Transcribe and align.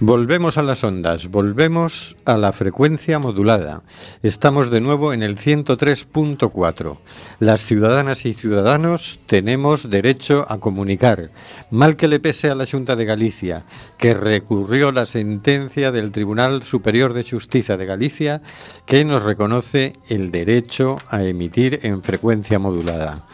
Volvemos 0.00 0.58
a 0.58 0.62
las 0.62 0.84
ondas, 0.84 1.26
volvemos 1.26 2.16
a 2.24 2.36
la 2.36 2.52
frecuencia 2.52 3.18
modulada. 3.18 3.82
Estamos 4.22 4.70
de 4.70 4.80
nuevo 4.80 5.12
en 5.12 5.24
el 5.24 5.36
103.4. 5.36 6.98
Las 7.40 7.62
ciudadanas 7.62 8.24
y 8.24 8.32
ciudadanos 8.32 9.18
tenemos 9.26 9.90
derecho 9.90 10.46
a 10.48 10.58
comunicar. 10.58 11.30
Mal 11.72 11.96
que 11.96 12.06
le 12.06 12.20
pese 12.20 12.48
a 12.48 12.54
la 12.54 12.64
Junta 12.64 12.94
de 12.94 13.06
Galicia, 13.06 13.64
que 13.98 14.14
recurrió 14.14 14.92
la 14.92 15.04
sentencia 15.04 15.90
del 15.90 16.12
Tribunal 16.12 16.62
Superior 16.62 17.12
de 17.12 17.24
Justicia 17.28 17.76
de 17.76 17.86
Galicia, 17.86 18.40
que 18.86 19.04
nos 19.04 19.24
reconoce 19.24 19.94
el 20.08 20.30
derecho 20.30 20.96
a 21.08 21.24
emitir 21.24 21.80
en 21.82 22.04
frecuencia 22.04 22.60
modulada. 22.60 23.26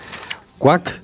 Cuac 0.58 1.03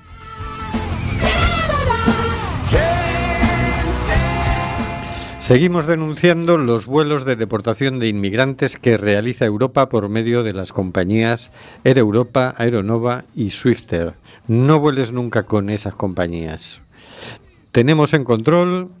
Seguimos 5.41 5.87
denunciando 5.87 6.59
los 6.59 6.85
vuelos 6.85 7.25
de 7.25 7.35
deportación 7.35 7.97
de 7.97 8.07
inmigrantes 8.07 8.77
que 8.77 8.95
realiza 8.95 9.43
Europa 9.43 9.89
por 9.89 10.07
medio 10.07 10.43
de 10.43 10.53
las 10.53 10.71
compañías 10.71 11.51
Air 11.83 11.97
Europa, 11.97 12.53
Aeronova 12.59 13.23
y 13.33 13.49
Swifter. 13.49 14.13
No 14.47 14.79
vueles 14.79 15.11
nunca 15.11 15.43
con 15.43 15.71
esas 15.71 15.95
compañías. 15.95 16.81
Tenemos 17.71 18.13
en 18.13 18.23
control 18.23 18.91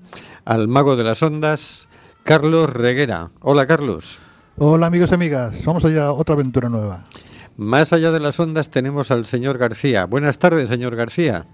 al 0.43 0.67
mago 0.67 0.95
de 0.95 1.03
las 1.03 1.21
ondas, 1.21 1.87
Carlos 2.23 2.73
Reguera. 2.73 3.29
Hola 3.41 3.67
Carlos. 3.67 4.17
Hola 4.57 4.87
amigos 4.87 5.11
y 5.11 5.13
amigas, 5.13 5.63
vamos 5.63 5.85
allá 5.85 6.05
a 6.05 6.11
otra 6.11 6.33
aventura 6.33 6.69
nueva. 6.69 7.03
Más 7.55 7.93
allá 7.93 8.11
de 8.11 8.19
las 8.19 8.39
ondas 8.39 8.71
tenemos 8.71 9.11
al 9.11 9.27
señor 9.27 9.59
García. 9.59 10.05
Buenas 10.05 10.39
tardes, 10.39 10.69
señor 10.69 10.95
García. 10.95 11.45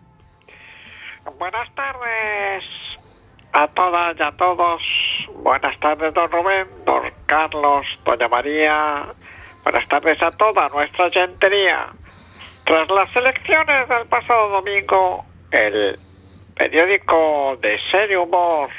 Buenas 1.37 1.75
tardes 1.75 2.86
a 3.53 3.67
todas 3.67 4.17
y 4.19 4.23
a 4.23 4.31
todos. 4.31 4.81
Buenas 5.35 5.79
tardes, 5.79 6.13
don 6.13 6.31
Rubén, 6.31 6.67
don 6.85 7.03
Carlos, 7.25 7.85
doña 8.05 8.27
María. 8.27 9.03
Buenas 9.63 9.87
tardes 9.87 10.21
a 10.21 10.31
toda 10.31 10.69
nuestra 10.69 11.09
gentería. 11.09 11.87
Tras 12.65 12.89
las 12.89 13.15
elecciones 13.15 13.87
del 13.87 14.05
pasado 14.07 14.49
domingo, 14.49 15.25
el 15.51 15.97
periódico 16.55 17.57
de 17.61 17.79
serio 17.91 18.23
humor 18.23 18.69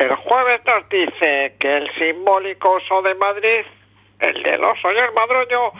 el 0.00 0.14
jueves 0.14 0.62
nos 0.64 0.88
dice 0.88 1.56
que 1.58 1.76
el 1.76 1.94
simbólico 1.96 2.70
oso 2.70 3.02
de 3.02 3.14
Madrid, 3.16 3.66
el 4.18 4.42
del 4.42 4.64
oso 4.64 4.90
y 4.90 4.96
el 4.96 5.12
madroño, 5.12 5.72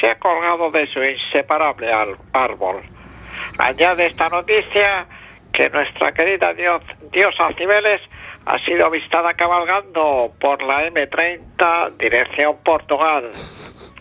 se 0.00 0.08
ha 0.08 0.18
colgado 0.18 0.70
de 0.70 0.86
su 0.86 1.04
inseparable 1.04 1.92
árbol. 2.32 2.82
Añade 3.58 4.06
esta 4.06 4.30
noticia 4.30 5.06
que 5.56 5.70
nuestra 5.70 6.12
querida 6.12 6.52
dios, 6.52 6.82
diosa 7.10 7.48
Cibeles 7.56 8.02
ha 8.44 8.58
sido 8.58 8.84
avistada 8.84 9.32
cabalgando 9.32 10.30
por 10.38 10.62
la 10.62 10.86
M30 10.86 11.96
dirección 11.96 12.58
Portugal. 12.62 13.30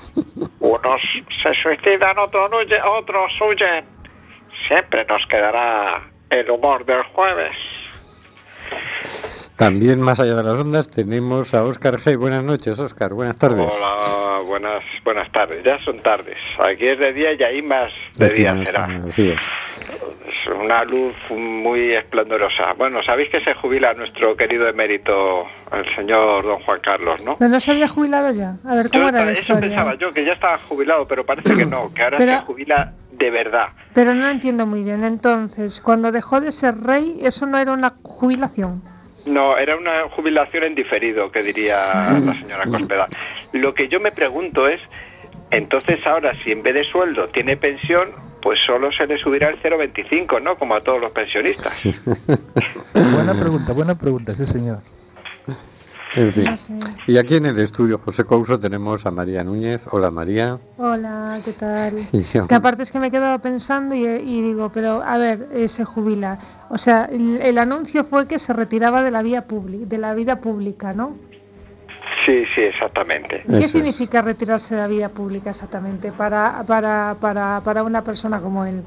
Unos 0.59 1.01
se 1.41 1.53
suicidan, 1.53 2.17
otros 2.17 2.51
huyen, 2.51 2.81
otros 2.83 3.31
huyen. 3.39 3.85
Siempre 4.67 5.05
nos 5.05 5.25
quedará 5.27 6.03
el 6.29 6.51
humor 6.51 6.83
del 6.83 7.03
jueves. 7.03 7.55
También 9.55 10.01
más 10.01 10.19
allá 10.19 10.35
de 10.35 10.43
las 10.43 10.55
ondas 10.57 10.89
tenemos 10.89 11.53
a 11.53 11.63
Óscar 11.63 11.95
G. 11.95 12.17
Buenas 12.17 12.43
noches, 12.43 12.77
Óscar. 12.77 13.13
Buenas 13.13 13.37
tardes. 13.37 13.73
Hola, 13.73 14.41
buenas, 14.45 14.83
buenas 15.03 15.31
tardes. 15.31 15.63
Ya 15.63 15.79
son 15.83 16.01
tardes. 16.01 16.37
Aquí 16.59 16.85
es 16.87 16.99
de 16.99 17.13
día 17.13 17.31
y 17.33 17.41
ahí 17.41 17.61
más 17.61 17.91
de 18.17 18.25
Aquí 18.25 18.35
día 18.39 18.53
más, 18.53 18.69
será. 18.69 19.01
Así 19.07 19.29
es. 19.29 19.41
Es 20.27 20.47
una 20.61 20.83
luz 20.83 21.13
muy 21.29 21.93
esplendorosa. 21.93 22.73
Bueno, 22.73 23.01
sabéis 23.01 23.29
que 23.29 23.39
se 23.39 23.53
jubila 23.53 23.93
nuestro 23.93 24.35
querido 24.35 24.67
emérito, 24.67 25.45
el 25.71 25.95
señor 25.95 26.43
don 26.43 26.59
Juan 26.59 26.79
Carlos, 26.81 27.23
¿no? 27.23 27.37
Pero 27.37 27.49
no 27.49 27.59
se 27.61 27.71
había 27.71 27.87
jubilado 27.87 28.31
ya. 28.31 28.57
A 28.65 28.75
ver, 28.75 28.89
¿cómo 28.89 29.03
Yo 29.03 29.09
era 29.09 29.25
la 29.25 29.31
eso 29.31 29.57
pensaba 29.57 29.91
historia? 29.93 29.95
yo, 30.09 30.13
que 30.13 30.25
ya 30.25 30.33
estaba 30.33 30.57
jubilado, 30.67 31.07
pero 31.07 31.25
parece 31.25 31.55
que 31.55 31.65
no, 31.65 31.93
que 31.93 32.03
ahora 32.03 32.17
Pero- 32.17 32.33
se 32.33 32.41
jubila 32.41 32.91
de 33.17 33.31
verdad. 33.31 33.67
Pero 33.93 34.13
no 34.13 34.27
entiendo 34.27 34.65
muy 34.65 34.83
bien. 34.83 35.03
Entonces, 35.03 35.81
cuando 35.81 36.11
dejó 36.11 36.41
de 36.41 36.51
ser 36.51 36.75
rey, 36.77 37.19
eso 37.21 37.45
no 37.45 37.57
era 37.57 37.71
una 37.71 37.93
jubilación. 38.03 38.81
No, 39.25 39.57
era 39.57 39.75
una 39.75 40.03
jubilación 40.11 40.63
en 40.63 40.75
diferido, 40.75 41.31
que 41.31 41.41
diría 41.41 41.77
la 42.23 42.33
señora 42.33 42.65
Cospedal. 42.65 43.09
Lo 43.53 43.73
que 43.73 43.87
yo 43.87 43.99
me 43.99 44.11
pregunto 44.11 44.67
es, 44.67 44.79
entonces 45.49 46.05
ahora 46.05 46.33
si 46.43 46.51
en 46.51 46.61
vez 46.61 46.75
de 46.75 46.83
sueldo 46.83 47.29
tiene 47.29 47.57
pensión, 47.57 48.09
pues 48.41 48.59
solo 48.63 48.91
se 48.91 49.07
le 49.07 49.17
subirá 49.17 49.49
el 49.49 49.59
0,25, 49.59 50.41
¿no? 50.43 50.55
Como 50.55 50.75
a 50.75 50.81
todos 50.81 51.01
los 51.01 51.11
pensionistas. 51.11 51.81
Buena 52.93 53.33
pregunta, 53.33 53.73
buena 53.73 53.95
pregunta, 53.95 54.33
sí 54.33 54.43
señor. 54.43 54.79
En 56.15 56.33
fin. 56.33 56.45
No 56.45 56.57
sé. 56.57 56.73
Y 57.07 57.17
aquí 57.17 57.35
en 57.35 57.45
el 57.45 57.59
estudio 57.59 57.97
José 57.97 58.23
Couso 58.23 58.59
tenemos 58.59 59.05
a 59.05 59.11
María 59.11 59.43
Núñez. 59.43 59.87
Hola 59.91 60.11
María. 60.11 60.57
Hola, 60.77 61.37
¿qué 61.43 61.51
tal? 61.53 61.93
Y 62.13 62.19
Es 62.19 62.47
que 62.47 62.55
aparte 62.55 62.83
es 62.83 62.91
que 62.91 62.99
me 62.99 63.07
he 63.07 63.11
quedado 63.11 63.39
pensando 63.39 63.95
y, 63.95 64.05
y 64.05 64.41
digo, 64.41 64.69
pero 64.73 65.01
a 65.03 65.17
ver, 65.17 65.47
eh, 65.53 65.67
se 65.67 65.83
jubila. 65.85 66.39
O 66.69 66.77
sea, 66.77 67.05
el, 67.05 67.41
el 67.41 67.57
anuncio 67.57 68.03
fue 68.03 68.27
que 68.27 68.39
se 68.39 68.53
retiraba 68.53 69.03
de 69.03 69.11
la 69.11 69.21
vía 69.21 69.45
pública, 69.45 69.85
de 69.85 69.97
la 69.97 70.13
vida 70.13 70.37
pública, 70.39 70.93
¿no? 70.93 71.15
Sí, 72.25 72.43
sí, 72.55 72.61
exactamente. 72.61 73.43
¿Qué 73.45 73.51
Eso 73.57 73.65
es. 73.65 73.71
significa 73.71 74.21
retirarse 74.21 74.75
de 74.75 74.81
la 74.81 74.87
vida 74.87 75.09
pública 75.09 75.51
exactamente 75.51 76.11
para, 76.11 76.63
para, 76.65 77.15
para, 77.19 77.61
para 77.63 77.83
una 77.83 78.03
persona 78.03 78.39
como 78.39 78.65
él? 78.65 78.83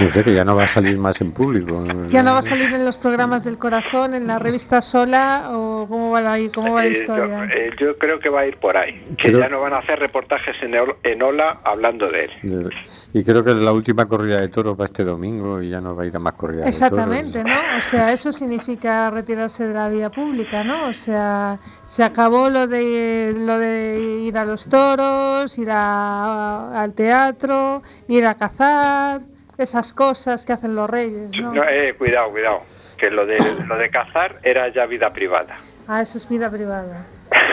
No 0.00 0.08
sé, 0.08 0.24
que 0.24 0.34
ya 0.34 0.44
no 0.44 0.56
va 0.56 0.64
a 0.64 0.66
salir 0.66 0.98
más 0.98 1.20
en 1.20 1.32
público. 1.32 1.84
¿Ya 2.08 2.22
no 2.22 2.32
va 2.32 2.38
a 2.38 2.42
salir 2.42 2.72
en 2.72 2.84
los 2.84 2.96
programas 2.98 3.44
del 3.44 3.58
corazón, 3.58 4.14
en 4.14 4.26
la 4.26 4.38
revista 4.38 4.80
sola 4.80 5.50
o 5.52 5.86
cómo 5.88 6.10
va 6.10 6.32
a 6.32 6.38
ir, 6.38 6.50
cómo 6.52 6.74
va 6.74 6.80
la 6.82 6.86
Eh, 6.86 6.92
yo, 6.94 7.00
historia? 7.00 7.44
eh, 7.44 7.70
yo 7.78 7.96
creo 7.98 8.18
que 8.18 8.28
va 8.28 8.40
a 8.40 8.46
ir 8.46 8.56
por 8.56 8.76
ahí. 8.76 9.04
Que 9.18 9.28
Creo- 9.28 9.40
ya 9.40 9.48
no 9.48 9.60
van 9.60 9.74
a 9.74 9.78
hacer 9.78 9.98
reportajes 10.00 10.56
en, 10.62 10.74
en 11.02 11.22
Ola 11.22 11.58
hablando 11.64 12.06
de 12.08 12.24
él. 12.42 12.70
Y 13.12 13.22
creo 13.24 13.44
que 13.44 13.54
la 13.54 13.72
última 13.72 14.06
corrida 14.06 14.40
de 14.40 14.48
toros 14.48 14.76
va 14.80 14.86
este 14.86 15.04
domingo 15.04 15.62
y 15.62 15.68
ya 15.68 15.80
no 15.80 15.94
va 15.94 16.02
a 16.02 16.06
ir 16.06 16.16
a 16.16 16.18
más 16.18 16.34
corridas 16.34 16.66
Exactamente, 16.66 17.38
de 17.38 17.44
toros. 17.44 17.58
¿no? 17.72 17.78
O 17.78 17.82
sea, 17.82 18.12
eso 18.12 18.32
significa 18.32 19.10
retirarse 19.10 19.68
de 19.68 19.74
la 19.74 19.88
vía 19.88 20.10
pública, 20.10 20.64
¿no? 20.64 20.88
O 20.88 20.92
sea, 20.94 21.58
se 21.86 22.02
acabó 22.02 22.48
lo 22.50 22.66
de 22.66 23.34
lo 23.36 23.58
de 23.58 24.20
ir 24.24 24.36
a 24.38 24.44
los 24.44 24.66
toros, 24.68 25.56
ir 25.58 25.68
a- 25.70 26.82
al 26.82 26.92
teatro, 26.94 27.82
ir 28.08 28.26
a 28.26 28.34
cazar, 28.34 29.20
esas 29.58 29.92
cosas 29.92 30.44
que 30.44 30.52
hacen 30.52 30.74
los 30.74 30.88
reyes, 30.90 31.30
¿no? 31.40 31.52
No, 31.54 31.62
eh, 31.64 31.94
cuidado, 31.96 32.30
cuidado. 32.30 32.60
que 32.96 33.10
lo 33.10 33.26
de, 33.26 33.38
lo 33.66 33.76
de 33.76 33.90
cazar 33.90 34.38
era 34.42 34.68
ya 34.68 34.86
vida 34.86 35.10
privada. 35.10 35.56
Ah, 35.88 36.00
eso 36.02 36.18
es 36.18 36.28
vida 36.28 36.50
privada. 36.50 37.04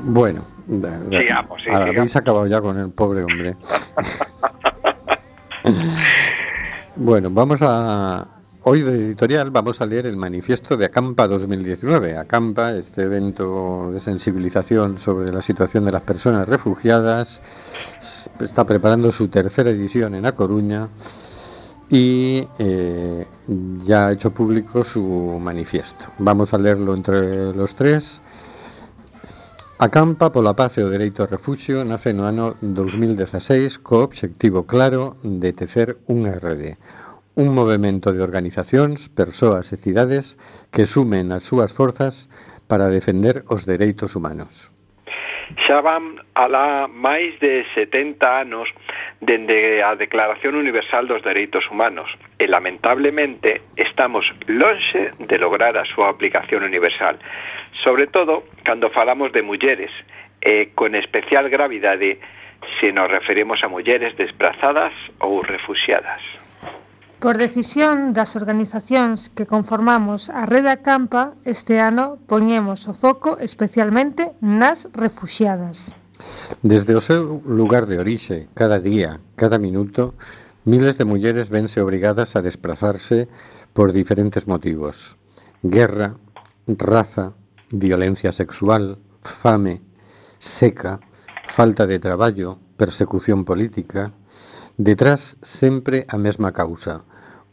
Bueno, 0.00 0.44
da- 0.66 0.90
da- 0.96 1.18
Sigamos, 1.20 1.60
sí, 1.62 1.70
habéis 1.70 1.90
sigamos. 1.90 2.16
acabado 2.16 2.46
ya 2.46 2.60
con 2.60 2.78
el 2.78 2.90
pobre 2.90 3.22
hombre. 3.24 3.56
bueno, 6.96 7.28
vamos 7.30 7.60
a... 7.62 8.24
Hoy 8.70 8.82
de 8.82 8.92
editorial 8.92 9.50
vamos 9.50 9.80
a 9.80 9.86
leer 9.86 10.04
el 10.04 10.18
manifiesto 10.18 10.76
de 10.76 10.84
Acampa 10.84 11.26
2019. 11.26 12.18
Acampa, 12.18 12.74
este 12.74 13.04
evento 13.04 13.90
de 13.90 13.98
sensibilización 13.98 14.98
sobre 14.98 15.32
la 15.32 15.40
situación 15.40 15.84
de 15.84 15.92
las 15.92 16.02
personas 16.02 16.46
refugiadas, 16.46 17.40
está 18.38 18.66
preparando 18.66 19.10
su 19.10 19.28
tercera 19.28 19.70
edición 19.70 20.14
en 20.16 20.26
A 20.26 20.32
Coruña 20.32 20.88
y 21.88 22.46
eh, 22.58 23.26
ya 23.86 24.08
ha 24.08 24.12
hecho 24.12 24.32
público 24.32 24.84
su 24.84 25.00
manifiesto. 25.40 26.12
Vamos 26.18 26.52
a 26.52 26.58
leerlo 26.58 26.92
entre 26.92 27.54
los 27.54 27.74
tres. 27.74 28.20
A 29.78 29.88
Campa 29.88 30.30
pola 30.30 30.52
Paz 30.52 30.76
e 30.76 30.84
o 30.84 30.92
Dereito 30.92 31.24
ao 31.24 31.30
Refuxio 31.32 31.88
nace 31.88 32.12
no 32.12 32.28
ano 32.28 32.58
2016 32.60 33.80
co 33.80 34.04
obxectivo 34.04 34.68
claro 34.68 35.16
de 35.24 35.56
tecer 35.56 36.02
unha 36.10 36.36
rede, 36.36 36.76
un 37.38 37.54
movimento 37.54 38.12
de 38.12 38.18
organizacións, 38.20 39.06
persoas 39.14 39.70
e 39.70 39.78
cidades 39.78 40.34
que 40.74 40.90
sumen 40.90 41.30
as 41.30 41.46
súas 41.46 41.70
forzas 41.70 42.26
para 42.66 42.90
defender 42.90 43.46
os 43.46 43.62
dereitos 43.62 44.18
humanos. 44.18 44.74
Xa 45.54 45.78
van 45.78 46.18
alá 46.34 46.90
máis 46.90 47.38
de 47.38 47.62
70 47.78 48.26
anos 48.42 48.74
dende 49.22 49.86
a 49.86 49.94
Declaración 49.94 50.58
Universal 50.58 51.06
dos 51.06 51.22
Dereitos 51.22 51.70
Humanos 51.70 52.10
e 52.42 52.50
lamentablemente 52.50 53.62
estamos 53.78 54.34
lonxe 54.50 55.14
de 55.22 55.36
lograr 55.38 55.78
a 55.78 55.86
súa 55.86 56.10
aplicación 56.10 56.66
universal, 56.66 57.22
sobre 57.86 58.10
todo 58.10 58.50
cando 58.66 58.90
falamos 58.90 59.30
de 59.30 59.46
mulleres, 59.46 59.94
e 60.42 60.74
con 60.74 60.98
especial 60.98 61.46
gravidade 61.46 62.18
se 62.82 62.90
nos 62.90 63.06
referimos 63.06 63.62
a 63.62 63.70
mulleres 63.70 64.18
desplazadas 64.18 64.90
ou 65.22 65.38
refugiadas. 65.38 66.47
Por 67.18 67.36
decisión 67.36 68.14
das 68.14 68.38
organizacións 68.38 69.26
que 69.26 69.42
conformamos 69.42 70.30
a 70.30 70.46
Rede 70.46 70.70
Acampa, 70.70 71.34
este 71.42 71.82
ano 71.82 72.14
poñemos 72.30 72.86
o 72.86 72.94
foco 72.94 73.42
especialmente 73.42 74.38
nas 74.38 74.86
refuxiadas. 74.94 75.98
Desde 76.62 76.94
o 76.94 77.02
seu 77.02 77.42
lugar 77.42 77.90
de 77.90 77.98
orixe, 77.98 78.46
cada 78.54 78.78
día, 78.78 79.18
cada 79.34 79.58
minuto, 79.58 80.14
miles 80.62 80.94
de 80.94 81.10
mulleres 81.10 81.50
vense 81.50 81.82
obrigadas 81.82 82.38
a 82.38 82.42
desplazarse 82.42 83.26
por 83.74 83.90
diferentes 83.90 84.46
motivos. 84.46 85.18
Guerra, 85.66 86.14
raza, 86.70 87.34
violencia 87.74 88.30
sexual, 88.30 89.02
fame, 89.26 89.82
seca, 90.38 91.02
falta 91.50 91.90
de 91.90 91.98
traballo, 91.98 92.62
persecución 92.78 93.42
política, 93.42 94.14
detrás 94.78 95.34
sempre 95.42 96.06
a 96.06 96.14
mesma 96.14 96.54
causa, 96.54 97.07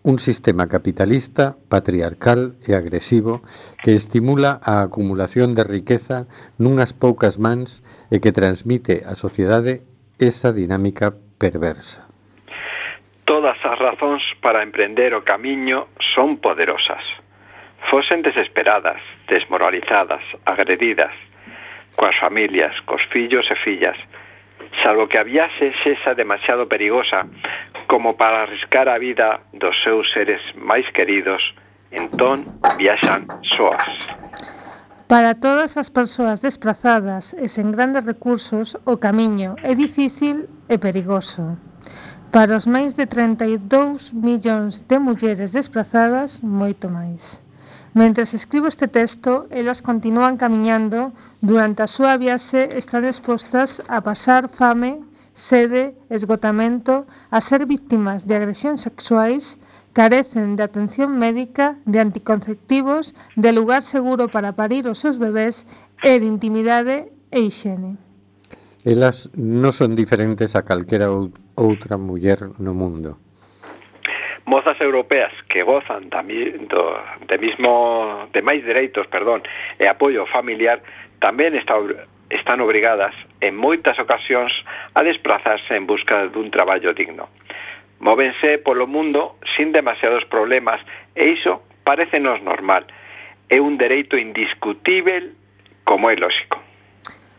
un 0.06 0.20
sistema 0.20 0.70
capitalista, 0.70 1.58
patriarcal 1.68 2.54
e 2.62 2.78
agresivo 2.78 3.42
que 3.82 3.98
estimula 3.98 4.62
a 4.62 4.86
acumulación 4.86 5.58
de 5.58 5.66
riqueza 5.66 6.30
nunhas 6.62 6.94
poucas 6.94 7.42
mans 7.42 7.82
e 8.14 8.22
que 8.22 8.30
transmite 8.30 9.02
á 9.02 9.18
sociedade 9.18 9.82
esa 10.22 10.54
dinámica 10.54 11.18
perversa. 11.42 12.06
Todas 13.26 13.58
as 13.66 13.78
razóns 13.82 14.22
para 14.46 14.62
emprender 14.62 15.18
o 15.18 15.26
camiño 15.26 15.90
son 16.14 16.38
poderosas. 16.38 17.02
Fosen 17.90 18.22
desesperadas, 18.22 19.02
desmoralizadas, 19.26 20.22
agredidas, 20.46 21.18
coas 21.98 22.14
familias, 22.22 22.78
cos 22.86 23.02
fillos 23.10 23.50
e 23.50 23.58
fillas, 23.58 23.98
salvo 24.84 25.08
que 25.08 25.18
a 25.18 25.24
viaxe 25.24 25.74
sexa 25.84 26.14
demasiado 26.14 26.68
perigosa 26.68 27.26
como 27.88 28.18
para 28.18 28.44
arriscar 28.44 28.90
a 28.90 28.98
vida 28.98 29.42
dos 29.54 29.76
seus 29.84 30.12
seres 30.12 30.42
máis 30.58 30.90
queridos, 30.92 31.54
entón 31.92 32.46
viaxan 32.78 33.30
soas. 33.46 33.86
Para 35.08 35.38
todas 35.38 35.78
as 35.78 35.94
persoas 35.94 36.42
desplazadas 36.42 37.38
e 37.38 37.46
sen 37.46 37.70
grandes 37.70 38.10
recursos, 38.10 38.74
o 38.90 38.98
camiño 38.98 39.54
é 39.62 39.78
difícil 39.78 40.50
e 40.66 40.82
perigoso. 40.82 41.62
Para 42.34 42.58
os 42.58 42.66
máis 42.66 42.98
de 42.98 43.06
32 43.06 44.18
millóns 44.18 44.82
de 44.82 44.98
mulleres 44.98 45.54
desplazadas, 45.54 46.42
moito 46.42 46.90
máis. 46.90 47.45
Mentres 47.96 48.34
escribo 48.34 48.68
este 48.68 48.90
texto, 48.90 49.48
elas 49.52 49.82
continúan 49.82 50.36
camiñando, 50.36 51.14
durante 51.40 51.80
a 51.80 51.88
súa 51.88 52.20
viaxe 52.20 52.76
están 52.76 53.08
expostas 53.08 53.80
a 53.88 54.04
pasar 54.04 54.52
fame, 54.52 55.00
sede, 55.32 55.96
esgotamento, 56.12 57.08
a 57.32 57.40
ser 57.40 57.64
víctimas 57.64 58.28
de 58.28 58.36
agresións 58.36 58.84
sexuais, 58.84 59.64
carecen 59.96 60.60
de 60.60 60.68
atención 60.68 61.16
médica, 61.16 61.80
de 61.88 62.04
anticonceptivos, 62.04 63.16
de 63.40 63.56
lugar 63.56 63.80
seguro 63.80 64.28
para 64.28 64.60
parir 64.60 64.92
os 64.92 65.00
seus 65.00 65.16
bebés 65.16 65.64
e 66.04 66.20
de 66.20 66.28
intimidade 66.28 67.16
e 67.32 67.48
higiene. 67.48 67.96
Elas 68.84 69.32
non 69.40 69.72
son 69.72 69.96
diferentes 69.96 70.60
a 70.60 70.68
calquera 70.68 71.08
outra 71.56 71.96
muller 71.96 72.60
no 72.60 72.76
mundo 72.76 73.24
mozas 74.46 74.80
europeas 74.80 75.34
que 75.50 75.64
gozan 75.64 76.10
da, 76.10 76.22
do, 76.22 76.84
de 77.28 77.38
mismo 77.38 78.30
de 78.32 78.42
máis 78.42 78.62
dereitos, 78.62 79.10
perdón, 79.10 79.42
e 79.82 79.90
apoio 79.90 80.26
familiar 80.30 80.82
tamén 81.20 81.58
está 81.58 81.78
están 82.30 82.62
obrigadas 82.62 83.14
en 83.42 83.54
moitas 83.54 83.98
ocasións 84.02 84.54
a 84.98 85.06
desplazarse 85.06 85.78
en 85.78 85.86
busca 85.86 86.26
dun 86.30 86.50
traballo 86.50 86.94
digno. 86.94 87.30
Móvense 88.02 88.58
polo 88.58 88.90
mundo 88.90 89.38
sin 89.58 89.72
demasiados 89.72 90.26
problemas 90.26 90.82
e 91.14 91.30
iso 91.34 91.62
parecenos 91.86 92.42
normal. 92.42 92.86
É 93.50 93.62
un 93.62 93.78
dereito 93.78 94.18
indiscutível 94.18 95.38
como 95.86 96.10
é 96.10 96.18
lógico. 96.18 96.58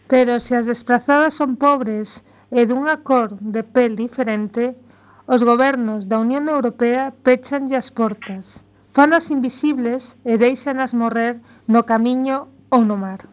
Pero 0.07 0.39
se 0.39 0.55
as 0.55 0.71
desplazadas 0.71 1.35
son 1.35 1.59
pobres 1.59 2.23
e 2.55 2.63
dunha 2.63 3.03
cor 3.03 3.35
de 3.43 3.67
pel 3.67 3.99
diferente, 3.99 4.79
Os 5.27 5.43
gobernos 5.43 6.07
da 6.07 6.23
Unión 6.23 6.47
Europea 6.47 7.11
pechanlle 7.27 7.75
as 7.75 7.91
portas, 7.91 8.63
fanas 8.95 9.27
invisibles 9.35 10.15
e 10.23 10.39
deixanas 10.39 10.95
morrer 10.95 11.43
no 11.67 11.83
camiño 11.83 12.47
ou 12.71 12.87
no 12.87 12.95
mar. 12.95 13.27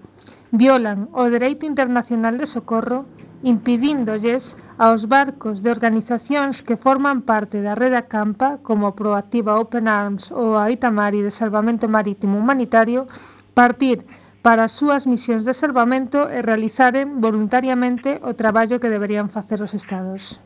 Violan 0.49 1.05
o 1.13 1.29
dereito 1.29 1.69
internacional 1.69 2.33
de 2.41 2.49
socorro 2.49 3.05
impidíndolles 3.45 4.57
aos 4.81 5.05
barcos 5.05 5.61
de 5.61 5.69
organizacións 5.69 6.65
que 6.65 6.81
forman 6.81 7.21
parte 7.21 7.61
da 7.61 7.77
rede 7.77 8.01
Acampa, 8.01 8.57
como 8.65 8.97
Proactiva 8.97 9.61
Open 9.61 9.85
Arms 9.85 10.33
ou 10.33 10.57
a 10.57 10.73
Itamari 10.73 11.21
de 11.21 11.29
Salvamento 11.29 11.85
Marítimo 11.85 12.41
Humanitario, 12.41 13.05
partir 13.53 14.01
para 14.41 14.65
as 14.65 14.73
súas 14.73 15.05
misións 15.05 15.45
de 15.45 15.53
salvamento 15.53 16.25
e 16.25 16.41
realizaren 16.41 17.21
voluntariamente 17.21 18.17
o 18.25 18.33
traballo 18.33 18.81
que 18.81 18.89
deberían 18.89 19.29
facer 19.29 19.61
os 19.61 19.77
Estados. 19.77 20.41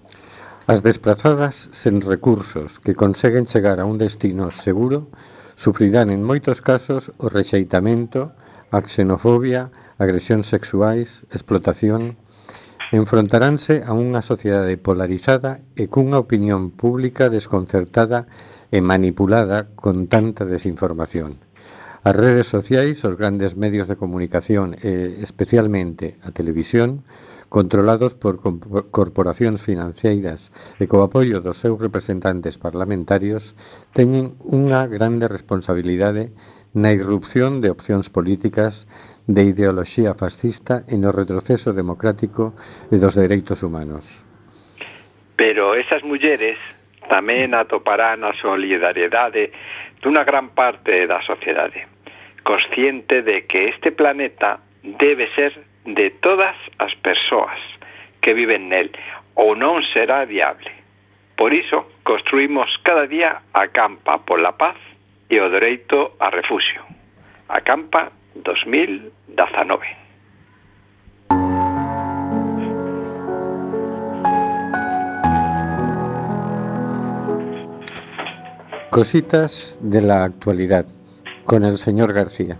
As 0.68 0.84
desplazadas 0.84 1.72
sen 1.72 2.04
recursos 2.04 2.84
que 2.84 2.92
conseguen 2.92 3.48
chegar 3.48 3.80
a 3.80 3.88
un 3.88 3.96
destino 3.96 4.52
seguro 4.52 5.08
sufrirán 5.56 6.12
en 6.12 6.28
moitos 6.28 6.60
casos 6.60 7.16
o 7.24 7.32
rexeitamento, 7.32 8.36
a 8.76 8.84
xenofobia, 8.84 9.72
agresións 9.96 10.52
sexuais, 10.52 11.24
explotación... 11.32 12.20
Enfrontaránse 12.88 13.84
a 13.84 13.92
unha 13.92 14.24
sociedade 14.24 14.80
polarizada 14.80 15.60
e 15.76 15.92
cunha 15.92 16.24
opinión 16.24 16.72
pública 16.72 17.28
desconcertada 17.28 18.32
e 18.72 18.80
manipulada 18.80 19.72
con 19.76 20.08
tanta 20.08 20.48
desinformación. 20.48 21.44
As 22.08 22.16
redes 22.16 22.48
sociais, 22.48 23.04
os 23.04 23.20
grandes 23.20 23.60
medios 23.60 23.92
de 23.92 24.00
comunicación 24.00 24.80
e 24.80 25.20
especialmente 25.20 26.16
a 26.24 26.32
televisión 26.32 27.04
controlados 27.50 28.16
por 28.16 28.40
corporacións 28.92 29.64
financeiras 29.64 30.52
e 30.80 30.86
co 30.88 31.04
apoio 31.04 31.40
dos 31.40 31.60
seus 31.60 31.80
representantes 31.80 32.60
parlamentarios, 32.60 33.56
teñen 33.96 34.36
unha 34.44 34.84
grande 34.88 35.32
responsabilidade 35.32 36.36
na 36.76 36.92
irrupción 36.92 37.64
de 37.64 37.72
opcións 37.72 38.12
políticas 38.12 38.86
de 39.26 39.48
ideoloxía 39.48 40.14
fascista 40.14 40.84
e 40.92 41.00
no 41.00 41.16
retroceso 41.16 41.72
democrático 41.72 42.52
e 42.92 43.00
dos 43.00 43.16
dereitos 43.16 43.64
humanos. 43.64 44.28
Pero 45.40 45.76
esas 45.76 46.04
mulleres 46.04 46.58
tamén 47.08 47.56
atoparán 47.56 48.28
a 48.28 48.36
solidariedade 48.36 49.56
dunha 50.04 50.28
gran 50.28 50.52
parte 50.52 51.08
da 51.08 51.24
sociedade, 51.24 51.88
consciente 52.44 53.24
de 53.24 53.48
que 53.48 53.72
este 53.72 53.96
planeta 53.96 54.60
debe 54.84 55.28
ser 55.36 55.67
de 55.88 56.10
todas 56.10 56.56
as 56.80 56.94
persoas 56.96 57.56
que 58.20 58.36
viven 58.36 58.68
nel 58.68 58.92
ou 59.40 59.56
non 59.56 59.80
será 59.96 60.28
viable. 60.28 60.68
Por 61.40 61.56
iso, 61.56 61.88
construimos 62.04 62.68
cada 62.84 63.08
día 63.08 63.40
acampa 63.56 64.20
por 64.28 64.44
la 64.44 64.60
paz 64.60 64.76
e 65.32 65.40
o 65.40 65.48
dereito 65.48 66.20
a 66.20 66.28
refugio. 66.28 66.84
Acampa 67.48 68.12
2019. 68.36 69.96
Cositas 78.92 79.80
de 79.80 80.02
la 80.02 80.26
actualidad 80.26 80.86
con 81.46 81.64
el 81.64 81.78
señor 81.78 82.12
García. 82.12 82.60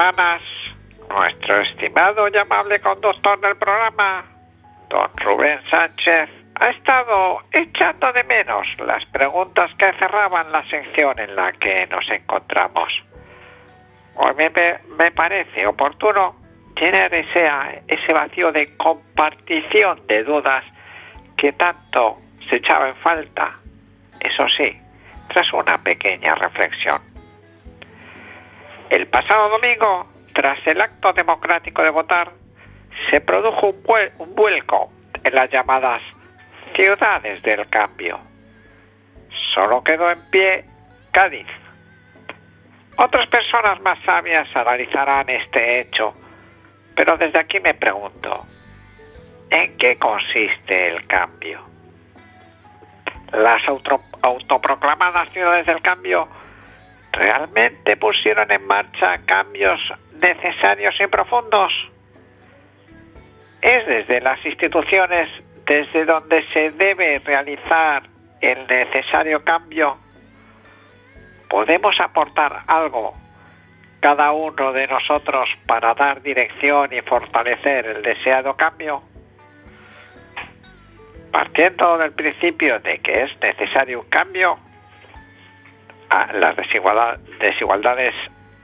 Semanas, 0.00 0.40
nuestro 1.10 1.60
estimado 1.60 2.26
y 2.28 2.36
amable 2.38 2.80
conductor 2.80 3.38
del 3.38 3.54
programa, 3.58 4.24
don 4.88 5.10
Rubén 5.16 5.60
Sánchez, 5.68 6.30
ha 6.54 6.70
estado 6.70 7.42
echando 7.52 8.10
de 8.14 8.24
menos 8.24 8.66
las 8.86 9.04
preguntas 9.06 9.70
que 9.78 9.92
cerraban 9.98 10.50
la 10.52 10.64
sección 10.70 11.18
en 11.18 11.36
la 11.36 11.52
que 11.52 11.86
nos 11.88 12.08
encontramos. 12.08 12.90
Hoy 14.16 14.32
me, 14.38 14.48
me- 14.48 14.78
me 14.96 15.10
parece 15.10 15.66
oportuno 15.66 16.34
llenar 16.80 17.12
ese, 17.12 17.50
ese 17.86 18.12
vacío 18.14 18.52
de 18.52 18.74
compartición 18.78 20.06
de 20.06 20.24
dudas 20.24 20.64
que 21.36 21.52
tanto 21.52 22.14
se 22.48 22.56
echaba 22.56 22.88
en 22.88 22.96
falta, 22.96 23.58
eso 24.20 24.48
sí, 24.48 24.80
tras 25.28 25.52
una 25.52 25.76
pequeña 25.82 26.36
reflexión. 26.36 27.09
El 28.90 29.06
pasado 29.06 29.48
domingo, 29.50 30.08
tras 30.34 30.58
el 30.66 30.80
acto 30.80 31.12
democrático 31.12 31.82
de 31.82 31.90
votar, 31.90 32.32
se 33.08 33.20
produjo 33.20 33.68
un, 33.68 33.82
vuel- 33.84 34.12
un 34.18 34.34
vuelco 34.34 34.92
en 35.22 35.34
las 35.34 35.48
llamadas 35.50 36.02
ciudades 36.74 37.42
del 37.42 37.68
cambio. 37.68 38.18
Solo 39.54 39.82
quedó 39.84 40.10
en 40.10 40.20
pie 40.30 40.64
Cádiz. 41.12 41.46
Otras 42.96 43.26
personas 43.28 43.80
más 43.80 43.98
sabias 44.04 44.48
analizarán 44.54 45.28
este 45.30 45.80
hecho, 45.80 46.12
pero 46.94 47.16
desde 47.16 47.38
aquí 47.38 47.60
me 47.60 47.74
pregunto, 47.74 48.44
¿en 49.50 49.76
qué 49.78 49.96
consiste 49.98 50.88
el 50.88 51.06
cambio? 51.06 51.60
Las 53.32 53.66
auto- 53.68 54.02
autoproclamadas 54.22 55.30
ciudades 55.32 55.64
del 55.66 55.80
cambio 55.80 56.28
realmente 57.20 57.98
pusieron 57.98 58.50
en 58.50 58.66
marcha 58.66 59.18
cambios 59.26 59.78
necesarios 60.22 60.98
y 60.98 61.06
profundos. 61.06 61.70
Es 63.60 63.86
desde 63.86 64.22
las 64.22 64.42
instituciones 64.44 65.28
desde 65.66 66.06
donde 66.06 66.46
se 66.54 66.70
debe 66.70 67.18
realizar 67.18 68.04
el 68.40 68.66
necesario 68.66 69.44
cambio. 69.44 69.98
¿Podemos 71.50 72.00
aportar 72.00 72.62
algo 72.66 73.14
cada 74.00 74.32
uno 74.32 74.72
de 74.72 74.86
nosotros 74.86 75.50
para 75.66 75.92
dar 75.92 76.22
dirección 76.22 76.90
y 76.90 77.02
fortalecer 77.02 77.84
el 77.86 78.02
deseado 78.02 78.56
cambio? 78.56 79.02
Partiendo 81.30 81.98
del 81.98 82.12
principio 82.12 82.80
de 82.80 82.98
que 83.00 83.24
es 83.24 83.40
necesario 83.42 84.00
un 84.00 84.08
cambio, 84.08 84.58
las 86.10 86.56
desigualdad- 86.56 87.18
desigualdades 87.38 88.14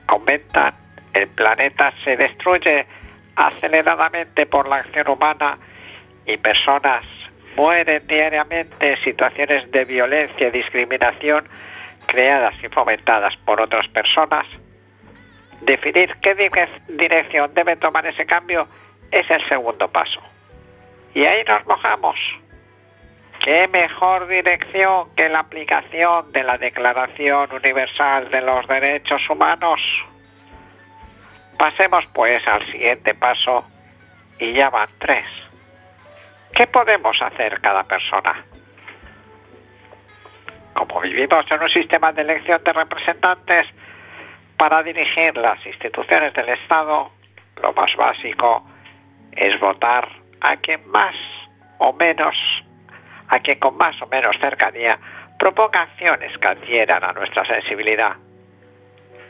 aumentan, 0.07 0.73
el 1.13 1.27
planeta 1.29 1.93
se 2.03 2.17
destruye 2.17 2.85
aceleradamente 3.35 4.45
por 4.45 4.67
la 4.67 4.77
acción 4.77 5.07
humana 5.09 5.57
y 6.25 6.37
personas 6.37 7.03
mueren 7.55 8.05
diariamente 8.07 8.91
en 8.93 8.97
situaciones 9.03 9.69
de 9.71 9.85
violencia 9.85 10.47
y 10.47 10.51
discriminación 10.51 11.47
creadas 12.05 12.53
y 12.63 12.67
fomentadas 12.69 13.35
por 13.37 13.59
otras 13.61 13.87
personas. 13.89 14.45
Definir 15.61 16.15
qué 16.21 16.35
dire- 16.35 16.69
dirección 16.87 17.51
debe 17.53 17.75
tomar 17.77 18.05
ese 18.05 18.25
cambio 18.25 18.67
es 19.11 19.29
el 19.31 19.41
segundo 19.47 19.87
paso. 19.89 20.21
Y 21.13 21.25
ahí 21.25 21.43
nos 21.47 21.65
mojamos. 21.65 22.19
¿Qué 23.47 23.65
mejor 23.69 24.27
dirección 24.27 25.15
que 25.15 25.29
la 25.29 25.39
aplicación 25.39 26.33
de 26.33 26.43
la 26.43 26.57
Declaración 26.57 27.49
Universal 27.53 28.29
de 28.29 28.41
los 28.41 28.67
Derechos 28.67 29.29
Humanos? 29.29 29.79
Pasemos 31.57 32.05
pues 32.07 32.45
al 32.45 32.65
siguiente 32.65 33.13
paso 33.13 33.65
y 34.37 34.51
ya 34.51 34.69
van 34.69 34.89
tres. 34.99 35.23
¿Qué 36.51 36.67
podemos 36.67 37.21
hacer 37.21 37.61
cada 37.61 37.85
persona? 37.85 38.43
Como 40.73 40.99
vivimos 40.99 41.49
en 41.49 41.61
un 41.61 41.69
sistema 41.69 42.11
de 42.11 42.23
elección 42.23 42.61
de 42.65 42.73
representantes 42.73 43.65
para 44.57 44.83
dirigir 44.83 45.37
las 45.37 45.65
instituciones 45.65 46.33
del 46.33 46.49
Estado, 46.49 47.13
lo 47.63 47.71
más 47.71 47.95
básico 47.95 48.67
es 49.31 49.57
votar 49.57 50.05
a 50.41 50.57
quien 50.57 50.85
más 50.89 51.15
o 51.77 51.93
menos, 51.93 52.35
a 53.29 53.39
quien 53.39 53.59
con 53.59 53.77
más 53.77 54.01
o 54.01 54.07
menos 54.07 54.37
cercanía 54.39 54.99
proponga 55.37 55.81
acciones 55.81 56.37
que 56.37 56.47
adhieran 56.47 57.03
a 57.03 57.13
nuestra 57.13 57.45
sensibilidad. 57.45 58.15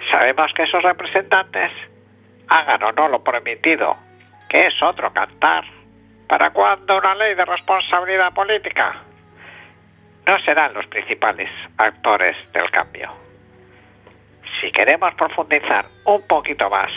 Sabemos 0.10 0.54
que 0.54 0.64
esos 0.64 0.84
representantes 0.84 1.72
hagan 2.48 2.84
o 2.84 2.92
no 2.92 3.10
lo 3.10 3.24
permitido, 3.24 3.96
que 4.50 4.68
es 4.68 4.82
otro 4.82 5.12
cantar. 5.14 5.66
¿Para 6.28 6.52
cuándo 6.52 6.98
una 6.98 7.16
ley 7.16 7.36
de 7.36 7.46
responsabilidad 7.46 8.34
política? 8.34 9.02
No 10.26 10.40
serán 10.40 10.74
los 10.74 10.86
principales 10.88 11.50
actores 11.78 12.36
del 12.52 12.70
cambio. 12.70 13.12
Si 14.60 14.72
queremos 14.72 15.14
profundizar 15.16 15.86
un 16.06 16.22
poquito 16.28 16.70
más 16.70 16.92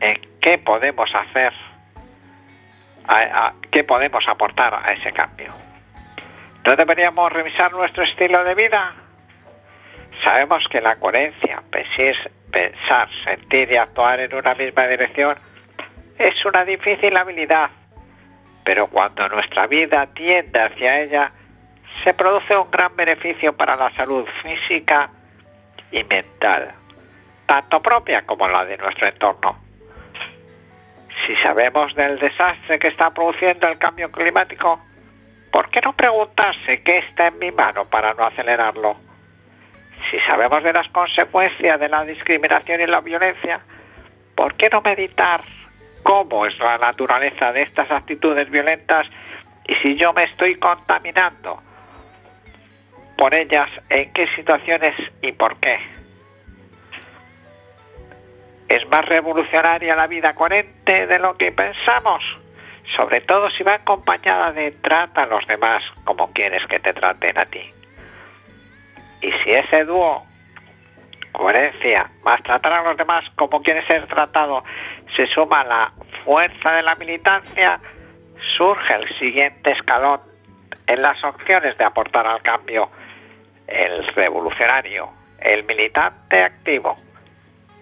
en 0.00 0.20
qué 0.40 0.58
podemos 0.58 1.14
hacer, 1.14 1.52
qué 3.70 3.84
podemos 3.84 4.26
aportar 4.28 4.74
a 4.74 4.92
ese 4.92 5.12
cambio, 5.12 5.52
¿no 6.64 6.76
deberíamos 6.76 7.32
revisar 7.32 7.72
nuestro 7.72 8.02
estilo 8.02 8.44
de 8.44 8.54
vida? 8.54 8.94
Sabemos 10.22 10.66
que 10.68 10.80
la 10.80 10.96
coherencia, 10.96 11.62
pensar, 12.50 13.08
sentir 13.24 13.70
y 13.70 13.76
actuar 13.76 14.20
en 14.20 14.34
una 14.34 14.54
misma 14.54 14.86
dirección 14.86 15.36
es 16.18 16.44
una 16.44 16.64
difícil 16.64 17.16
habilidad, 17.16 17.70
pero 18.62 18.86
cuando 18.86 19.28
nuestra 19.28 19.66
vida 19.66 20.06
tiende 20.14 20.60
hacia 20.60 21.00
ella, 21.02 21.32
se 22.02 22.14
produce 22.14 22.56
un 22.56 22.70
gran 22.70 22.94
beneficio 22.96 23.56
para 23.56 23.76
la 23.76 23.90
salud 23.94 24.26
física 24.42 25.10
y 25.90 26.02
mental, 26.04 26.72
tanto 27.46 27.82
propia 27.82 28.24
como 28.24 28.48
la 28.48 28.64
de 28.64 28.76
nuestro 28.78 29.08
entorno. 29.08 29.63
Si 31.26 31.34
sabemos 31.36 31.94
del 31.94 32.18
desastre 32.18 32.78
que 32.78 32.88
está 32.88 33.10
produciendo 33.10 33.66
el 33.68 33.78
cambio 33.78 34.10
climático, 34.12 34.78
¿por 35.50 35.70
qué 35.70 35.80
no 35.80 35.94
preguntarse 35.94 36.82
qué 36.82 36.98
está 36.98 37.28
en 37.28 37.38
mi 37.38 37.50
mano 37.50 37.86
para 37.86 38.12
no 38.12 38.26
acelerarlo? 38.26 38.94
Si 40.10 40.18
sabemos 40.20 40.62
de 40.62 40.74
las 40.74 40.88
consecuencias 40.88 41.80
de 41.80 41.88
la 41.88 42.04
discriminación 42.04 42.82
y 42.82 42.86
la 42.86 43.00
violencia, 43.00 43.60
¿por 44.34 44.54
qué 44.54 44.68
no 44.68 44.82
meditar 44.82 45.40
cómo 46.02 46.44
es 46.44 46.58
la 46.58 46.76
naturaleza 46.76 47.52
de 47.52 47.62
estas 47.62 47.90
actitudes 47.90 48.50
violentas 48.50 49.06
y 49.66 49.74
si 49.76 49.96
yo 49.96 50.12
me 50.12 50.24
estoy 50.24 50.56
contaminando 50.56 51.62
por 53.16 53.34
ellas, 53.34 53.70
en 53.88 54.12
qué 54.12 54.26
situaciones 54.34 54.94
y 55.22 55.32
por 55.32 55.56
qué? 55.56 56.03
¿Es 58.68 58.86
más 58.88 59.04
revolucionaria 59.04 59.94
la 59.94 60.06
vida 60.06 60.34
coherente 60.34 61.06
de 61.06 61.18
lo 61.18 61.36
que 61.36 61.52
pensamos? 61.52 62.22
Sobre 62.96 63.20
todo 63.20 63.50
si 63.50 63.62
va 63.62 63.74
acompañada 63.74 64.52
de 64.52 64.72
trata 64.72 65.22
a 65.22 65.26
los 65.26 65.46
demás 65.46 65.82
como 66.04 66.32
quieres 66.32 66.66
que 66.66 66.80
te 66.80 66.92
traten 66.92 67.38
a 67.38 67.46
ti. 67.46 67.72
Y 69.20 69.32
si 69.32 69.52
ese 69.52 69.84
dúo, 69.84 70.24
coherencia, 71.32 72.10
más 72.22 72.42
tratar 72.42 72.72
a 72.72 72.82
los 72.82 72.96
demás 72.96 73.24
como 73.36 73.62
quieres 73.62 73.86
ser 73.86 74.06
tratado, 74.06 74.64
se 75.16 75.26
suma 75.28 75.60
a 75.60 75.64
la 75.64 75.92
fuerza 76.24 76.72
de 76.72 76.82
la 76.82 76.94
militancia, 76.94 77.80
surge 78.56 78.94
el 78.94 79.08
siguiente 79.18 79.72
escalón 79.72 80.20
en 80.86 81.02
las 81.02 81.22
opciones 81.24 81.76
de 81.78 81.84
aportar 81.84 82.26
al 82.26 82.42
cambio, 82.42 82.90
el 83.66 84.06
revolucionario, 84.08 85.10
el 85.38 85.64
militante 85.64 86.42
activo. 86.42 86.96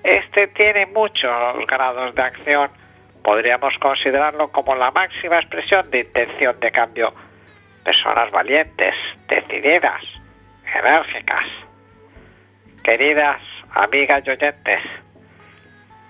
Este 0.03 0.49
tiene 0.49 0.87
muchos 0.87 1.67
grados 1.67 2.15
de 2.15 2.23
acción, 2.23 2.71
podríamos 3.23 3.79
considerarlo 3.79 4.51
como 4.51 4.75
la 4.75 4.91
máxima 4.91 5.39
expresión 5.39 5.89
de 5.91 6.01
intención 6.01 6.59
de 6.59 6.73
cambio, 6.73 7.15
personas 7.85 8.31
valientes, 8.33 8.95
decididas, 9.29 10.03
enérgicas. 10.75 11.47
Queridas 12.83 13.41
amigas 13.75 14.25
y 14.27 14.31
oyentes, 14.31 14.83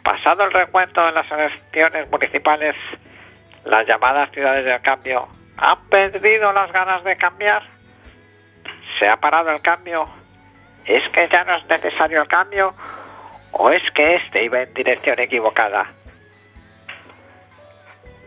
pasado 0.02 0.44
el 0.44 0.52
recuento 0.52 1.04
de 1.04 1.12
las 1.12 1.30
elecciones 1.30 2.10
municipales, 2.10 2.74
las 3.64 3.86
llamadas 3.86 4.30
ciudades 4.32 4.64
del 4.64 4.80
cambio 4.80 5.28
han 5.58 5.78
perdido 5.88 6.52
las 6.52 6.72
ganas 6.72 7.04
de 7.04 7.16
cambiar. 7.16 7.62
¿Se 8.98 9.08
ha 9.08 9.18
parado 9.18 9.50
el 9.50 9.60
cambio? 9.60 10.06
¿Es 10.86 11.06
que 11.10 11.28
ya 11.30 11.44
no 11.44 11.56
es 11.56 11.66
necesario 11.66 12.22
el 12.22 12.28
cambio? 12.28 12.74
¿O 13.64 13.70
es 13.70 13.88
que 13.92 14.16
este 14.16 14.42
iba 14.42 14.60
en 14.60 14.74
dirección 14.74 15.20
equivocada? 15.20 15.86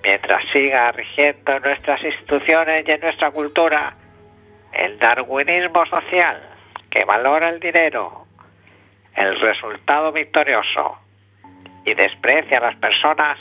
Mientras 0.02 0.42
siga 0.54 0.94
rigiendo 0.94 1.52
en 1.52 1.62
nuestras 1.62 2.02
instituciones 2.06 2.86
y 2.88 2.92
en 2.92 3.02
nuestra 3.02 3.32
cultura 3.32 3.98
el 4.72 4.98
darwinismo 4.98 5.86
social 5.88 6.42
que 6.90 7.04
valora 7.04 7.50
el 7.50 7.60
dinero, 7.60 8.26
el 9.14 9.38
resultado 9.42 10.14
victorioso 10.14 11.00
y 11.84 11.94
desprecia 11.96 12.60
a 12.60 12.62
las 12.62 12.76
personas, 12.78 13.38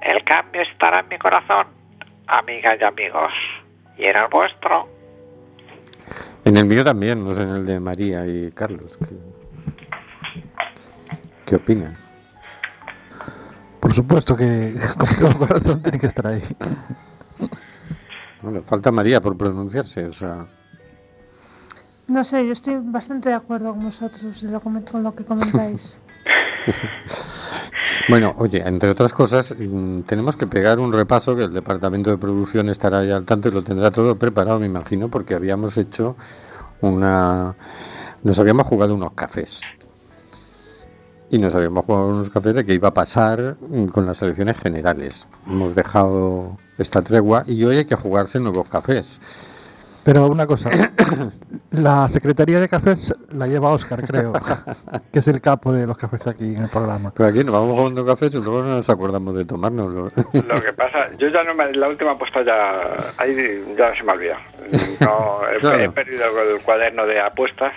el 0.00 0.24
cambio 0.24 0.62
estará 0.62 0.98
en 0.98 1.08
mi 1.10 1.18
corazón, 1.18 1.68
amigas 2.26 2.76
y 2.80 2.82
amigos, 2.84 3.32
y 3.96 4.06
en 4.06 4.16
el 4.16 4.26
vuestro. 4.26 4.88
En 6.44 6.56
el 6.56 6.64
mío 6.64 6.82
también, 6.82 7.24
no 7.24 7.32
sé, 7.34 7.42
en 7.42 7.50
el 7.50 7.66
de 7.66 7.78
María 7.78 8.26
y 8.26 8.50
Carlos. 8.50 8.98
¿Qué, 8.98 9.14
qué 11.52 11.56
opinan? 11.56 11.94
Por 13.78 13.92
supuesto 13.92 14.34
que 14.34 14.74
todo 15.20 15.36
corazón 15.36 15.82
tiene 15.82 15.98
que 15.98 16.06
estar 16.06 16.26
ahí. 16.26 16.40
Bueno, 18.40 18.60
falta 18.64 18.90
María 18.90 19.20
por 19.20 19.36
pronunciarse, 19.36 20.06
o 20.06 20.12
sea... 20.12 20.46
No 22.08 22.24
sé, 22.24 22.46
yo 22.46 22.52
estoy 22.52 22.78
bastante 22.82 23.28
de 23.28 23.34
acuerdo 23.34 23.72
con 23.72 23.84
vosotros 23.84 24.42
de 24.42 24.50
lo 24.50 24.60
con 24.60 25.02
lo 25.02 25.14
que 25.14 25.24
comentáis. 25.24 25.94
Bueno, 28.08 28.34
oye, 28.38 28.66
entre 28.66 28.90
otras 28.90 29.12
cosas, 29.12 29.54
mm, 29.56 30.00
tenemos 30.00 30.34
que 30.34 30.48
pegar 30.48 30.80
un 30.80 30.92
repaso 30.92 31.36
que 31.36 31.44
el 31.44 31.52
departamento 31.52 32.10
de 32.10 32.18
producción 32.18 32.68
estará 32.68 33.04
ya 33.04 33.16
al 33.16 33.24
tanto 33.24 33.48
y 33.48 33.52
lo 33.52 33.62
tendrá 33.62 33.92
todo 33.92 34.16
preparado, 34.16 34.58
me 34.58 34.66
imagino, 34.66 35.08
porque 35.08 35.34
habíamos 35.34 35.76
hecho 35.76 36.16
una... 36.80 37.54
Nos 38.24 38.40
habíamos 38.40 38.66
jugado 38.66 38.94
unos 38.96 39.12
cafés. 39.12 39.62
Y 41.32 41.38
nos 41.38 41.54
habíamos 41.54 41.86
jugado 41.86 42.08
unos 42.08 42.28
cafés 42.28 42.54
de 42.54 42.66
qué 42.66 42.74
iba 42.74 42.88
a 42.88 42.94
pasar 42.94 43.56
mm, 43.58 43.86
con 43.86 44.04
las 44.04 44.20
elecciones 44.20 44.58
generales. 44.58 45.26
Hemos 45.46 45.74
dejado 45.74 46.58
esta 46.76 47.00
tregua 47.00 47.44
y 47.46 47.64
hoy 47.64 47.78
hay 47.78 47.84
que 47.86 47.96
jugarse 47.96 48.38
nuevos 48.38 48.68
cafés. 48.68 49.18
Pero 50.04 50.26
una 50.26 50.46
cosa, 50.46 50.68
la 51.70 52.06
Secretaría 52.08 52.60
de 52.60 52.68
Cafés 52.68 53.14
la 53.30 53.46
lleva 53.46 53.70
Oscar, 53.70 54.06
creo, 54.06 54.34
que 55.12 55.20
es 55.20 55.28
el 55.28 55.40
capo 55.40 55.72
de 55.72 55.86
los 55.86 55.96
cafés 55.96 56.26
aquí 56.26 56.54
en 56.54 56.64
el 56.64 56.68
programa. 56.68 57.14
Pero 57.16 57.30
aquí 57.30 57.38
nos 57.38 57.54
vamos 57.54 57.78
jugando 57.78 58.04
cafés 58.04 58.34
y 58.34 58.38
luego 58.38 58.62
no 58.62 58.76
nos 58.76 58.90
acordamos 58.90 59.34
de 59.34 59.46
tomárnoslo. 59.46 60.08
Lo 60.34 60.60
que 60.60 60.72
pasa, 60.74 61.08
yo 61.16 61.28
ya 61.28 61.44
no 61.44 61.54
me, 61.54 61.72
la 61.72 61.88
última 61.88 62.10
apuesta 62.10 62.44
ya, 62.44 63.14
ahí 63.16 63.34
ya 63.78 63.96
se 63.96 64.02
me 64.02 64.12
olvida. 64.12 64.38
No, 65.00 65.40
he, 65.48 65.58
Claro. 65.60 65.82
he 65.82 65.90
perdido 65.90 66.24
el, 66.26 66.60
cuaderno 66.60 67.06
de 67.06 67.20
apuestas 67.20 67.72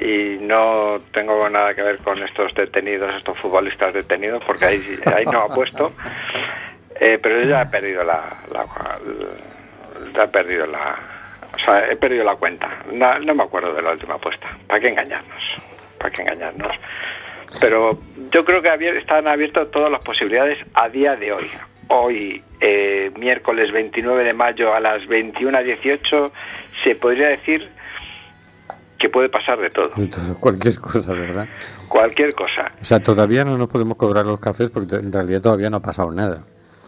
y 0.00 0.38
no 0.40 0.98
tengo 1.12 1.48
nada 1.50 1.74
que 1.74 1.82
ver 1.82 1.98
con 1.98 2.22
estos 2.22 2.54
detenidos, 2.54 3.14
estos 3.14 3.38
futbolistas 3.38 3.92
detenidos, 3.94 4.42
porque 4.44 4.64
ahí, 4.64 4.82
ahí 5.14 5.24
no 5.26 5.40
apuesto. 5.42 5.92
Eh, 7.02 7.18
pero 7.22 7.40
yo 7.40 7.48
ya 7.48 7.62
he 7.62 7.66
perdido 7.66 8.04
la, 8.04 8.36
la- 8.52 8.64
la- 8.66 8.98
ya 10.14 10.24
he 10.24 10.28
perdido 10.28 10.66
la, 10.66 10.98
o 11.54 11.58
sea, 11.58 11.90
he 11.90 11.96
perdido 11.96 12.24
la 12.24 12.36
cuenta. 12.36 12.68
No, 12.92 13.18
no 13.20 13.34
me 13.34 13.42
acuerdo 13.42 13.72
de 13.72 13.80
la 13.80 13.92
última 13.92 14.16
apuesta. 14.16 14.46
¿Para 14.66 14.80
qué 14.80 14.88
engañarnos? 14.88 15.42
¿Para 15.96 16.10
qué 16.10 16.20
engañarnos? 16.20 16.76
Pero 17.58 17.98
yo 18.30 18.44
creo 18.44 18.60
que 18.60 18.98
están 18.98 19.28
abiertas 19.28 19.70
todas 19.70 19.90
las 19.90 20.02
posibilidades 20.02 20.58
a 20.74 20.90
día 20.90 21.16
de 21.16 21.32
hoy. 21.32 21.50
Hoy, 21.88 22.42
eh, 22.60 23.10
miércoles 23.16 23.72
29 23.72 24.22
de 24.22 24.34
mayo 24.34 24.74
a 24.74 24.80
las 24.80 25.06
21.18, 25.08 26.30
se 26.84 26.96
podría 26.96 27.28
decir 27.28 27.66
que 29.00 29.08
puede 29.08 29.28
pasar 29.28 29.58
de 29.58 29.70
todo. 29.70 29.90
Entonces, 29.96 30.36
cualquier 30.38 30.78
cosa, 30.78 31.10
¿verdad? 31.12 31.48
Cualquier 31.88 32.34
cosa. 32.34 32.70
O 32.80 32.84
sea, 32.84 33.00
todavía 33.00 33.44
no 33.44 33.56
nos 33.58 33.66
podemos 33.68 33.96
cobrar 33.96 34.26
los 34.26 34.38
cafés 34.38 34.70
porque 34.70 34.96
en 34.96 35.10
realidad 35.10 35.40
todavía 35.40 35.70
no 35.70 35.78
ha 35.78 35.82
pasado 35.82 36.12
nada. 36.12 36.38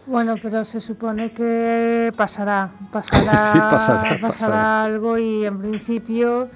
Bueno, 0.05 0.35
pero 0.41 0.63
se 0.63 0.79
supone 0.79 1.33
que 1.33 2.13
pasará, 2.15 2.69
pasará, 2.91 3.33
Sí, 3.35 3.59
pasará, 3.59 3.99
pasará 4.01 4.19
pasará. 4.21 4.83
algo 4.85 5.17
y 5.17 5.45
en 5.45 5.57
principio... 5.59 6.49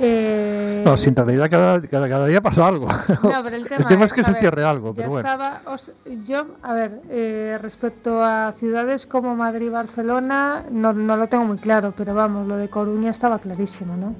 eh, 0.00 0.82
No, 0.84 0.96
si 0.96 1.08
en 1.08 1.16
realidad 1.16 1.48
cada, 1.50 1.80
cada, 1.80 2.08
cada 2.08 2.26
día 2.26 2.40
pasa 2.42 2.66
algo. 2.68 2.88
No, 3.22 3.42
pero 3.42 3.56
el 3.56 3.66
tema, 3.88 4.04
es 4.04 4.12
que 4.12 4.22
se 4.24 4.32
ver, 4.32 4.40
cierre 4.40 4.64
algo, 4.64 4.92
pero 4.92 5.08
bueno. 5.08 5.20
estaba, 5.26 5.58
os- 5.72 5.92
yo, 6.26 6.44
a 6.62 6.72
ver, 6.74 6.90
eh, 7.08 7.56
respecto 7.62 8.22
a 8.22 8.52
ciudades 8.52 9.06
como 9.06 9.34
Madrid 9.34 9.66
y 9.66 9.70
Barcelona, 9.70 10.64
no, 10.70 10.92
no 10.92 11.16
lo 11.16 11.26
tengo 11.28 11.44
muy 11.44 11.58
claro, 11.58 11.94
pero 11.96 12.14
vamos, 12.14 12.46
lo 12.46 12.56
de 12.56 12.68
Coruña 12.68 13.10
estaba 13.10 13.38
clarísimo, 13.38 13.96
¿no? 13.96 14.14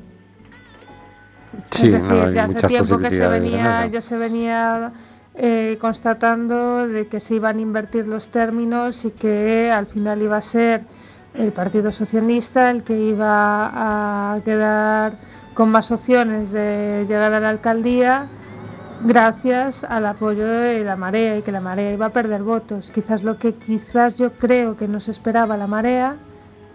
Sí, 1.71 1.87
es 1.87 1.92
decir, 1.92 2.11
no, 2.11 2.31
ya 2.31 2.44
hace 2.44 2.66
tiempo 2.66 2.99
que 2.99 3.11
se 3.11 3.27
venía, 3.27 3.87
ya 3.87 4.01
se 4.01 4.16
venía 4.16 4.92
eh, 5.35 5.77
constatando 5.81 6.87
de 6.87 7.07
que 7.07 7.21
se 7.21 7.37
iban 7.37 7.59
a 7.59 7.61
invertir 7.61 8.09
los 8.09 8.29
términos 8.29 9.05
y 9.05 9.11
que 9.12 9.71
al 9.71 9.87
final 9.87 10.23
iba 10.23 10.37
a 10.37 10.40
ser 10.40 10.85
el 11.35 11.53
Partido 11.53 11.92
Socialista 11.92 12.71
el 12.71 12.83
que 12.83 12.99
iba 12.99 14.33
a 14.35 14.40
quedar 14.44 15.16
con 15.55 15.71
más 15.71 15.90
opciones 15.92 16.51
de 16.51 17.05
llegar 17.07 17.33
a 17.33 17.40
la 17.40 17.51
alcaldía 17.51 18.27
gracias 19.05 19.85
al 19.85 20.07
apoyo 20.07 20.47
de 20.47 20.83
la 20.83 20.97
marea 20.97 21.38
y 21.38 21.42
que 21.42 21.53
la 21.53 21.61
marea 21.61 21.92
iba 21.92 22.07
a 22.07 22.11
perder 22.11 22.42
votos. 22.42 22.90
Quizás 22.90 23.23
lo 23.23 23.38
que 23.38 23.53
quizás 23.53 24.16
yo 24.16 24.33
creo 24.33 24.77
que 24.77 24.88
no 24.88 25.01
se 25.01 25.12
esperaba 25.12 25.57
la 25.57 25.66
marea 25.66 26.16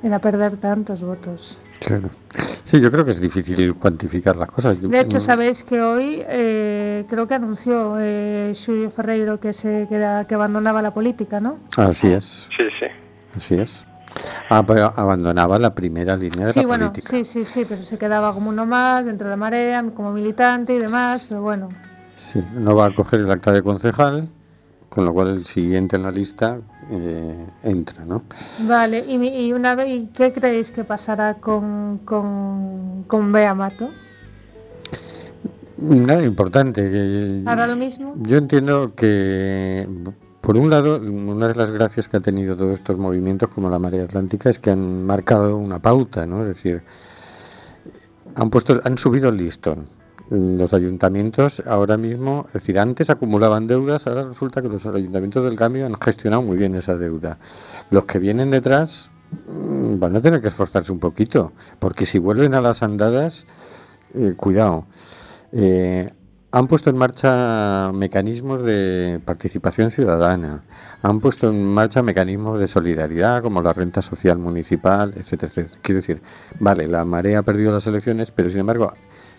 era 0.02 0.20
perder 0.20 0.58
tantos 0.58 1.04
votos. 1.04 1.62
Claro. 1.80 2.10
Sí, 2.64 2.80
yo 2.80 2.90
creo 2.90 3.04
que 3.04 3.12
es 3.12 3.20
difícil 3.20 3.76
cuantificar 3.76 4.36
las 4.38 4.50
cosas. 4.50 4.80
De 4.82 5.00
hecho, 5.00 5.18
mm, 5.18 5.22
sabéis 5.22 5.64
que 5.64 5.82
hoy 5.82 6.24
eh, 6.26 7.06
creo 7.10 7.28
que 7.28 7.34
anunció 7.34 7.96
eh, 8.00 8.52
Xulio 8.56 8.90
Ferreiro 8.90 9.40
que 9.40 9.52
se 9.52 9.86
que, 9.90 9.96
era- 9.96 10.26
que 10.26 10.36
abandonaba 10.36 10.82
la 10.82 10.94
política, 10.94 11.40
¿no? 11.42 11.58
Así 11.78 12.08
es, 12.08 12.50
Sí, 12.56 12.64
sí. 12.80 12.86
así 13.36 13.56
es. 13.56 13.86
Ah, 14.50 14.64
pero 14.66 14.94
abandonaba 14.96 15.58
la 15.60 15.74
primera 15.76 16.16
línea 16.16 16.46
de 16.48 16.54
Sí, 16.54 16.62
la 16.62 16.68
bueno, 16.68 16.86
política. 16.92 17.10
sí, 17.10 17.24
sí, 17.24 17.44
sí, 17.44 17.66
pero 17.68 17.82
se 17.82 17.98
quedaba 17.98 18.34
como 18.34 18.50
uno 18.50 18.66
más 18.66 19.06
dentro 19.08 19.28
de 19.28 19.32
la 19.32 19.38
marea, 19.38 19.84
como 19.94 20.14
militante 20.14 20.74
y 20.74 20.80
demás, 20.80 21.26
pero 21.28 21.42
bueno. 21.42 21.70
Sí, 22.16 22.42
no 22.54 22.76
va 22.76 22.86
a 22.86 22.94
coger 22.94 23.22
el 23.22 23.32
acta 23.32 23.52
de 23.52 23.62
concejal, 23.64 24.30
con 24.90 25.04
lo 25.06 25.14
cual 25.14 25.30
el 25.30 25.46
siguiente 25.46 25.96
en 25.96 26.04
la 26.04 26.12
lista 26.12 26.60
eh, 26.92 27.46
entra, 27.64 28.06
¿no? 28.06 28.24
Vale, 28.68 29.04
y, 29.08 29.16
y 29.28 29.54
una 29.54 29.76
vez, 29.76 29.90
¿y 29.90 30.08
qué 30.14 30.32
creéis 30.34 30.72
que 30.72 30.84
pasará 30.84 31.36
con, 31.36 32.00
con, 32.06 33.04
con 33.08 33.32
Bea 33.32 33.54
Mato? 33.54 33.90
Nada 35.78 36.24
importante. 36.24 36.82
que- 36.90 37.44
¿Hará 37.46 37.68
lo 37.68 37.76
mismo? 37.76 38.14
Yo 38.18 38.38
entiendo 38.38 38.94
que, 38.96 39.88
por 40.42 40.58
un 40.58 40.70
lado, 40.70 40.98
una 41.00 41.48
de 41.48 41.56
las 41.56 41.72
gracias 41.72 42.08
que 42.08 42.18
ha 42.18 42.20
tenido 42.20 42.56
todos 42.56 42.74
estos 42.74 42.98
movimientos, 42.98 43.50
como 43.50 43.70
la 43.70 43.80
Marea 43.80 44.04
Atlántica, 44.04 44.50
es 44.50 44.60
que 44.60 44.72
han 44.72 45.06
marcado 45.06 45.58
una 45.58 45.80
pauta, 45.82 46.26
¿no? 46.26 46.42
Es 46.42 46.48
decir, 46.50 46.84
han 48.36 48.50
puesto, 48.50 48.80
han 48.84 48.98
subido 48.98 49.30
el 49.30 49.38
listón. 49.38 49.88
Los 50.30 50.74
ayuntamientos 50.74 51.62
ahora 51.68 51.98
mismo, 51.98 52.46
es 52.48 52.54
decir, 52.54 52.80
antes 52.80 53.10
acumulaban 53.10 53.68
deudas, 53.68 54.08
ahora 54.08 54.24
resulta 54.24 54.62
que 54.62 54.70
los 54.70 54.86
ayuntamientos 54.86 55.44
del 55.44 55.56
cambio 55.56 55.86
han 55.86 56.00
gestionado 56.00 56.42
muy 56.42 56.58
bien 56.58 56.76
esa 56.76 56.98
deuda. 56.98 57.38
Los 57.92 58.06
que 58.06 58.20
vienen 58.20 58.50
detrás 58.50 59.14
mm, 59.48 60.00
van 60.00 60.16
a 60.16 60.22
tener 60.22 60.42
que 60.42 60.48
esforzarse 60.48 60.92
un 60.92 61.00
poquito, 61.00 61.52
porque 61.80 62.06
si 62.06 62.20
vuelven 62.20 62.54
a 62.54 62.62
las 62.62 62.84
andadas, 62.84 63.46
eh, 64.14 64.34
cuidado. 64.38 64.86
Eh, 65.52 66.08
han 66.52 66.68
puesto 66.68 66.92
en 66.92 66.98
marcha 66.98 67.92
mecanismos 67.92 68.62
de 68.62 69.20
participación 69.26 69.90
ciudadana, 69.90 70.64
han 71.02 71.20
puesto 71.20 71.50
en 71.50 71.66
marcha 71.66 72.04
mecanismos 72.04 72.60
de 72.60 72.68
solidaridad 72.68 73.42
como 73.42 73.64
la 73.64 73.74
renta 73.74 74.04
social 74.04 74.38
municipal, 74.38 75.14
etcétera, 75.18 75.48
etcétera. 75.48 75.80
Quiero 75.82 76.02
decir, 76.02 76.22
vale, 76.60 76.88
la 76.88 77.06
marea 77.06 77.40
ha 77.40 77.42
perdido 77.42 77.72
las 77.72 77.88
elecciones, 77.88 78.32
pero 78.32 78.52
sin 78.52 78.60
embargo, 78.60 78.94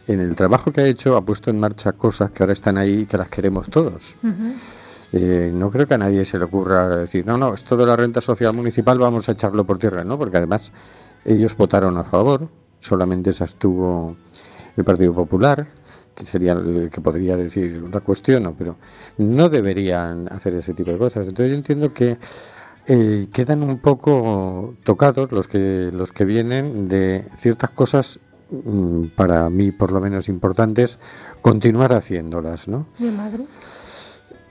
en 0.06 0.20
el 0.20 0.34
trabajo 0.34 0.72
que 0.72 0.82
ha 0.82 0.86
hecho 0.86 1.16
ha 1.16 1.24
puesto 1.24 1.50
en 1.50 1.58
marcha 1.58 1.92
cosas 1.92 2.30
que 2.30 2.42
ahora 2.42 2.52
están 2.52 2.78
ahí 2.78 3.00
y 3.00 3.06
que 3.06 3.16
las 3.16 3.28
queremos 3.28 3.68
todos. 3.68 4.16
Eh, 5.12 5.50
no 5.54 5.70
creo 5.70 5.86
que 5.86 5.94
a 5.94 5.98
nadie 5.98 6.24
se 6.24 6.38
le 6.38 6.44
ocurra 6.44 6.96
decir, 6.96 7.24
no, 7.24 7.38
no, 7.38 7.54
esto 7.54 7.76
de 7.76 7.86
la 7.86 7.96
renta 7.96 8.20
social 8.20 8.52
municipal 8.52 8.98
vamos 8.98 9.28
a 9.28 9.32
echarlo 9.32 9.64
por 9.64 9.78
tierra, 9.78 10.04
¿no? 10.04 10.18
Porque 10.18 10.38
además 10.38 10.72
ellos 11.24 11.56
votaron 11.56 11.96
a 11.98 12.04
favor, 12.04 12.48
solamente 12.78 13.32
se 13.32 13.44
abstuvo 13.44 14.16
el 14.76 14.84
Partido 14.84 15.14
Popular, 15.14 15.66
que 16.14 16.24
sería 16.24 16.52
el 16.52 16.90
que 16.90 17.00
podría 17.00 17.36
decir 17.36 17.82
la 17.92 18.00
cuestión, 18.00 18.44
¿no? 18.44 18.54
pero 18.56 18.76
no 19.18 19.48
deberían 19.48 20.28
hacer 20.32 20.54
ese 20.54 20.74
tipo 20.74 20.90
de 20.90 20.98
cosas. 20.98 21.26
Entonces 21.28 21.50
yo 21.50 21.56
entiendo 21.56 21.92
que 21.92 22.18
eh, 22.86 23.26
quedan 23.32 23.62
un 23.62 23.78
poco 23.78 24.74
tocados 24.84 25.32
los 25.32 25.48
que, 25.48 25.90
los 25.92 26.12
que 26.12 26.24
vienen 26.24 26.88
de 26.88 27.26
ciertas 27.34 27.70
cosas 27.70 28.20
para 29.16 29.50
mí 29.50 29.72
por 29.72 29.92
lo 29.92 30.00
menos 30.00 30.28
importantes, 30.28 30.98
continuar 31.42 31.92
haciéndolas, 31.92 32.68
¿no? 32.68 32.86
¿Y 32.98 33.06
en 33.06 33.16
Madrid? 33.16 33.44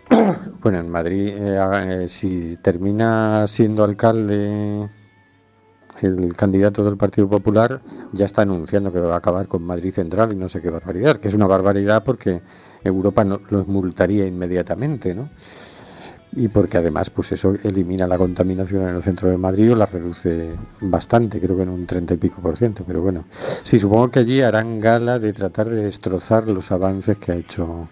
Bueno, 0.61 0.79
en 0.79 0.89
Madrid, 0.89 1.29
eh, 1.29 2.03
eh, 2.03 2.09
si 2.09 2.57
termina 2.57 3.45
siendo 3.47 3.83
alcalde 3.83 4.89
el 6.01 6.33
candidato 6.35 6.83
del 6.83 6.97
Partido 6.97 7.29
Popular, 7.29 7.81
ya 8.11 8.25
está 8.25 8.41
anunciando 8.43 8.91
que 8.91 8.99
va 8.99 9.15
a 9.15 9.17
acabar 9.17 9.47
con 9.47 9.63
Madrid 9.63 9.91
Central 9.91 10.31
y 10.31 10.35
no 10.35 10.49
sé 10.49 10.61
qué 10.61 10.69
barbaridad, 10.69 11.17
que 11.17 11.27
es 11.27 11.33
una 11.33 11.47
barbaridad 11.47 12.03
porque 12.03 12.41
Europa 12.83 13.23
no, 13.23 13.39
los 13.49 13.67
multaría 13.67 14.25
inmediatamente, 14.25 15.15
¿no? 15.15 15.29
Y 16.35 16.47
porque 16.47 16.77
además, 16.77 17.09
pues 17.09 17.31
eso 17.31 17.53
elimina 17.63 18.07
la 18.07 18.17
contaminación 18.17 18.87
en 18.87 18.95
el 18.95 19.03
centro 19.03 19.29
de 19.29 19.37
Madrid 19.37 19.73
o 19.73 19.75
la 19.75 19.85
reduce 19.85 20.51
bastante, 20.81 21.39
creo 21.39 21.55
que 21.55 21.63
en 21.63 21.69
un 21.69 21.85
30 21.85 22.15
y 22.15 22.17
pico 22.17 22.41
por 22.41 22.57
ciento, 22.57 22.83
pero 22.85 23.01
bueno, 23.01 23.25
sí, 23.31 23.77
supongo 23.77 24.09
que 24.09 24.19
allí 24.19 24.41
harán 24.41 24.79
gala 24.79 25.19
de 25.19 25.31
tratar 25.33 25.69
de 25.69 25.83
destrozar 25.83 26.47
los 26.47 26.71
avances 26.71 27.17
que 27.17 27.31
ha 27.31 27.35
hecho 27.35 27.87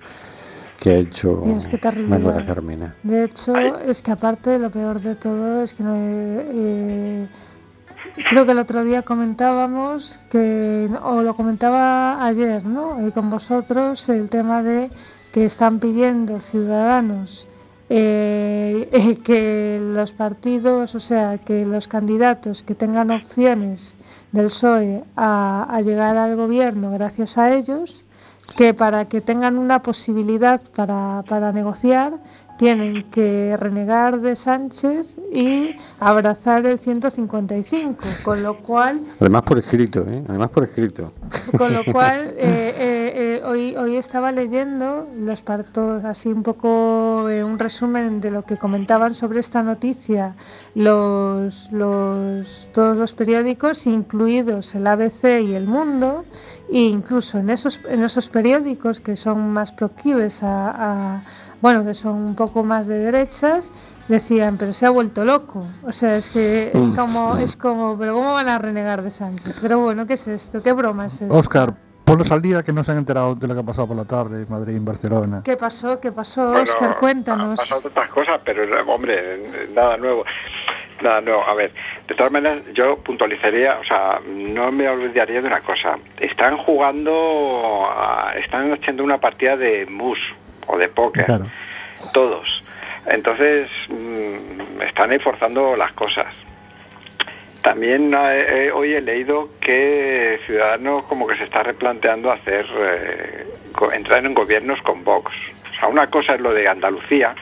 que 0.79 0.89
ha 0.89 0.95
hecho 0.95 1.43
Dios. 1.45 1.69
Manuela 2.07 2.43
Carmena. 2.43 2.95
De 3.03 3.25
hecho, 3.25 3.53
es 3.77 4.01
que 4.01 4.11
aparte 4.11 4.57
lo 4.57 4.71
peor 4.71 4.99
de 4.99 5.13
todo 5.13 5.61
es 5.61 5.75
que 5.75 5.83
no, 5.83 5.93
eh, 5.95 7.27
creo 8.27 8.45
que 8.47 8.51
el 8.51 8.57
otro 8.57 8.83
día 8.83 9.03
comentábamos 9.03 10.19
que 10.31 10.89
o 11.03 11.21
lo 11.21 11.35
comentaba 11.35 12.25
ayer, 12.25 12.65
¿no? 12.65 13.05
Eh, 13.05 13.11
con 13.11 13.29
vosotros 13.29 14.09
el 14.09 14.31
tema 14.31 14.63
de 14.63 14.89
que 15.31 15.45
están 15.45 15.79
pidiendo 15.79 16.41
ciudadanos 16.41 17.47
eh, 17.93 19.17
que 19.23 19.81
los 19.81 20.13
partidos, 20.13 20.95
o 20.95 20.99
sea, 20.99 21.37
que 21.39 21.65
los 21.65 21.89
candidatos 21.89 22.63
que 22.63 22.73
tengan 22.73 23.11
opciones 23.11 23.97
del 24.31 24.45
PSOE 24.45 25.03
a, 25.17 25.67
a 25.69 25.81
llegar 25.81 26.15
al 26.15 26.37
gobierno 26.37 26.91
gracias 26.91 27.37
a 27.37 27.53
ellos, 27.53 28.05
que 28.55 28.73
para 28.73 29.05
que 29.05 29.19
tengan 29.19 29.57
una 29.57 29.81
posibilidad 29.81 30.61
para, 30.73 31.23
para 31.27 31.51
negociar 31.51 32.13
tienen 32.61 33.09
que 33.09 33.57
renegar 33.57 34.21
de 34.21 34.35
Sánchez 34.35 35.17
y 35.33 35.71
abrazar 35.99 36.63
el 36.67 36.77
155, 36.77 37.97
con 38.23 38.43
lo 38.43 38.59
cual... 38.59 39.01
Además 39.19 39.41
por 39.41 39.57
escrito, 39.57 40.05
¿eh? 40.07 40.23
Además 40.27 40.51
por 40.51 40.65
escrito. 40.65 41.11
Con 41.57 41.73
lo 41.73 41.83
cual, 41.91 42.35
eh, 42.37 42.75
eh, 42.77 43.13
eh, 43.15 43.41
hoy, 43.47 43.75
hoy 43.75 43.95
estaba 43.95 44.31
leyendo 44.31 45.07
los 45.17 45.41
partos, 45.41 46.05
así 46.05 46.29
un 46.29 46.43
poco 46.43 47.27
eh, 47.29 47.43
un 47.43 47.57
resumen 47.57 48.21
de 48.21 48.29
lo 48.29 48.43
que 48.43 48.57
comentaban 48.57 49.15
sobre 49.15 49.39
esta 49.39 49.63
noticia 49.63 50.35
los, 50.75 51.71
los, 51.71 52.69
todos 52.71 52.95
los 52.95 53.15
periódicos, 53.15 53.87
incluidos 53.87 54.75
el 54.75 54.85
ABC 54.85 55.41
y 55.41 55.55
el 55.55 55.65
Mundo, 55.65 56.25
e 56.71 56.81
incluso 56.81 57.39
en 57.39 57.49
esos, 57.49 57.81
en 57.89 58.03
esos 58.03 58.29
periódicos 58.29 59.01
que 59.01 59.15
son 59.15 59.51
más 59.51 59.71
proclives 59.71 60.43
a, 60.43 61.15
a 61.15 61.23
bueno, 61.61 61.85
que 61.85 61.93
son 61.93 62.13
un 62.29 62.35
poco 62.35 62.63
más 62.63 62.87
de 62.87 62.97
derechas, 62.97 63.71
decían, 64.07 64.57
pero 64.57 64.73
se 64.73 64.85
ha 64.85 64.89
vuelto 64.89 65.23
loco. 65.23 65.65
O 65.83 65.91
sea, 65.91 66.15
es 66.17 66.29
que 66.29 66.71
es 66.73 66.91
como, 66.91 67.37
es 67.37 67.55
como, 67.55 67.97
pero 67.97 68.15
¿cómo 68.15 68.33
van 68.33 68.49
a 68.49 68.57
renegar 68.57 69.01
de 69.01 69.09
Sánchez? 69.09 69.59
Pero 69.61 69.79
bueno, 69.79 70.05
¿qué 70.05 70.13
es 70.13 70.27
esto? 70.27 70.61
¿Qué 70.61 70.71
broma 70.73 71.05
es 71.05 71.21
esto? 71.21 71.37
Oscar, 71.37 71.73
ponlos 72.03 72.31
al 72.31 72.41
día 72.41 72.63
que 72.63 72.73
no 72.73 72.83
se 72.83 72.91
han 72.91 72.97
enterado 72.97 73.35
de 73.35 73.47
lo 73.47 73.53
que 73.53 73.59
ha 73.59 73.63
pasado 73.63 73.87
por 73.87 73.97
la 73.97 74.05
tarde 74.05 74.41
en 74.43 74.49
Madrid 74.49 74.73
y 74.73 74.77
en 74.77 74.85
Barcelona. 74.85 75.41
¿Qué 75.45 75.55
pasó? 75.55 75.99
¿Qué 75.99 76.11
pasó, 76.11 76.41
Bueno, 76.43 76.63
Oscar? 76.63 76.89
Han 76.89 76.99
Cuéntanos. 76.99 77.59
pasado 77.59 77.81
tantas 77.81 78.07
cosas, 78.09 78.41
pero 78.43 78.63
hombre, 78.91 79.67
nada 79.73 79.97
nuevo. 79.97 80.25
Nada 81.01 81.21
nuevo. 81.21 81.43
A 81.47 81.55
ver, 81.55 81.71
de 82.07 82.13
todas 82.13 82.31
maneras, 82.31 82.63
yo 82.75 82.95
puntualizaría, 82.97 83.79
o 83.79 83.83
sea, 83.83 84.19
no 84.27 84.71
me 84.71 84.87
olvidaría 84.87 85.41
de 85.41 85.47
una 85.47 85.61
cosa. 85.61 85.95
Están 86.19 86.57
jugando, 86.57 87.87
están 88.37 88.71
haciendo 88.73 89.03
una 89.03 89.17
partida 89.17 89.57
de 89.57 89.87
mus 89.87 90.19
o 90.67 90.77
de 90.77 90.87
póker. 90.89 91.25
Claro. 91.25 91.45
Todos. 92.13 92.63
Entonces, 93.07 93.69
mm, 93.89 94.81
están 94.81 95.11
ahí 95.11 95.19
forzando 95.19 95.75
las 95.75 95.91
cosas. 95.93 96.27
También 97.61 98.13
eh, 98.13 98.65
eh, 98.67 98.71
hoy 98.73 98.93
he 98.93 99.01
leído 99.01 99.47
que 99.59 100.39
Ciudadanos 100.47 101.03
como 101.05 101.27
que 101.27 101.37
se 101.37 101.43
está 101.43 101.61
replanteando 101.61 102.31
hacer 102.31 102.65
eh, 102.75 103.45
entrar 103.93 104.25
en 104.25 104.33
gobiernos 104.33 104.81
con 104.81 105.03
Vox. 105.03 105.31
O 105.71 105.75
sea, 105.79 105.87
una 105.87 106.09
cosa 106.09 106.35
es 106.35 106.41
lo 106.41 106.53
de 106.53 106.67
Andalucía, 106.67 107.35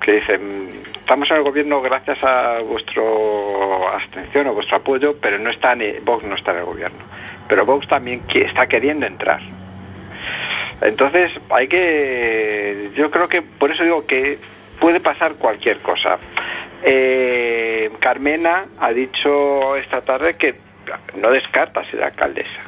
que 0.00 0.12
dicen, 0.12 0.82
estamos 0.98 1.30
en 1.30 1.36
el 1.38 1.42
gobierno 1.42 1.82
gracias 1.82 2.22
a 2.24 2.60
vuestro 2.60 3.88
abstención 3.88 4.46
o 4.48 4.54
vuestro 4.54 4.78
apoyo, 4.78 5.16
pero 5.20 5.38
no 5.38 5.50
está 5.50 5.74
ni, 5.74 5.92
Vox 6.02 6.24
no 6.24 6.34
está 6.34 6.52
en 6.52 6.58
el 6.58 6.64
gobierno. 6.64 6.98
Pero 7.48 7.66
Vox 7.66 7.86
también 7.88 8.26
qui- 8.26 8.46
está 8.46 8.66
queriendo 8.66 9.06
entrar. 9.06 9.40
Entonces 10.80 11.32
hay 11.50 11.68
que, 11.68 12.90
yo 12.96 13.10
creo 13.10 13.28
que 13.28 13.42
por 13.42 13.70
eso 13.70 13.82
digo 13.84 14.06
que 14.06 14.38
puede 14.80 15.00
pasar 15.00 15.34
cualquier 15.34 15.78
cosa. 15.78 16.18
Eh, 16.82 17.90
Carmena 18.00 18.66
ha 18.78 18.92
dicho 18.92 19.76
esta 19.76 20.00
tarde 20.02 20.34
que 20.34 20.54
no 21.20 21.30
descarta 21.30 21.84
ser 21.84 22.02
alcaldesa, 22.04 22.60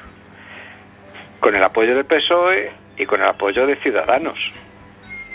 con 1.41 1.55
el 1.55 1.63
apoyo 1.63 1.95
del 1.95 2.07
PSOE 2.07 2.71
y 2.97 3.07
con 3.07 3.21
el 3.21 3.29
apoyo 3.29 3.67
de 3.67 3.77
Ciudadanos. 3.77 4.39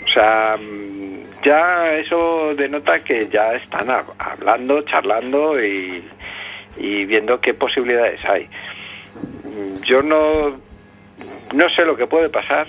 O 0.04 0.08
sea, 0.08 0.56
mm, 0.60 1.42
ya 1.44 1.94
eso 1.94 2.54
denota 2.56 3.02
que 3.04 3.28
ya 3.28 3.54
están 3.54 3.86
hab- 3.88 4.12
hablando, 4.18 4.82
charlando 4.82 5.64
y, 5.64 6.04
y 6.76 7.04
viendo 7.06 7.40
qué 7.40 7.54
posibilidades 7.54 8.22
hay. 8.24 8.48
Mm, 9.44 9.80
Yo 9.82 10.02
no, 10.02 10.60
no 11.54 11.68
sé 11.70 11.84
lo 11.84 11.96
que 11.96 12.06
puede 12.06 12.28
pasar. 12.28 12.66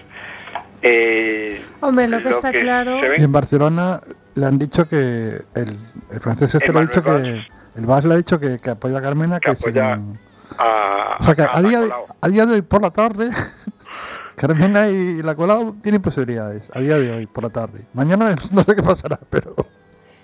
Eh, 0.81 1.59
Hombre, 1.81 2.07
lo 2.07 2.21
que 2.21 2.29
está 2.29 2.51
claro- 2.51 2.99
Y 3.17 3.23
en 3.23 3.31
Barcelona 3.31 3.99
le 4.35 4.45
han 4.45 4.57
dicho 4.59 4.87
que 4.87 5.41
el, 5.55 5.77
el 6.11 6.19
francés 6.21 6.53
este 6.55 6.71
le 6.71 6.79
ha 6.79 6.81
dicho 6.83 7.03
que 7.03 7.45
el 7.75 7.85
Valls 7.85 8.05
le 8.05 8.13
ha 8.13 8.17
dicho 8.17 8.39
que, 8.39 8.57
que 8.57 8.69
apoya 8.69 8.99
a 8.99 9.01
Carmena 9.01 9.39
que, 9.39 9.51
Que 9.51 9.57
apoya 9.57 9.95
sin- 9.95 10.19
a, 10.59 11.17
o 11.19 11.23
sea 11.23 11.33
que 11.33 11.41
a 11.41 11.49
a 11.57 11.61
día, 11.63 11.79
de, 11.81 11.89
a 12.21 12.27
día 12.27 12.45
de 12.45 12.53
hoy 12.55 12.61
por 12.61 12.81
la 12.81 12.91
tarde 12.91 13.27
Carmena 14.35 14.87
y 14.89 15.23
la 15.23 15.33
Colau 15.35 15.73
tienen 15.81 16.01
posibilidades 16.01 16.69
a 16.73 16.79
día 16.81 16.99
de 16.99 17.11
hoy 17.11 17.25
por 17.25 17.43
la 17.45 17.49
tarde. 17.49 17.85
Mañana 17.93 18.35
no 18.51 18.63
sé 18.63 18.75
qué 18.75 18.83
pasará 18.83 19.19
pero 19.29 19.55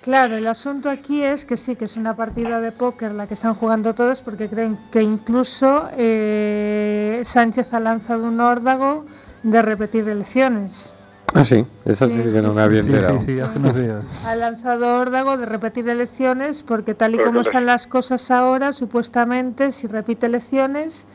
Claro, 0.02 0.36
el 0.36 0.48
asunto 0.48 0.90
aquí 0.90 1.24
es 1.24 1.46
que 1.46 1.56
sí, 1.58 1.76
que 1.76 1.86
es 1.86 1.96
una 1.96 2.16
partida 2.16 2.60
de 2.60 2.72
póker 2.72 3.12
la 3.12 3.28
que 3.28 3.36
están 3.36 3.54
jugando 3.54 3.94
todos 3.94 4.24
porque 4.24 4.50
creen 4.50 4.80
que 4.92 5.04
incluso 5.04 5.88
eh, 5.96 7.22
Sánchez 7.24 7.74
ha 7.76 7.80
lanzado 7.80 8.24
un 8.26 8.40
órdago 8.40 9.06
de 9.44 9.62
repetir 9.62 10.10
elecciones. 10.10 10.96
Ah, 11.36 11.46
sí, 11.46 11.64
esa 11.86 12.08
sí, 12.08 12.14
Sí, 12.16 12.24
que 12.24 12.32
sí, 12.32 12.42
no 12.42 12.52
sí, 12.52 12.58
me 12.58 12.62
había 12.64 12.80
enterado. 12.82 13.22
sí, 13.22 13.34
sí, 13.36 13.40
hace 13.40 13.60
unos 13.60 13.76
días 13.76 14.04
Ha 14.26 14.36
lanzado 14.36 14.98
órdago 15.00 15.38
de 15.38 15.46
repetir 15.46 15.88
elecciones 15.88 16.64
porque 16.64 16.94
tal 16.96 17.14
y 17.16 17.20
como 17.20 17.42
que- 17.42 17.48
están 17.50 17.66
las 17.68 17.86
cosas 17.86 18.32
ahora, 18.32 18.74
supuestamente 18.74 19.72
si 19.72 19.86
repite 19.88 20.26
elecciones 20.26 21.06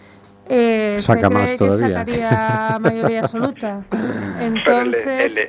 eh, 0.49 0.94
Saca 0.99 1.22
se 1.22 1.27
cree 1.27 1.38
más 1.40 1.51
que 1.51 1.59
todavía. 1.59 1.88
sacaría 2.05 2.79
mayoría 2.81 3.18
absoluta. 3.20 3.81
Entonces, 4.40 5.49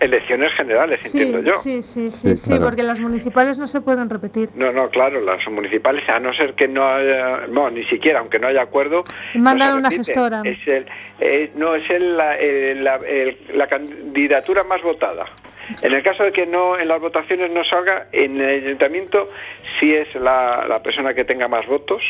elecciones 0.00 0.52
generales, 0.52 1.02
sí, 1.02 1.20
entiendo 1.22 1.50
yo. 1.50 1.56
sí, 1.58 1.82
sí, 1.82 2.10
sí, 2.10 2.30
Sí, 2.30 2.36
sí, 2.36 2.48
claro. 2.50 2.66
porque 2.66 2.82
las 2.84 3.00
municipales 3.00 3.58
no 3.58 3.66
se 3.66 3.80
pueden 3.80 4.08
repetir. 4.08 4.50
No, 4.54 4.70
no, 4.72 4.90
claro, 4.90 5.20
las 5.20 5.46
municipales, 5.48 6.08
a 6.08 6.20
no 6.20 6.32
ser 6.32 6.54
que 6.54 6.68
no 6.68 6.86
haya, 6.88 7.46
no, 7.48 7.68
ni 7.70 7.82
siquiera, 7.84 8.20
aunque 8.20 8.38
no 8.38 8.46
haya 8.46 8.62
acuerdo, 8.62 9.02
Mandan 9.34 9.72
no 9.72 9.76
una 9.78 9.90
gestora. 9.90 10.42
Es 10.44 10.66
el, 10.68 10.86
eh, 11.20 11.50
no, 11.56 11.74
es 11.74 11.88
el, 11.90 12.16
la, 12.16 12.36
el- 12.36 12.84
la- 12.84 13.00
el- 13.06 13.38
la 13.54 13.66
candidatura 13.66 14.62
más 14.64 14.82
votada. 14.82 15.26
En 15.82 15.92
el 15.92 16.02
caso 16.02 16.22
de 16.22 16.32
que 16.32 16.46
no 16.46 16.78
en 16.78 16.88
las 16.88 17.00
votaciones 17.00 17.50
no 17.50 17.62
salga, 17.64 18.06
en 18.12 18.40
el 18.40 18.64
ayuntamiento 18.64 19.30
sí 19.78 19.94
es 19.94 20.14
la, 20.14 20.64
la 20.68 20.82
persona 20.82 21.12
que 21.12 21.24
tenga 21.24 21.46
más 21.48 21.66
votos, 21.66 22.02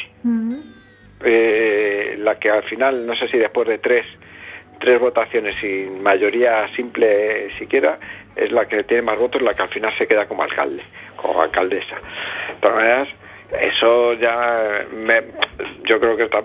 eh, 1.24 2.16
la 2.18 2.38
que 2.38 2.50
al 2.50 2.62
final, 2.64 3.06
no 3.06 3.16
sé 3.16 3.28
si 3.28 3.38
después 3.38 3.66
de 3.68 3.78
tres, 3.78 4.06
tres 4.78 5.00
votaciones 5.00 5.56
sin 5.60 6.02
mayoría 6.02 6.68
simple 6.74 7.46
eh, 7.46 7.50
siquiera, 7.58 7.98
es 8.34 8.52
la 8.52 8.66
que 8.66 8.84
tiene 8.84 9.02
más 9.02 9.18
votos, 9.18 9.42
la 9.42 9.54
que 9.54 9.62
al 9.62 9.68
final 9.68 9.92
se 9.96 10.06
queda 10.06 10.26
como 10.26 10.42
alcalde 10.42 10.82
o 11.22 11.40
alcaldesa. 11.40 11.96
Eso 13.50 14.12
ya, 14.12 14.84
me, 14.92 15.22
yo 15.84 15.98
creo 15.98 16.16
que 16.18 16.24
está, 16.24 16.40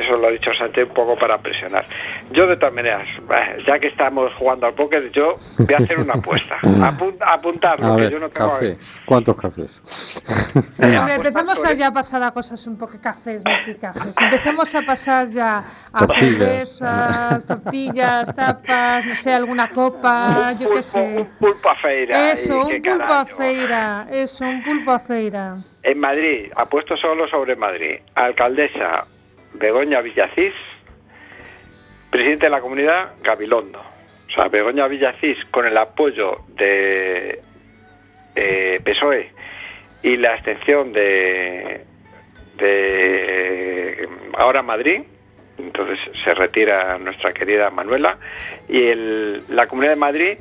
eso 0.00 0.16
lo 0.16 0.26
ha 0.26 0.30
dicho 0.30 0.52
Sánchez 0.52 0.88
un 0.88 0.94
poco 0.94 1.16
para 1.16 1.38
presionar. 1.38 1.86
Yo 2.32 2.48
de 2.48 2.56
todas 2.56 2.74
maneras, 2.74 3.06
eh, 3.08 3.62
ya 3.64 3.78
que 3.78 3.86
estamos 3.86 4.32
jugando 4.34 4.66
al 4.66 4.74
póker, 4.74 5.12
yo 5.12 5.36
voy 5.58 5.74
a 5.74 5.78
hacer 5.78 6.00
una 6.00 6.14
apuesta. 6.14 6.56
Apun- 6.62 7.16
apuntarlo, 7.24 7.92
A 7.92 7.96
que 7.96 8.02
ver, 8.02 8.12
yo 8.12 8.18
no 8.18 8.28
tengo... 8.30 8.50
cafés. 8.50 9.00
¿Cuántos 9.06 9.36
cafés? 9.36 9.82
Tanto, 10.76 11.66
a 11.66 11.72
ya 11.72 11.92
pasar 11.92 12.22
a 12.24 12.32
cosas 12.32 12.66
un 12.66 12.76
poco 12.78 12.94
cafés, 13.00 13.42
no 13.44 13.52
cafés. 13.78 14.20
Empecemos 14.20 14.74
a 14.74 14.82
pasar 14.82 15.26
ya 15.28 15.62
a 15.92 15.98
Tortillas. 16.06 16.38
cervezas, 16.78 17.46
tortillas, 17.46 18.34
tapas, 18.34 19.06
no 19.06 19.14
sé, 19.14 19.32
alguna 19.32 19.68
copa, 19.68 20.50
un 20.50 20.58
yo 20.58 20.70
qué 20.70 20.82
sé. 20.82 21.00
un 21.00 21.26
pulpo 21.38 21.70
a 21.70 21.76
feira. 21.76 22.32
Eso, 22.32 22.58
un 22.66 22.82
pulpo 22.82 23.12
a 23.12 23.24
feira, 23.24 24.06
eso, 24.10 24.44
un 24.46 24.62
pulpo 24.62 24.90
a 24.90 24.98
feira. 24.98 25.54
En 25.84 26.00
Madrid, 26.00 26.50
apuesto 26.56 26.96
solo 26.96 27.28
sobre 27.28 27.56
Madrid. 27.56 27.96
Alcaldesa 28.14 29.06
Begoña 29.52 30.00
Villacís, 30.00 30.54
presidente 32.08 32.46
de 32.46 32.50
la 32.50 32.62
comunidad 32.62 33.12
Gabilondo. 33.22 33.80
O 33.80 34.30
sea, 34.30 34.48
Begoña 34.48 34.88
Villacís 34.88 35.44
con 35.50 35.66
el 35.66 35.76
apoyo 35.76 36.38
de 36.48 37.38
eh, 38.34 38.80
PSOE 38.82 39.30
y 40.02 40.16
la 40.16 40.32
abstención 40.32 40.94
de, 40.94 41.84
ahora 44.38 44.62
Madrid. 44.62 45.02
Entonces 45.58 45.98
se 46.24 46.32
retira 46.34 46.96
nuestra 46.98 47.34
querida 47.34 47.68
Manuela 47.68 48.16
y 48.70 48.94
la 49.48 49.66
Comunidad 49.66 49.92
de 49.92 49.96
Madrid 49.96 50.38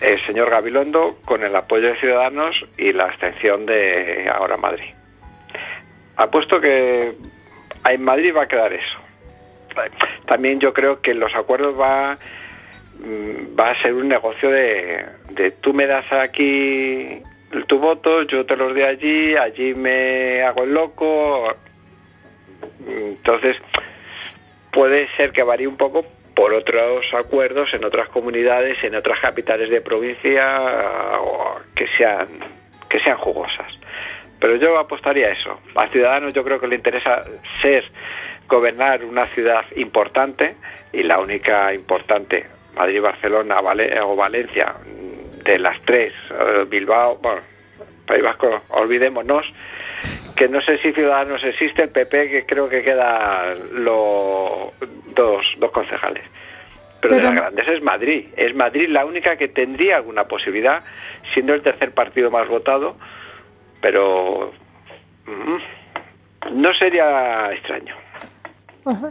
el 0.00 0.18
señor 0.20 0.50
Gabilondo 0.50 1.18
con 1.24 1.44
el 1.44 1.54
apoyo 1.54 1.88
de 1.88 1.96
Ciudadanos 1.96 2.66
y 2.76 2.92
la 2.92 3.04
abstención 3.04 3.66
de 3.66 4.30
Ahora 4.32 4.56
Madrid. 4.56 4.94
Apuesto 6.16 6.60
que 6.60 7.14
en 7.88 8.02
Madrid 8.02 8.34
va 8.36 8.44
a 8.44 8.48
quedar 8.48 8.72
eso. 8.72 8.98
También 10.26 10.60
yo 10.60 10.72
creo 10.72 11.00
que 11.00 11.14
los 11.14 11.34
acuerdos 11.34 11.78
va, 11.78 12.18
mm, 12.98 13.58
va 13.58 13.70
a 13.70 13.82
ser 13.82 13.94
un 13.94 14.08
negocio 14.08 14.50
de, 14.50 15.06
de 15.30 15.50
tú 15.52 15.72
me 15.72 15.86
das 15.86 16.10
aquí 16.12 17.22
tu 17.66 17.78
voto, 17.78 18.22
yo 18.22 18.46
te 18.46 18.56
los 18.56 18.72
doy 18.72 18.82
allí, 18.82 19.36
allí 19.36 19.74
me 19.74 20.42
hago 20.42 20.64
el 20.64 20.74
loco. 20.74 21.54
Entonces, 22.86 23.56
puede 24.72 25.08
ser 25.16 25.32
que 25.32 25.42
varíe 25.42 25.66
un 25.66 25.76
poco 25.76 26.04
por 26.34 26.52
otros 26.54 27.04
acuerdos 27.12 27.72
en 27.74 27.84
otras 27.84 28.08
comunidades, 28.08 28.82
en 28.84 28.94
otras 28.94 29.20
capitales 29.20 29.70
de 29.70 29.80
provincia 29.80 30.60
que 31.74 31.86
sean 31.96 32.28
que 32.88 32.98
sean 33.00 33.18
jugosas. 33.18 33.66
Pero 34.40 34.56
yo 34.56 34.78
apostaría 34.78 35.26
a 35.28 35.30
eso. 35.30 35.60
A 35.76 35.86
Ciudadanos 35.88 36.34
yo 36.34 36.42
creo 36.42 36.58
que 36.58 36.66
le 36.66 36.74
interesa 36.76 37.22
ser 37.62 37.84
gobernar 38.48 39.04
una 39.04 39.26
ciudad 39.26 39.64
importante 39.76 40.56
y 40.92 41.02
la 41.04 41.18
única 41.20 41.72
importante, 41.72 42.46
Madrid, 42.74 43.00
Barcelona 43.00 43.60
Vale- 43.60 44.00
o 44.00 44.16
Valencia, 44.16 44.74
de 45.44 45.58
las 45.58 45.80
tres, 45.82 46.12
eh, 46.30 46.64
Bilbao, 46.68 47.18
bueno, 47.22 47.42
País 48.06 48.22
Vasco, 48.22 48.62
olvidémonos, 48.70 49.46
que 50.40 50.48
no 50.48 50.62
sé 50.62 50.78
si 50.78 50.90
Ciudadanos 50.94 51.44
existe, 51.44 51.82
el 51.82 51.90
PP 51.90 52.30
que 52.30 52.46
creo 52.46 52.66
que 52.66 52.82
queda 52.82 53.54
lo- 53.74 54.72
dos, 55.14 55.44
dos 55.58 55.70
concejales. 55.70 56.24
Pero, 57.02 57.16
de 57.16 57.22
las 57.22 57.34
grandes 57.34 57.68
es 57.68 57.82
Madrid. 57.82 58.28
Es 58.38 58.54
Madrid 58.54 58.88
la 58.88 59.04
única 59.04 59.36
que 59.36 59.48
tendría 59.48 59.96
alguna 59.96 60.24
posibilidad, 60.24 60.82
siendo 61.34 61.52
el 61.52 61.60
tercer 61.60 61.92
partido 61.92 62.30
más 62.30 62.48
votado, 62.48 62.96
pero 63.82 64.50
mm, 65.26 66.52
no 66.58 66.72
sería 66.72 67.52
extraño. 67.52 67.94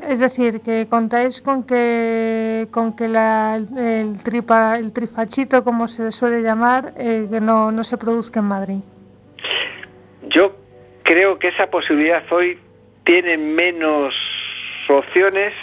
Es 0.08 0.20
decir, 0.20 0.62
que 0.62 0.88
contáis 0.90 1.42
con 1.44 1.64
que 1.64 2.68
con 2.72 2.96
que 2.96 3.08
la- 3.08 3.56
el, 3.78 4.24
tripa, 4.24 4.80
el 4.80 4.92
trifachito, 4.94 5.64
como 5.64 5.88
se 5.88 6.10
suele 6.10 6.42
llamar, 6.42 6.94
eh, 6.98 7.28
que 7.30 7.40
no, 7.40 7.72
no 7.72 7.84
se 7.84 7.98
produzca 8.00 8.40
en 8.40 8.46
Madrid. 8.48 8.82
Yo 10.28 10.56
creo 11.10 11.40
que 11.40 11.48
esa 11.48 11.72
posibilidad 11.72 12.22
hoy 12.32 12.60
tiene 13.04 13.36
menos 13.36 14.14
opciones 14.88 15.54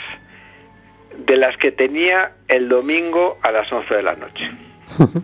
de 1.17 1.37
las 1.37 1.57
que 1.57 1.71
tenía 1.71 2.33
el 2.49 2.69
domingo 2.69 3.39
a 3.43 3.53
las 3.53 3.71
11 3.71 3.95
de 3.95 4.03
la 4.03 4.17
noche. 4.17 4.51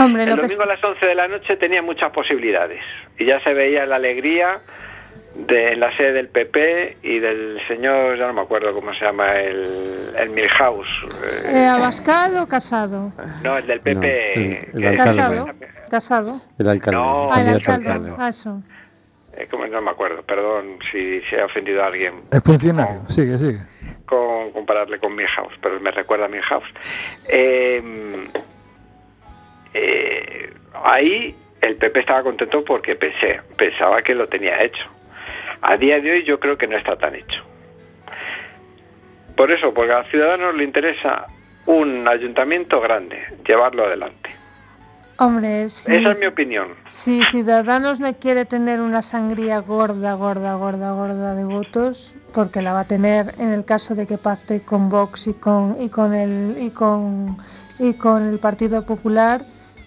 Hombre, 0.00 0.24
El 0.24 0.30
que 0.30 0.42
domingo 0.42 0.64
a 0.64 0.66
las 0.66 0.82
11 0.82 1.06
de 1.06 1.14
la 1.14 1.28
noche 1.28 1.56
tenía 1.56 1.80
muchas 1.80 2.10
posibilidades 2.10 2.82
y 3.16 3.24
ya 3.24 3.40
se 3.44 3.54
veía 3.54 3.86
la 3.86 3.96
alegría 3.96 4.58
de 5.38 5.76
la 5.76 5.94
sede 5.96 6.12
del 6.14 6.28
PP 6.28 6.98
y 7.02 7.18
del 7.18 7.60
señor, 7.68 8.16
ya 8.18 8.26
no 8.26 8.32
me 8.32 8.40
acuerdo 8.42 8.72
cómo 8.74 8.92
se 8.94 9.04
llama, 9.04 9.34
el, 9.40 9.64
el 10.16 10.30
Milhouse. 10.30 10.88
eh, 11.46 11.52
eh, 11.52 11.66
Abascal 11.66 12.36
o 12.38 12.48
Casado. 12.48 13.12
no, 13.42 13.58
el 13.58 13.66
del 13.66 13.80
PP. 13.80 14.32
No, 14.36 14.42
el- 14.42 14.52
el 14.52 14.80
que- 14.80 14.86
alcalde. 14.88 14.96
Casado. 15.04 15.46
Casado. 15.90 16.40
El 16.58 16.68
alcalde. 16.68 16.96
No, 16.98 17.30
Ah, 17.32 17.40
el 17.40 17.44
candidato 17.46 17.70
a 17.70 17.74
alcalde. 17.74 17.90
alcalde. 18.08 18.22
Ah, 18.24 18.28
eso. 18.28 18.62
eh, 19.36 19.46
como 19.50 19.66
no 19.66 19.80
me 19.82 19.90
acuerdo, 19.90 20.22
perdón 20.22 20.78
si 20.90 21.20
se 21.28 21.38
ha 21.40 21.44
ofendido 21.44 21.82
a 21.82 21.88
alguien 21.88 22.22
El 22.32 22.40
funcionario, 22.40 23.02
sigue, 23.08 23.36
sigue. 23.36 23.58
con 24.06 24.50
compararle 24.52 24.98
con 24.98 25.14
Milhouse, 25.14 25.52
pero 25.60 25.78
me 25.80 25.90
recuerda 25.90 26.24
a 26.24 26.28
Milhouse. 26.28 26.64
Eh, 27.28 28.26
eh, 29.74 30.52
ahí 30.84 31.36
el 31.60 31.76
PP 31.76 32.00
estaba 32.00 32.22
contento 32.22 32.64
porque 32.64 32.96
pensé, 32.96 33.40
pensaba 33.56 34.00
que 34.02 34.14
lo 34.14 34.26
tenía 34.26 34.62
hecho. 34.62 34.84
A 35.62 35.76
día 35.76 36.00
de 36.00 36.12
hoy 36.12 36.24
yo 36.24 36.38
creo 36.38 36.56
que 36.58 36.66
no 36.66 36.76
está 36.76 36.96
tan 36.96 37.14
hecho. 37.14 37.42
Por 39.36 39.50
eso, 39.50 39.72
porque 39.74 39.92
a 39.92 39.98
los 40.00 40.10
ciudadanos 40.10 40.54
le 40.54 40.64
interesa 40.64 41.26
un 41.66 42.06
ayuntamiento 42.08 42.80
grande, 42.80 43.22
llevarlo 43.46 43.84
adelante. 43.84 44.30
Hombre, 45.18 45.68
sí. 45.70 45.94
Esa 45.94 46.10
es 46.10 46.20
mi 46.20 46.26
opinión. 46.26 46.68
Si 46.86 47.24
Ciudadanos 47.24 48.00
no 48.00 48.12
quiere 48.14 48.44
tener 48.44 48.80
una 48.80 49.00
sangría 49.00 49.60
gorda, 49.60 50.12
gorda, 50.12 50.54
gorda, 50.56 50.92
gorda 50.92 51.34
de 51.34 51.44
votos, 51.44 52.16
porque 52.34 52.60
la 52.60 52.74
va 52.74 52.80
a 52.80 52.86
tener 52.86 53.34
en 53.38 53.52
el 53.52 53.64
caso 53.64 53.94
de 53.94 54.06
que 54.06 54.18
pacte 54.18 54.60
con 54.60 54.90
Vox 54.90 55.26
y 55.28 55.34
con 55.34 55.80
y 55.80 55.88
con 55.88 56.12
el 56.12 56.56
y 56.60 56.70
con 56.70 57.38
y 57.78 57.94
con 57.94 58.28
el 58.28 58.38
Partido 58.38 58.84
Popular, 58.84 59.40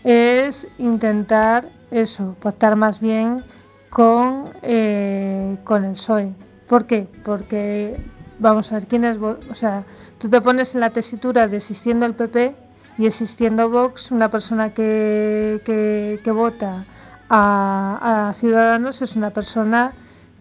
es 0.04 0.68
intentar 0.80 1.66
eso, 1.92 2.36
pactar 2.42 2.76
más 2.76 3.00
bien 3.00 3.44
con 3.90 4.50
eh, 4.62 5.58
con 5.64 5.86
el 5.86 5.92
PSOE. 5.92 6.34
¿Por 6.68 6.86
qué? 6.86 7.08
Porque 7.24 8.00
vamos 8.40 8.72
a 8.72 8.76
ver 8.76 8.88
quién 8.88 9.04
es, 9.04 9.18
o 9.18 9.56
sea, 9.56 9.84
tú 10.18 10.30
te 10.30 10.42
pones 10.42 10.76
en 10.76 10.82
la 10.82 10.92
tesitura 10.92 11.48
de 11.48 11.58
existiendo 11.58 12.06
el 12.06 12.14
PP 12.14 12.56
y 12.98 13.06
existiendo 13.06 13.70
Vox, 13.70 14.12
una 14.12 14.30
persona 14.30 14.74
que, 14.74 15.62
que, 15.66 16.20
que 16.24 16.32
vota 16.32 16.86
a, 17.30 18.30
a 18.30 18.34
Ciudadanos 18.34 19.02
es 19.02 19.16
una 19.16 19.30
persona 19.30 19.94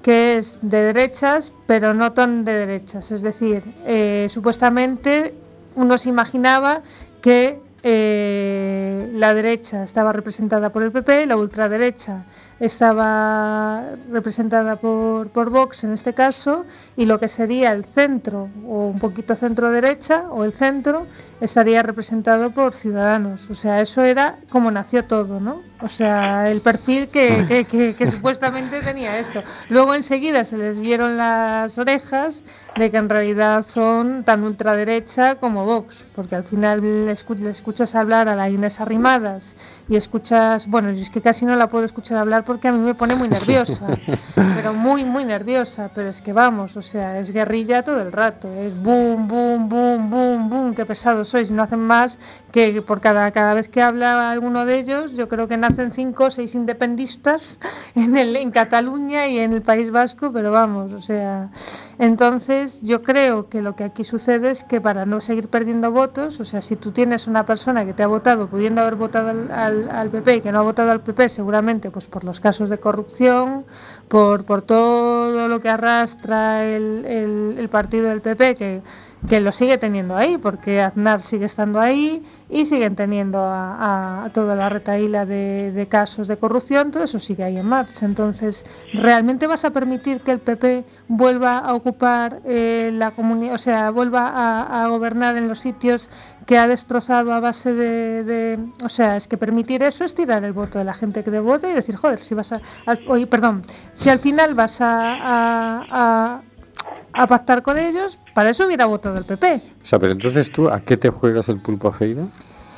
que 0.03 0.39
es 0.39 0.59
de 0.63 0.83
derechas, 0.83 1.53
pero 1.67 1.95
no 1.95 2.13
tan 2.13 2.45
de 2.45 2.53
derechas. 2.53 3.11
Es 3.11 3.23
decir, 3.23 3.63
eh, 3.85 4.27
supuestamente 4.29 5.35
uno 5.75 5.99
se 5.99 6.09
imaginaba 6.09 6.83
que 7.21 7.61
eh, 7.83 9.11
la 9.15 9.35
derecha 9.35 9.85
estaba 9.85 10.13
representada 10.13 10.71
por 10.71 10.83
el 10.83 10.91
PP, 10.91 11.27
la 11.27 11.37
ultraderecha 11.37 12.25
estaba 12.59 13.85
representada 14.11 14.77
por, 14.77 15.29
por 15.29 15.51
Vox 15.51 15.85
en 15.85 15.93
este 15.93 16.13
caso, 16.13 16.65
y 16.97 17.05
lo 17.05 17.21
que 17.21 17.29
sería 17.29 17.73
el 17.73 17.85
centro 17.85 18.49
o 18.67 18.89
un 18.89 18.99
poquito 18.99 19.37
centro 19.37 19.71
derecha 19.71 20.25
o 20.31 20.45
el 20.45 20.53
centro 20.53 21.07
estaría 21.41 21.83
representado 21.83 22.51
por 22.51 22.75
Ciudadanos. 22.75 23.49
O 23.51 23.55
sea, 23.55 23.81
eso 23.81 24.03
era 24.03 24.37
como 24.51 24.71
nació 24.71 25.05
todo, 25.05 25.41
¿no? 25.41 25.63
O 25.81 25.87
sea, 25.87 26.51
el 26.51 26.61
perfil 26.61 27.07
que, 27.07 27.45
que- 27.47 27.65
que- 27.65 27.95
que 27.95 28.07
supuestamente 28.11 28.81
tenía 28.81 29.19
esto. 29.19 29.43
Luego 29.69 29.95
enseguida 29.95 30.43
se 30.43 30.59
les 30.59 30.81
vieron 30.81 31.17
las 31.17 31.79
orejas 31.79 32.43
de 32.77 32.91
que 32.91 32.97
en 32.97 33.09
realidad 33.09 33.63
son 33.63 34.25
tan 34.25 34.43
ultraderecha 34.43 35.37
como 35.37 35.65
Vox, 35.65 36.07
porque 36.17 36.35
al 36.35 36.43
final 36.43 36.81
le, 36.81 37.13
escu- 37.13 37.39
le 37.39 37.51
escuchas 37.51 37.95
hablar 37.95 38.29
a 38.29 38.35
la 38.35 38.51
Inés 38.51 38.81
Arrimadas 38.81 39.55
y 39.89 39.95
escuchas, 39.95 40.67
bueno, 40.69 40.91
yo 40.91 41.01
es 41.01 41.11
que 41.11 41.21
casi 41.21 41.47
no 41.47 41.55
la 41.55 41.69
puedo 41.69 41.85
escuchar 41.85 42.19
hablar 42.19 42.43
porque 42.45 42.67
a 42.69 42.73
mí 42.73 42.79
me 42.79 42.95
pone 42.95 43.15
muy 43.15 43.29
nerviosa, 43.29 43.87
pero 44.57 44.73
muy, 44.75 45.05
muy 45.05 45.25
nerviosa, 45.25 45.91
pero 45.95 46.09
es 46.09 46.21
que 46.23 46.33
vamos, 46.33 46.77
o 46.77 46.83
sea, 46.83 47.21
es 47.21 47.31
guerrilla 47.31 47.85
todo 47.85 48.01
el 48.01 48.11
rato, 48.11 48.53
es 48.53 48.75
boom, 48.83 49.29
boom, 49.29 49.69
boom, 49.69 50.11
boom, 50.11 50.51
boom, 50.51 50.75
qué 50.75 50.85
pesados 50.85 51.28
sois, 51.31 51.51
no 51.51 51.63
hacen 51.63 51.81
más 51.81 52.19
que 52.53 52.83
por 52.83 53.01
cada, 53.01 53.31
cada 53.31 53.55
vez 53.55 53.69
que 53.69 53.83
habla 53.83 54.31
alguno 54.31 54.65
de 54.67 54.79
ellos, 54.79 55.17
yo 55.17 55.29
creo 55.29 55.49
que 55.49 55.57
nacen 55.57 55.91
cinco 55.91 56.25
o 56.25 56.31
seis 56.31 56.55
independistas 56.55 57.61
en, 57.95 58.17
el, 58.17 58.37
en 58.37 58.51
Cataluña 58.51 59.29
y 59.29 59.39
en 59.39 59.53
el 59.53 59.63
País 59.63 59.91
Vasco, 59.91 60.33
pero 60.33 60.51
vamos, 60.51 60.93
o 60.93 61.01
sea, 61.01 61.51
entonces 61.99 62.83
yo 62.83 63.03
creo 63.03 63.49
que 63.49 63.63
lo 63.63 63.77
que 63.77 63.85
aquí 63.85 64.05
sucede 64.05 64.51
es 64.51 64.65
que 64.65 64.81
para 64.81 65.05
no 65.05 65.21
seguir 65.21 65.49
perdiendo 65.49 65.91
votos, 65.93 66.41
o 66.41 66.45
sea, 66.45 66.61
si 66.61 66.77
tú 66.77 66.93
tienes 66.93 67.27
una 67.27 67.45
persona 67.45 67.85
que 67.85 67.93
te 67.93 68.03
ha 68.03 68.07
votado, 68.07 68.49
pudiendo 68.49 68.81
haber 68.81 68.97
votado 68.97 69.31
al, 69.31 69.91
al, 69.91 70.11
PP 70.11 70.37
y 70.37 70.41
que 70.41 70.53
no 70.53 70.61
ha 70.61 70.63
votado 70.63 70.91
al 70.91 71.01
PP, 71.01 71.29
seguramente 71.29 71.91
pues 71.91 72.09
por 72.09 72.25
los 72.25 72.41
casos 72.41 72.71
de 72.71 72.79
corrupción, 72.79 73.65
por, 74.09 74.45
por 74.45 74.63
todo 74.63 75.49
lo 75.49 75.61
que 75.61 75.69
arrastra 75.69 76.65
el, 76.65 77.05
el 77.59 77.69
partido 77.69 78.09
del 78.09 78.21
PP, 78.21 78.55
que, 78.55 78.83
que, 79.29 79.41
lo 79.41 79.53
sigue 79.53 79.79
teniendo 79.79 80.17
ahí, 80.17 80.39
porque 80.39 80.81
Aznar 80.81 81.21
sigue 81.21 81.47
estando 81.47 81.81
ahí 81.81 82.23
y 82.49 82.65
siguen 82.65 82.95
teniendo 82.97 83.39
a, 83.41 84.25
a 84.25 84.31
toda 84.31 84.55
la 84.55 84.69
retaíla 84.69 85.25
de, 85.25 85.87
casos 85.89 86.29
de 86.29 86.37
corrupción, 86.37 86.91
todo 86.91 87.05
eso 87.05 87.19
sigue 87.19 87.45
ahí 87.45 87.57
en 87.57 87.67
marcha. 87.67 88.05
Entonces, 88.07 88.65
¿realmente 88.95 89.47
vas 89.47 89.65
a 89.65 89.71
permitir 89.71 90.21
que 90.21 90.33
el 90.33 90.41
PP 90.41 90.85
vuelva 91.09 91.59
a 91.59 91.75
ocupar 91.75 92.41
eh, 92.45 92.91
la 92.93 93.11
comunidad, 93.13 93.55
o 93.55 93.59
sea, 93.59 93.91
vuelva 93.91 94.83
a, 94.83 94.89
gobernar 94.89 95.37
en 95.37 95.49
los 95.49 95.59
sitios 95.59 96.09
que 96.47 96.57
ha 96.57 96.67
destrozado 96.67 97.33
a 97.33 97.41
base 97.41 97.75
de, 97.75 98.59
O 98.83 98.89
sea, 98.89 99.17
es 99.17 99.29
que 99.29 99.37
permitir 99.37 99.83
eso 99.83 100.05
es 100.05 100.15
tirar 100.15 100.45
el 100.45 100.53
voto 100.53 100.79
de 100.79 100.85
la 100.85 100.95
gente 100.95 101.23
que 101.23 101.31
de 101.31 101.41
voto 101.41 101.69
y 101.69 101.75
decir, 101.75 101.97
joder, 101.97 102.19
si 102.19 102.35
vas 102.35 102.53
a... 102.53 102.57
a 102.87 102.95
oye, 103.09 103.27
perdón, 103.27 103.61
si 103.93 104.09
al 104.09 104.19
final 104.19 104.55
vas 104.55 104.79
a, 104.81 106.41
a 107.13 107.27
pactar 107.27 107.63
con 107.63 107.79
ellos, 107.79 108.19
para 108.35 108.51
eso 108.51 108.67
hubiera 108.67 108.87
votado 108.87 109.19
el 109.19 109.25
PP. 109.25 109.55
O 109.57 109.85
sea, 109.85 109.99
pero 109.99 110.13
entonces 110.13 110.53
tú, 110.53 110.69
¿a 110.69 110.81
qué 110.81 110.97
te 110.97 111.11
juegas 111.11 111.49
el 111.49 111.61
pulpo 111.61 111.89
a 111.89 111.93
Feira? 111.93 112.23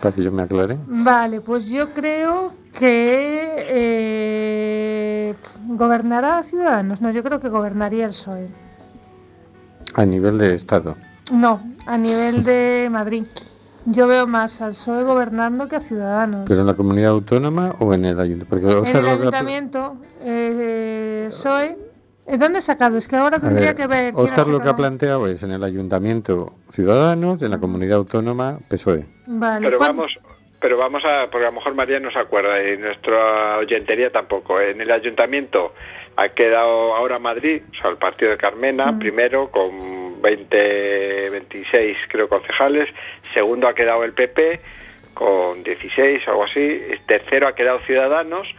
Para 0.00 0.14
que 0.14 0.22
yo 0.22 0.32
me 0.32 0.42
aclare. 0.42 0.78
Vale, 0.86 1.42
pues 1.42 1.68
yo 1.68 1.92
creo 1.92 2.50
que 2.72 3.66
eh, 3.68 5.34
gobernará 5.68 6.38
a 6.38 6.42
Ciudadanos. 6.42 7.02
No, 7.02 7.10
yo 7.10 7.22
creo 7.22 7.38
que 7.38 7.50
gobernaría 7.50 8.04
el 8.04 8.12
PSOE. 8.12 8.48
A 9.94 10.06
nivel 10.06 10.38
de 10.38 10.54
Estado. 10.54 10.96
No, 11.32 11.60
a 11.84 11.98
nivel 11.98 12.44
de 12.44 12.88
Madrid. 12.90 13.26
Yo 13.84 14.06
veo 14.06 14.26
más 14.26 14.62
al 14.62 14.70
PSOE 14.70 15.04
gobernando 15.04 15.68
que 15.68 15.76
a 15.76 15.80
Ciudadanos. 15.80 16.44
¿Pero 16.48 16.62
en 16.62 16.66
la 16.66 16.74
comunidad 16.74 17.10
autónoma 17.10 17.74
o 17.78 17.92
en 17.92 18.06
el 18.06 18.18
ayuntamiento? 18.18 18.46
Porque 18.48 18.90
en 18.90 18.96
el 18.96 19.06
ayuntamiento, 19.06 19.96
eh, 20.22 21.26
PSOE 21.28 21.89
¿Dónde 22.38 22.58
he 22.58 22.62
sacado? 22.62 22.96
Es 22.96 23.08
que 23.08 23.16
ahora 23.16 23.38
tendría 23.38 23.68
ver, 23.68 23.76
que 23.76 23.86
ver. 23.86 24.12
Oscar 24.16 24.46
lo 24.46 24.60
que 24.60 24.68
ha 24.68 24.76
planteado 24.76 25.26
es 25.26 25.42
en 25.42 25.52
el 25.52 25.64
ayuntamiento 25.64 26.54
Ciudadanos, 26.70 27.42
en 27.42 27.50
la 27.50 27.58
comunidad 27.58 27.98
autónoma 27.98 28.58
PSOE. 28.68 29.06
Vale. 29.26 29.66
Pero 29.66 29.78
vamos, 29.78 30.18
pero 30.60 30.76
vamos 30.76 31.02
a, 31.04 31.28
porque 31.30 31.46
a 31.46 31.50
lo 31.50 31.56
mejor 31.56 31.74
María 31.74 31.98
no 31.98 32.10
se 32.10 32.18
acuerda 32.18 32.62
y 32.62 32.76
nuestra 32.76 33.58
oyentería 33.58 34.12
tampoco. 34.12 34.60
En 34.60 34.80
el 34.80 34.90
ayuntamiento 34.90 35.74
ha 36.16 36.28
quedado 36.28 36.94
ahora 36.94 37.18
Madrid, 37.18 37.62
o 37.72 37.74
sea, 37.74 37.90
el 37.90 37.96
partido 37.96 38.30
de 38.30 38.36
Carmena, 38.36 38.84
sí. 38.84 38.92
primero 38.98 39.50
con 39.50 40.20
20, 40.20 41.30
26 41.30 41.96
creo 42.08 42.28
concejales, 42.28 42.90
segundo 43.32 43.66
ha 43.66 43.74
quedado 43.74 44.04
el 44.04 44.12
PP 44.12 44.60
con 45.14 45.62
16 45.62 46.28
o 46.28 46.30
algo 46.30 46.44
así, 46.44 46.80
tercero 47.06 47.48
ha 47.48 47.54
quedado 47.54 47.80
Ciudadanos, 47.80 48.54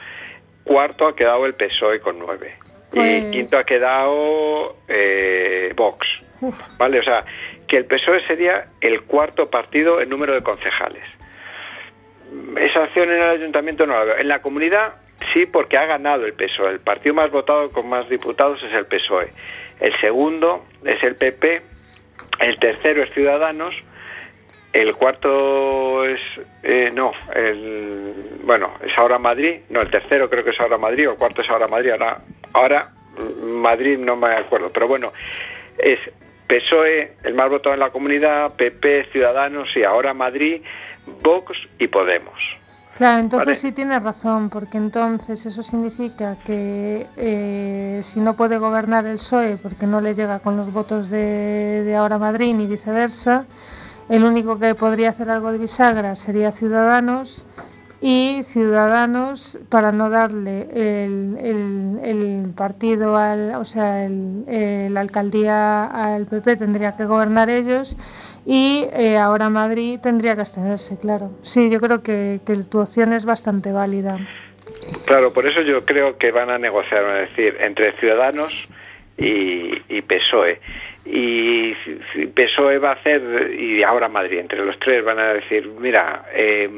cuarto 0.63 1.07
ha 1.07 1.15
quedado 1.15 1.45
el 1.45 1.53
PSOE 1.53 2.01
con 2.01 2.17
9. 2.19 2.57
Pues... 2.91 3.23
Y 3.23 3.31
quinto 3.31 3.57
ha 3.57 3.63
quedado 3.63 4.77
eh, 4.87 5.73
Vox. 5.75 6.07
Uf. 6.41 6.77
¿Vale? 6.77 6.99
O 6.99 7.03
sea, 7.03 7.23
que 7.67 7.77
el 7.77 7.85
PSOE 7.85 8.21
sería 8.21 8.67
el 8.81 9.01
cuarto 9.03 9.49
partido 9.49 10.01
en 10.01 10.09
número 10.09 10.33
de 10.33 10.41
concejales. 10.41 11.03
Esa 12.57 12.83
acción 12.83 13.09
en 13.09 13.17
el 13.17 13.29
ayuntamiento 13.29 13.85
no 13.85 13.93
la 13.93 14.03
veo. 14.03 14.17
En 14.17 14.27
la 14.27 14.41
comunidad 14.41 14.95
sí, 15.33 15.45
porque 15.45 15.77
ha 15.77 15.85
ganado 15.85 16.25
el 16.25 16.33
PSOE. 16.33 16.71
El 16.71 16.79
partido 16.79 17.15
más 17.15 17.31
votado 17.31 17.71
con 17.71 17.87
más 17.87 18.09
diputados 18.09 18.61
es 18.63 18.73
el 18.73 18.85
PSOE. 18.85 19.31
El 19.79 19.93
segundo 19.99 20.65
es 20.83 21.01
el 21.03 21.15
PP. 21.15 21.61
El 22.39 22.59
tercero 22.59 23.03
es 23.03 23.13
Ciudadanos. 23.13 23.75
El 24.73 24.95
cuarto 24.95 26.05
es, 26.05 26.21
eh, 26.63 26.91
no, 26.93 27.11
el, 27.35 28.39
bueno, 28.43 28.73
es 28.81 28.97
ahora 28.97 29.19
Madrid, 29.19 29.59
no, 29.69 29.81
el 29.81 29.89
tercero 29.89 30.29
creo 30.29 30.45
que 30.45 30.51
es 30.51 30.59
ahora 30.61 30.77
Madrid, 30.77 31.09
o 31.09 31.11
el 31.11 31.17
cuarto 31.17 31.41
es 31.41 31.49
ahora 31.49 31.67
Madrid, 31.67 31.91
ahora, 31.91 32.19
ahora 32.53 32.91
Madrid 33.41 33.97
no 33.97 34.15
me 34.15 34.33
acuerdo, 34.33 34.69
pero 34.73 34.87
bueno, 34.87 35.11
es 35.77 35.99
PSOE, 36.47 37.13
el 37.23 37.33
más 37.33 37.49
votado 37.49 37.73
en 37.73 37.79
la 37.79 37.91
comunidad, 37.91 38.53
PP, 38.55 39.07
Ciudadanos 39.11 39.69
y 39.75 39.83
ahora 39.83 40.13
Madrid, 40.13 40.61
Vox 41.21 41.57
y 41.79 41.87
Podemos. 41.87 42.33
Claro, 42.95 43.19
entonces 43.19 43.47
¿Vale? 43.47 43.55
sí 43.55 43.71
tienes 43.71 44.03
razón, 44.03 44.49
porque 44.49 44.77
entonces 44.77 45.45
eso 45.45 45.63
significa 45.63 46.37
que 46.45 47.07
eh, 47.15 47.99
si 48.03 48.19
no 48.19 48.35
puede 48.35 48.57
gobernar 48.57 49.05
el 49.05 49.13
PSOE 49.13 49.57
porque 49.57 49.87
no 49.87 50.01
le 50.01 50.13
llega 50.13 50.39
con 50.39 50.57
los 50.57 50.71
votos 50.73 51.09
de, 51.09 51.83
de 51.85 51.95
ahora 51.95 52.17
Madrid 52.17 52.53
ni 52.53 52.67
viceversa, 52.67 53.45
el 54.09 54.25
único 54.25 54.59
que 54.59 54.75
podría 54.75 55.09
hacer 55.09 55.29
algo 55.29 55.53
de 55.53 55.57
bisagra 55.57 56.15
sería 56.15 56.51
Ciudadanos 56.51 57.47
y 58.01 58.41
Ciudadanos 58.43 59.59
para 59.69 59.91
no 59.91 60.09
darle 60.09 60.67
el, 60.73 61.99
el, 62.03 62.51
partido 62.57 63.15
al, 63.15 63.53
o 63.55 63.63
sea, 63.63 64.07
la 64.09 64.99
alcaldía 64.99 65.85
al 65.85 66.25
PP 66.25 66.55
tendría 66.55 66.97
que 66.97 67.05
gobernar 67.05 67.49
ellos 67.51 67.95
y 68.45 68.87
eh, 68.91 69.17
ahora 69.17 69.49
Madrid 69.51 69.99
tendría 70.01 70.33
que 70.33 70.41
abstenerse, 70.41 70.97
claro. 70.97 71.31
Sí, 71.41 71.69
yo 71.69 71.79
creo 71.79 72.01
que, 72.01 72.39
que 72.45 72.55
tu 72.55 72.79
opción 72.79 73.13
es 73.13 73.25
bastante 73.25 73.71
válida. 73.71 74.17
Claro, 75.05 75.31
por 75.31 75.45
eso 75.45 75.61
yo 75.61 75.85
creo 75.85 76.17
que 76.17 76.31
van 76.31 76.49
a 76.49 76.57
negociar, 76.57 77.03
es 77.17 77.29
decir, 77.29 77.57
entre 77.59 77.91
Ciudadanos 77.93 78.67
y, 79.17 79.73
y 79.89 80.01
PSOE 80.01 80.59
y 81.05 81.73
PSOE 82.35 82.77
va 82.77 82.91
a 82.91 82.93
hacer, 82.93 83.53
y 83.59 83.83
ahora 83.83 84.07
Madrid, 84.07 84.39
entre 84.39 84.63
los 84.63 84.77
tres 84.79 85.03
van 85.03 85.19
a 85.19 85.33
decir, 85.33 85.67
mira, 85.79 86.25
eh, 86.33 86.69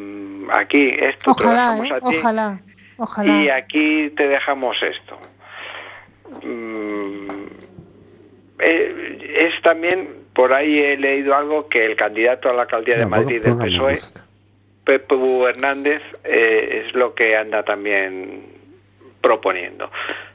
aquí 0.51 0.89
esto 0.99 1.31
ojalá, 1.31 1.77
te 1.81 1.87
eh, 1.87 1.93
a 1.93 1.99
ti, 1.99 2.17
ojalá, 2.17 2.59
ojalá. 2.97 3.43
y 3.43 3.49
aquí 3.49 4.09
te 4.15 4.27
dejamos 4.27 4.77
esto. 4.81 5.17
Mm, 6.43 7.45
eh, 8.59 9.45
es 9.47 9.61
también, 9.61 10.09
por 10.33 10.53
ahí 10.53 10.79
he 10.79 10.97
leído 10.97 11.35
algo 11.35 11.67
que 11.67 11.85
el 11.85 11.95
candidato 11.95 12.49
a 12.49 12.53
la 12.53 12.63
alcaldía 12.63 12.97
de 12.97 13.05
Madrid 13.05 13.41
del 13.41 13.57
PSOE, 13.57 13.97
Pepe 14.83 15.15
Hernández, 15.49 16.01
eh, 16.23 16.83
es 16.85 16.93
lo 16.93 17.13
que 17.13 17.37
anda 17.37 17.63
también 17.63 18.45
proponiendo. 19.21 19.89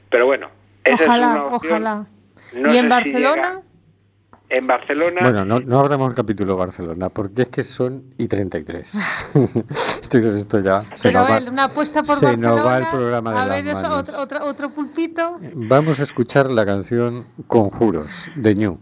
Pero 0.09 0.25
bueno, 0.25 0.49
esa 0.83 1.03
ojalá, 1.03 1.25
es 1.25 1.31
una 1.31 1.45
opción. 1.45 1.73
ojalá. 1.73 2.05
No 2.53 2.73
¿Y 2.73 2.77
en 2.77 2.89
Barcelona? 2.89 3.61
Si 3.61 3.68
en 4.49 4.67
Barcelona. 4.67 5.21
Bueno, 5.21 5.45
no, 5.45 5.59
no 5.59 5.79
abramos 5.79 6.09
el 6.09 6.15
capítulo 6.15 6.57
Barcelona, 6.57 7.09
porque 7.09 7.43
es 7.43 7.49
que 7.49 7.63
son 7.63 8.03
y 8.17 8.27
33. 8.27 8.95
esto, 10.01 10.17
esto 10.17 10.59
ya 10.59 10.81
se 10.95 11.09
Pero 11.09 11.21
nos 11.21 11.29
va, 11.29 11.51
una 11.51 11.63
apuesta 11.65 12.01
por 12.01 12.15
se 12.17 12.25
Barcelona. 12.25 12.55
nos 12.55 12.65
va 12.65 12.77
el 12.79 12.87
programa 12.87 13.31
de 13.31 13.37
a 13.37 13.45
las 13.45 13.63
ver, 13.63 13.67
eso, 13.67 13.89
manos. 13.89 14.09
otro, 14.09 14.21
otro, 14.21 14.45
otro 14.45 14.69
pulpito. 14.71 15.39
Vamos 15.53 15.99
a 15.99 16.03
escuchar 16.03 16.49
la 16.49 16.65
canción 16.65 17.25
Conjuros 17.47 18.29
de 18.35 18.55
Ñu. 18.55 18.79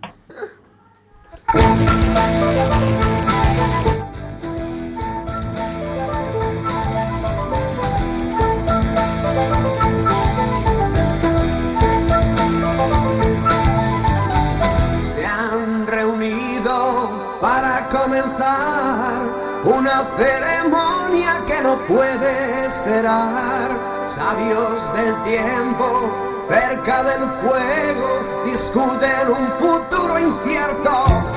Ceremonia 20.16 21.42
que 21.46 21.62
no 21.62 21.78
puede 21.80 22.66
esperar. 22.66 23.70
Sabios 24.06 24.94
del 24.94 25.24
tiempo, 25.24 26.46
cerca 26.50 27.04
del 27.04 27.30
fuego, 27.42 28.22
discuten 28.46 29.30
un 29.30 29.48
futuro 29.60 30.20
incierto. 30.20 31.37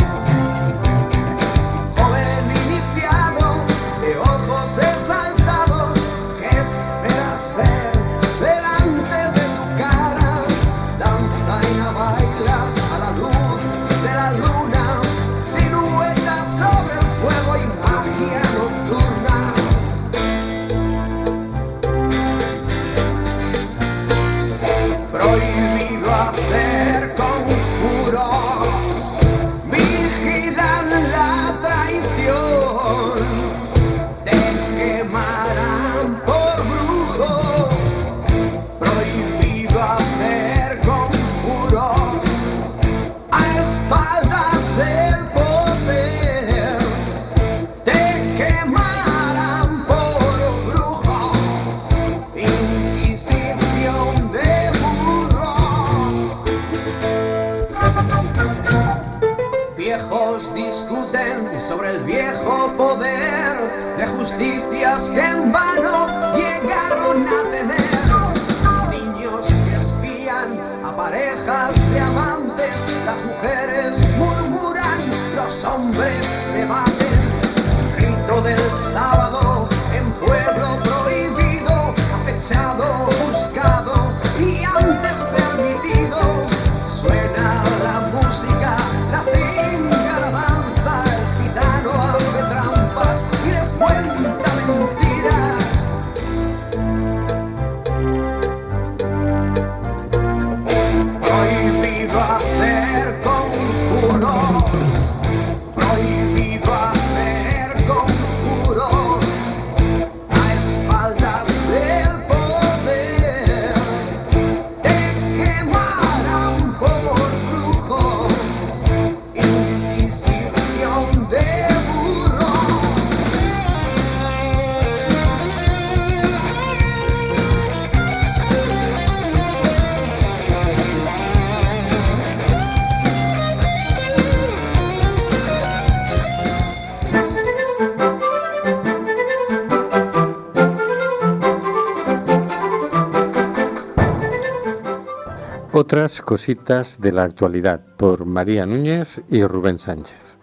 Cositas 146.18 147.00
de 147.00 147.12
la 147.12 147.22
actualidad 147.22 147.80
por 147.96 148.24
María 148.24 148.66
Núñez 148.66 149.22
y 149.28 149.44
Rubén 149.44 149.78
Sánchez. 149.78 150.38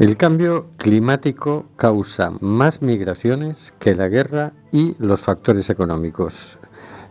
El 0.00 0.16
cambio 0.16 0.66
climático 0.76 1.66
causa 1.76 2.32
más 2.40 2.82
migraciones 2.82 3.72
que 3.78 3.94
la 3.94 4.08
guerra 4.08 4.52
y 4.72 4.96
los 4.98 5.22
factores 5.22 5.70
económicos. 5.70 6.58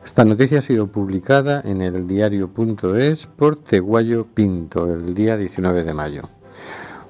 Esta 0.04 0.26
noticia 0.26 0.60
ha 0.60 0.62
sido 0.62 0.88
publicada 0.88 1.62
en 1.64 1.82
el 1.82 2.06
diario.es 2.06 3.26
por 3.26 3.58
Teguayo 3.58 4.28
Pinto 4.28 4.94
el 4.94 5.16
día 5.16 5.38
19 5.38 5.84
de 5.84 5.94
mayo. 5.94 6.24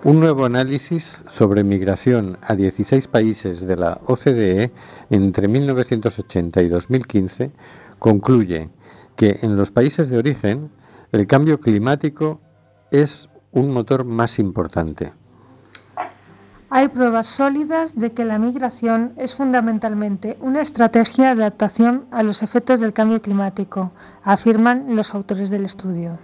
Un 0.06 0.20
nuevo 0.20 0.46
análisis 0.46 1.26
sobre 1.28 1.64
migración 1.64 2.38
a 2.44 2.54
16 2.54 3.08
países 3.08 3.66
de 3.66 3.76
la 3.76 4.00
OCDE 4.06 4.72
entre 5.10 5.48
1980 5.48 6.62
y 6.62 6.68
2015 6.68 7.52
concluye 7.98 8.70
que 9.16 9.40
en 9.42 9.56
los 9.56 9.72
países 9.72 10.10
de 10.10 10.20
origen 10.20 10.70
el 11.12 11.26
cambio 11.26 11.60
climático 11.60 12.40
es 12.92 13.32
un 13.52 13.72
motor 13.72 14.06
más 14.06 14.38
importante. 14.38 15.12
Hay 16.70 16.90
pruebas 16.90 17.26
sólidas 17.26 17.98
de 17.98 18.12
que 18.12 18.26
la 18.26 18.38
migración 18.38 19.14
es 19.18 19.34
fundamentalmente 19.34 20.38
una 20.40 20.62
estrategia 20.62 21.34
de 21.34 21.42
adaptación 21.42 22.06
a 22.12 22.22
los 22.22 22.44
efectos 22.44 22.80
del 22.80 22.94
cambio 22.94 23.24
climático, 23.24 23.92
afirman 24.24 24.96
los 24.96 25.16
autores 25.16 25.50
del 25.50 25.66
estudio. 25.66 26.20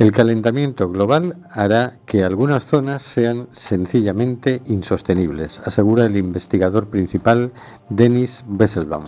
El 0.00 0.12
calentamiento 0.12 0.88
global 0.88 1.36
hará 1.50 1.92
que 2.06 2.24
algunas 2.24 2.64
zonas 2.64 3.02
sean 3.02 3.48
sencillamente 3.52 4.62
insostenibles, 4.64 5.60
asegura 5.66 6.06
el 6.06 6.16
investigador 6.16 6.86
principal 6.86 7.52
Denis 7.90 8.42
Wesselbaum. 8.48 9.04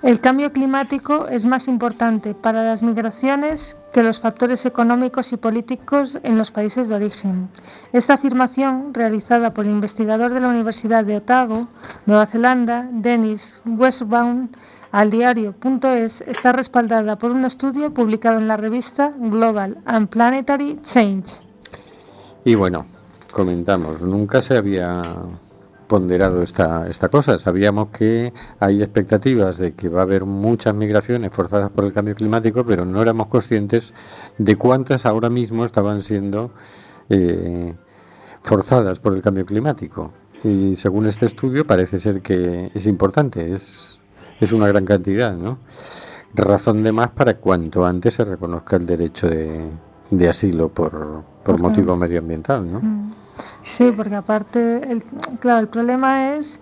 El 0.00 0.20
cambio 0.20 0.50
climático 0.54 1.28
es 1.28 1.44
más 1.44 1.68
importante 1.68 2.32
para 2.32 2.64
las 2.64 2.82
migraciones 2.82 3.76
que 3.92 4.02
los 4.02 4.20
factores 4.20 4.64
económicos 4.64 5.34
y 5.34 5.36
políticos 5.36 6.18
en 6.22 6.38
los 6.38 6.50
países 6.50 6.88
de 6.88 6.94
origen. 6.94 7.50
Esta 7.92 8.14
afirmación, 8.14 8.94
realizada 8.94 9.52
por 9.52 9.66
el 9.66 9.72
investigador 9.72 10.32
de 10.32 10.40
la 10.40 10.48
Universidad 10.48 11.04
de 11.04 11.18
Otago, 11.18 11.68
Nueva 12.06 12.24
Zelanda, 12.24 12.88
Dennis 12.90 13.60
Westbaum, 13.66 14.48
al 14.92 15.10
diario.es, 15.10 16.22
está 16.22 16.52
respaldada 16.52 17.16
por 17.18 17.30
un 17.30 17.44
estudio 17.44 17.92
publicado 17.92 18.38
en 18.38 18.48
la 18.48 18.56
revista 18.56 19.12
Global 19.18 19.78
and 19.84 20.08
Planetary 20.08 20.74
Change. 20.80 21.42
Y 22.44 22.54
bueno, 22.54 22.86
comentamos, 23.32 24.02
nunca 24.02 24.40
se 24.40 24.56
había 24.56 25.14
ponderado 25.88 26.42
esta, 26.42 26.86
esta 26.86 27.08
cosa. 27.08 27.38
Sabíamos 27.38 27.88
que 27.88 28.32
hay 28.60 28.82
expectativas 28.82 29.58
de 29.58 29.72
que 29.74 29.88
va 29.88 30.00
a 30.00 30.02
haber 30.04 30.24
muchas 30.24 30.74
migraciones 30.74 31.34
forzadas 31.34 31.70
por 31.70 31.84
el 31.84 31.92
cambio 31.92 32.14
climático, 32.14 32.64
pero 32.64 32.84
no 32.84 33.02
éramos 33.02 33.26
conscientes 33.26 33.94
de 34.36 34.54
cuántas 34.54 35.06
ahora 35.06 35.30
mismo 35.30 35.64
estaban 35.64 36.02
siendo 36.02 36.52
eh, 37.08 37.74
forzadas 38.42 39.00
por 39.00 39.14
el 39.14 39.22
cambio 39.22 39.44
climático. 39.44 40.12
Y 40.44 40.76
según 40.76 41.06
este 41.06 41.26
estudio 41.26 41.66
parece 41.66 41.98
ser 41.98 42.22
que 42.22 42.70
es 42.72 42.86
importante, 42.86 43.52
es, 43.52 43.97
es 44.40 44.52
una 44.52 44.68
gran 44.68 44.84
cantidad, 44.84 45.36
¿no? 45.36 45.58
Razón 46.34 46.82
de 46.82 46.92
más 46.92 47.10
para 47.10 47.34
cuanto 47.36 47.86
antes 47.86 48.14
se 48.14 48.24
reconozca 48.24 48.76
el 48.76 48.86
derecho 48.86 49.28
de, 49.28 49.70
de 50.10 50.28
asilo 50.28 50.68
por, 50.68 51.22
por 51.42 51.58
motivo 51.58 51.96
medioambiental, 51.96 52.70
¿no? 52.70 52.80
Mm. 52.80 53.12
Sí, 53.62 53.92
porque 53.96 54.14
aparte, 54.14 54.90
el, 54.90 55.02
claro, 55.40 55.60
el 55.60 55.68
problema 55.68 56.34
es 56.34 56.60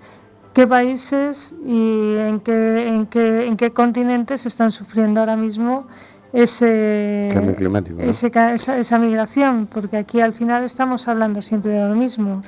qué 0.53 0.67
países 0.67 1.55
y 1.65 2.17
en 2.17 2.41
qué, 2.41 2.89
en 2.89 3.07
qué, 3.07 3.47
en 3.47 3.57
qué 3.57 3.73
continentes 3.73 4.47
están 4.47 4.71
sufriendo 4.71 5.21
ahora 5.21 5.37
mismo 5.37 5.87
ese, 6.33 7.29
Cambio 7.33 7.55
climático, 7.55 7.97
¿no? 7.97 8.03
ese 8.03 8.31
esa, 8.55 8.79
esa 8.79 8.99
migración, 8.99 9.69
porque 9.73 9.97
aquí 9.97 10.21
al 10.21 10.33
final 10.33 10.65
estamos 10.65 11.09
hablando 11.09 11.41
siempre 11.41 11.73
de 11.73 11.89
lo 11.89 11.95
mismo. 11.95 12.43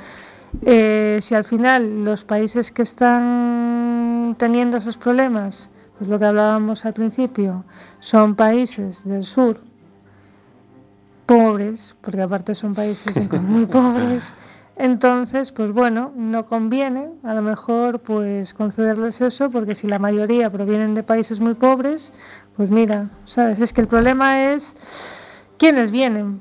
Eh, 0.62 1.18
si 1.20 1.34
al 1.34 1.44
final 1.44 2.04
los 2.04 2.24
países 2.24 2.72
que 2.72 2.82
están 2.82 3.67
teniendo 4.34 4.76
esos 4.76 4.98
problemas, 4.98 5.70
pues 5.96 6.08
lo 6.08 6.18
que 6.18 6.26
hablábamos 6.26 6.84
al 6.84 6.92
principio, 6.92 7.64
son 7.98 8.34
países 8.34 9.04
del 9.04 9.24
sur, 9.24 9.60
pobres, 11.26 11.96
porque 12.00 12.22
aparte 12.22 12.54
son 12.54 12.74
países 12.74 13.20
muy 13.42 13.66
pobres, 13.78 14.36
entonces, 14.78 15.50
pues 15.50 15.72
bueno, 15.72 16.12
no 16.14 16.46
conviene 16.46 17.10
a 17.24 17.34
lo 17.34 17.42
mejor 17.42 17.98
pues 17.98 18.54
concederles 18.54 19.20
eso, 19.20 19.50
porque 19.50 19.74
si 19.74 19.88
la 19.88 19.98
mayoría 19.98 20.50
provienen 20.50 20.94
de 20.94 21.02
países 21.02 21.40
muy 21.40 21.54
pobres, 21.54 22.12
pues 22.56 22.70
mira, 22.70 23.10
¿sabes? 23.24 23.60
Es 23.60 23.72
que 23.72 23.80
el 23.80 23.88
problema 23.88 24.52
es 24.52 25.44
quiénes 25.58 25.90
vienen. 25.90 26.40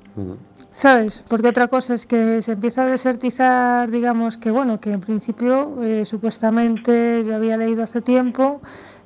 ¿Sabes? 0.78 1.23
Porque 1.28 1.47
otra 1.47 1.67
cosa 1.67 1.95
es 1.95 2.05
que 2.05 2.39
se 2.43 2.51
empieza 2.51 2.84
a 2.84 2.86
desertizar, 2.86 3.89
digamos 3.89 4.38
que 4.38 4.51
bueno, 4.51 4.80
que 4.80 4.91
en 4.91 5.01
principio 5.01 5.82
eh, 5.84 6.05
supuestamente 6.05 7.23
yo 7.25 7.36
había 7.36 7.57
leído 7.57 7.82
hace 7.84 8.01
tiempo 8.01 8.61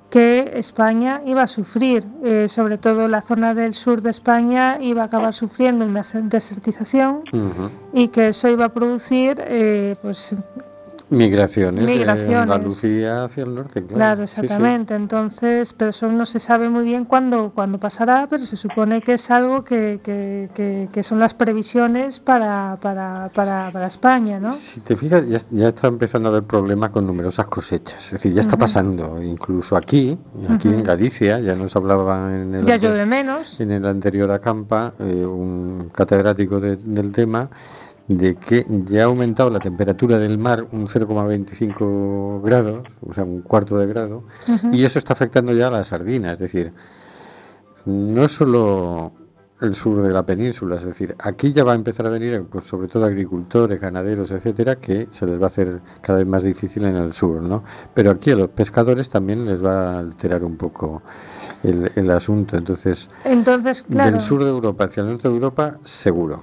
que 0.10 0.52
España 0.56 1.22
iba 1.26 1.44
a 1.44 1.48
sufrir, 1.48 2.06
eh, 2.26 2.48
sobre 2.50 2.78
todo 2.78 3.08
la 3.08 3.22
zona 3.22 3.54
del 3.54 3.74
sur 3.74 4.02
de 4.02 4.10
España 4.10 4.78
iba 4.82 5.04
a 5.04 5.06
acabar 5.06 5.32
sufriendo 5.32 5.86
una 5.86 6.04
se- 6.04 6.22
desertización 6.24 7.22
y 7.94 8.10
que 8.10 8.28
eso 8.28 8.50
iba 8.50 8.66
a 8.66 8.70
producir 8.70 9.36
pues 9.38 10.00
pues 10.02 10.36
Migraciones, 11.12 11.86
Migraciones. 11.86 12.28
de 12.30 12.36
Andalucía 12.54 13.26
hacia 13.26 13.44
el 13.44 13.54
norte, 13.54 13.82
claro. 13.86 13.96
Claro, 13.96 14.28
Sí, 14.28 14.36
sí. 14.36 14.42
exactamente. 14.42 14.96
Entonces, 14.96 15.74
pero 15.74 15.90
eso 15.90 16.08
no 16.10 16.24
se 16.26 16.40
sabe 16.40 16.70
muy 16.70 16.86
bien 16.86 17.04
cuándo, 17.06 17.52
cuándo 17.54 17.80
pasará, 17.80 18.28
pero 18.30 18.46
se 18.46 18.56
supone 18.56 19.02
que 19.02 19.14
es 19.16 19.30
algo 19.30 19.64
que, 19.66 20.00
que, 20.02 20.50
que- 20.56 20.88
que 20.92 21.04
son 21.04 21.20
las 21.20 21.34
previsiones 21.34 22.20
para, 22.20 22.78
para, 22.82 23.30
para, 23.36 23.70
para 23.72 23.88
España, 23.88 24.40
¿no? 24.40 24.52
Si 24.52 24.80
te 24.80 24.96
fijas, 24.96 25.28
ya, 25.28 25.38
ya 25.52 25.68
está 25.68 25.88
empezando 25.88 26.30
a 26.30 26.32
haber 26.32 26.44
problemas 26.44 26.92
con 26.92 27.06
numerosas 27.06 27.46
cosechas. 27.48 28.06
Es 28.06 28.12
decir, 28.14 28.34
ya 28.34 28.40
está 28.42 28.58
pasando. 28.58 29.22
Incluso 29.22 29.76
aquí, 29.76 30.18
aquí 30.50 30.70
en 30.70 30.82
Galicia, 30.82 31.40
ya 31.40 31.56
nos 31.56 31.76
hablaba 31.76 32.34
en 32.34 32.56
el, 32.56 32.64
Ya 32.64 32.76
ante- 32.76 32.88
llueve 32.88 33.06
menos. 33.06 33.60
en 33.60 33.72
el 33.72 33.86
anterior 33.86 34.32
acampa, 34.32 34.94
eh, 35.00 35.26
un 35.26 35.90
catedrático 35.94 36.60
de- 36.62 36.78
del 36.78 37.12
tema, 37.12 37.50
de 38.18 38.36
que 38.36 38.66
ya 38.86 39.04
ha 39.04 39.06
aumentado 39.06 39.50
la 39.50 39.60
temperatura 39.60 40.20
del 40.20 40.38
mar 40.38 40.68
un 40.72 40.88
0,25 40.88 42.42
grados, 42.42 42.88
o 43.02 43.14
sea, 43.14 43.24
un 43.24 43.42
cuarto 43.42 43.78
de 43.78 43.88
grado, 43.88 44.24
y 44.72 44.84
eso 44.84 45.00
está 45.00 45.14
afectando 45.14 45.54
ya 45.54 45.68
a 45.68 45.72
la 45.72 45.84
sardina, 45.84 46.34
es 46.34 46.40
decir, 46.40 46.74
no 47.86 48.28
solo 48.28 49.14
el 49.62 49.76
sur 49.76 50.02
de 50.02 50.12
la 50.12 50.26
península, 50.26 50.76
es 50.76 50.86
decir, 50.86 51.16
aquí 51.20 51.52
ya 51.52 51.64
va 51.64 51.74
a 51.74 51.76
empezar 51.76 52.08
a 52.08 52.10
venir, 52.10 52.44
pues 52.50 52.64
sobre 52.64 52.88
todo 52.88 53.06
agricultores, 53.06 53.80
ganaderos, 53.80 54.32
etcétera, 54.32 54.78
que 54.78 55.08
se 55.12 55.28
les 55.28 55.40
va 55.40 55.44
a 55.44 55.48
hacer 55.48 55.82
cada 56.02 56.18
vez 56.18 56.28
más 56.28 56.42
difícil 56.42 56.84
en 56.86 56.96
el 56.96 57.14
sur, 57.14 57.42
¿no? 57.44 57.64
Pero 57.94 58.10
aquí 58.10 58.32
a 58.32 58.36
los 58.36 58.50
pescadores 58.50 59.12
también 59.12 59.46
les 59.46 59.64
va 59.64 59.98
a 59.98 60.00
alterar 60.00 60.44
un 60.44 60.58
poco 60.58 61.04
el, 61.64 61.92
el 61.96 62.10
asunto, 62.10 62.58
entonces, 62.58 63.08
Entonces, 63.24 63.84
claro. 63.84 64.12
del 64.12 64.22
sur 64.22 64.44
de 64.44 64.50
Europa 64.50 64.86
hacia 64.86 65.02
el 65.02 65.10
norte 65.10 65.28
de 65.28 65.34
Europa, 65.36 65.78
seguro. 65.84 66.42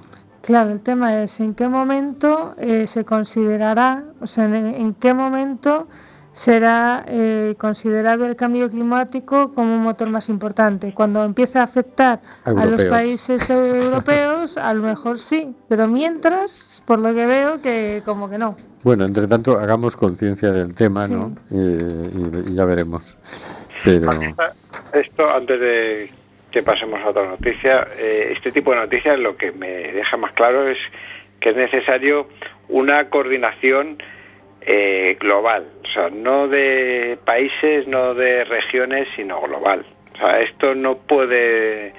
Claro, 0.49 0.71
el 0.71 0.79
tema 0.79 1.21
es 1.21 1.39
en 1.41 1.53
qué 1.53 1.67
momento 1.67 2.55
eh, 2.57 2.87
se 2.87 3.05
considerará, 3.05 4.03
o 4.19 4.25
sea, 4.25 4.45
en, 4.45 4.55
en 4.55 4.95
qué 4.95 5.13
momento 5.13 5.87
será 6.31 7.05
eh, 7.07 7.53
considerado 7.59 8.25
el 8.25 8.35
cambio 8.35 8.67
climático 8.67 9.53
como 9.53 9.75
un 9.75 9.83
motor 9.83 10.09
más 10.09 10.27
importante. 10.27 10.91
Cuando 10.91 11.23
empiece 11.23 11.59
a 11.59 11.63
afectar 11.63 12.19
a 12.45 12.65
los 12.65 12.83
países 12.85 13.47
europeos, 13.51 14.57
a 14.57 14.73
lo 14.73 14.81
mejor 14.81 15.19
sí, 15.19 15.53
pero 15.67 15.87
mientras, 15.87 16.81
por 16.83 16.97
lo 16.97 17.13
que 17.13 17.27
veo, 17.27 17.61
que 17.61 18.01
como 18.03 18.27
que 18.27 18.39
no. 18.39 18.55
Bueno, 18.83 19.05
entre 19.05 19.27
tanto, 19.27 19.59
hagamos 19.59 19.95
conciencia 19.95 20.49
del 20.51 20.73
tema, 20.73 21.05
Sí. 21.05 21.13
¿no? 21.13 21.35
Eh, 21.51 22.09
y, 22.47 22.51
y 22.51 22.55
ya 22.55 22.65
veremos. 22.65 23.15
Pero 23.85 24.09
Esto, 24.93 25.29
antes 25.31 25.59
de 25.59 26.11
que 26.51 26.63
pasemos 26.63 26.99
a 27.01 27.09
otra 27.09 27.25
noticia, 27.25 27.87
eh, 27.97 28.29
este 28.31 28.51
tipo 28.51 28.71
de 28.71 28.77
noticias 28.77 29.19
lo 29.19 29.37
que 29.37 29.51
me 29.51 29.91
deja 29.91 30.17
más 30.17 30.33
claro 30.33 30.67
es 30.67 30.77
que 31.39 31.49
es 31.49 31.55
necesario 31.55 32.27
una 32.67 33.09
coordinación 33.09 34.01
eh, 34.61 35.15
global, 35.19 35.67
o 35.83 35.87
sea, 35.87 36.09
no 36.09 36.47
de 36.47 37.17
países, 37.25 37.87
no 37.87 38.13
de 38.13 38.43
regiones, 38.45 39.07
sino 39.15 39.39
global. 39.41 39.85
O 40.15 40.17
sea, 40.17 40.41
esto 40.41 40.75
no 40.75 40.97
puede, 40.97 41.93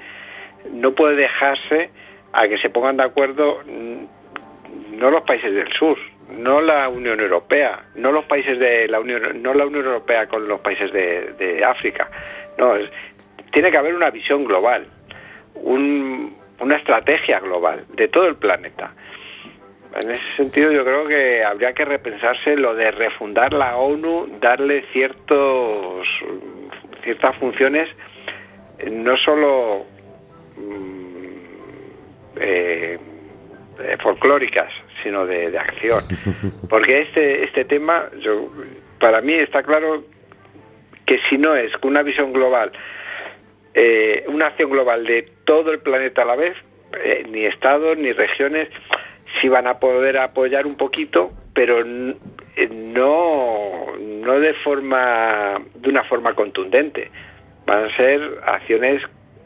no 0.71 0.91
puede 0.93 1.15
dejarse 1.15 1.89
a 2.33 2.47
que 2.47 2.57
se 2.59 2.69
pongan 2.69 2.97
de 2.97 3.03
acuerdo 3.03 3.61
mm, 3.65 4.97
no 4.99 5.09
los 5.09 5.23
países 5.23 5.53
del 5.53 5.71
sur, 5.73 5.97
no 6.37 6.61
la 6.61 6.87
Unión 6.87 7.19
Europea, 7.19 7.79
no 7.95 8.11
los 8.11 8.25
países 8.25 8.59
de 8.59 8.87
la 8.87 8.99
Unión, 8.99 9.41
no 9.41 9.53
la 9.53 9.65
Unión 9.65 9.85
Europea 9.85 10.27
con 10.27 10.47
los 10.47 10.61
países 10.61 10.93
de, 10.93 11.33
de 11.33 11.65
África. 11.65 12.09
No, 12.57 12.75
es- 12.75 12.89
tiene 13.51 13.71
que 13.71 13.77
haber 13.77 13.93
una 13.95 14.09
visión 14.09 14.43
global, 14.45 14.87
un- 15.55 16.35
una 16.59 16.75
estrategia 16.77 17.39
global 17.39 17.85
de 17.93 18.07
todo 18.07 18.27
el 18.27 18.35
planeta. 18.35 18.93
En 20.01 20.11
ese 20.11 20.23
sentido 20.37 20.71
yo 20.71 20.83
creo 20.85 21.05
que 21.07 21.43
habría 21.43 21.73
que 21.73 21.83
repensarse 21.83 22.55
lo 22.55 22.75
de 22.75 22.91
refundar 22.91 23.51
la 23.53 23.75
ONU, 23.77 24.37
darle 24.39 24.85
ciertos 24.93 26.07
ciertas 27.03 27.35
funciones 27.35 27.89
no 28.89 29.17
solo 29.17 29.85
mm, 30.57 32.35
eh, 32.37 32.99
eh, 33.79 33.97
folclóricas, 34.01 34.71
sino 35.03 35.25
de, 35.25 35.51
de 35.51 35.57
acción. 35.59 35.99
Porque 36.69 37.01
este, 37.01 37.43
este 37.43 37.65
tema, 37.65 38.05
yo, 38.19 38.47
para 38.99 39.21
mí 39.21 39.33
está 39.33 39.63
claro 39.63 40.03
que 41.05 41.19
si 41.29 41.37
no 41.37 41.55
es 41.55 41.75
con 41.77 41.91
una 41.91 42.03
visión 42.03 42.31
global, 42.33 42.71
eh, 43.73 44.25
una 44.27 44.47
acción 44.47 44.69
global 44.69 45.05
de 45.05 45.29
todo 45.45 45.71
el 45.71 45.79
planeta 45.79 46.23
a 46.23 46.25
la 46.25 46.35
vez, 46.35 46.55
eh, 47.03 47.25
ni 47.29 47.45
estados 47.45 47.97
ni 47.97 48.11
regiones, 48.11 48.69
sí 49.39 49.47
van 49.49 49.67
a 49.67 49.79
poder 49.79 50.17
apoyar 50.17 50.65
un 50.65 50.75
poquito, 50.75 51.31
pero 51.53 51.79
eh, 51.79 52.69
no, 52.71 53.85
no 53.97 54.39
de 54.39 54.53
forma 54.55 55.61
de 55.75 55.89
una 55.89 56.03
forma 56.03 56.33
contundente. 56.33 57.11
Van 57.65 57.85
a 57.85 57.95
ser 57.95 58.41
acciones 58.45 59.03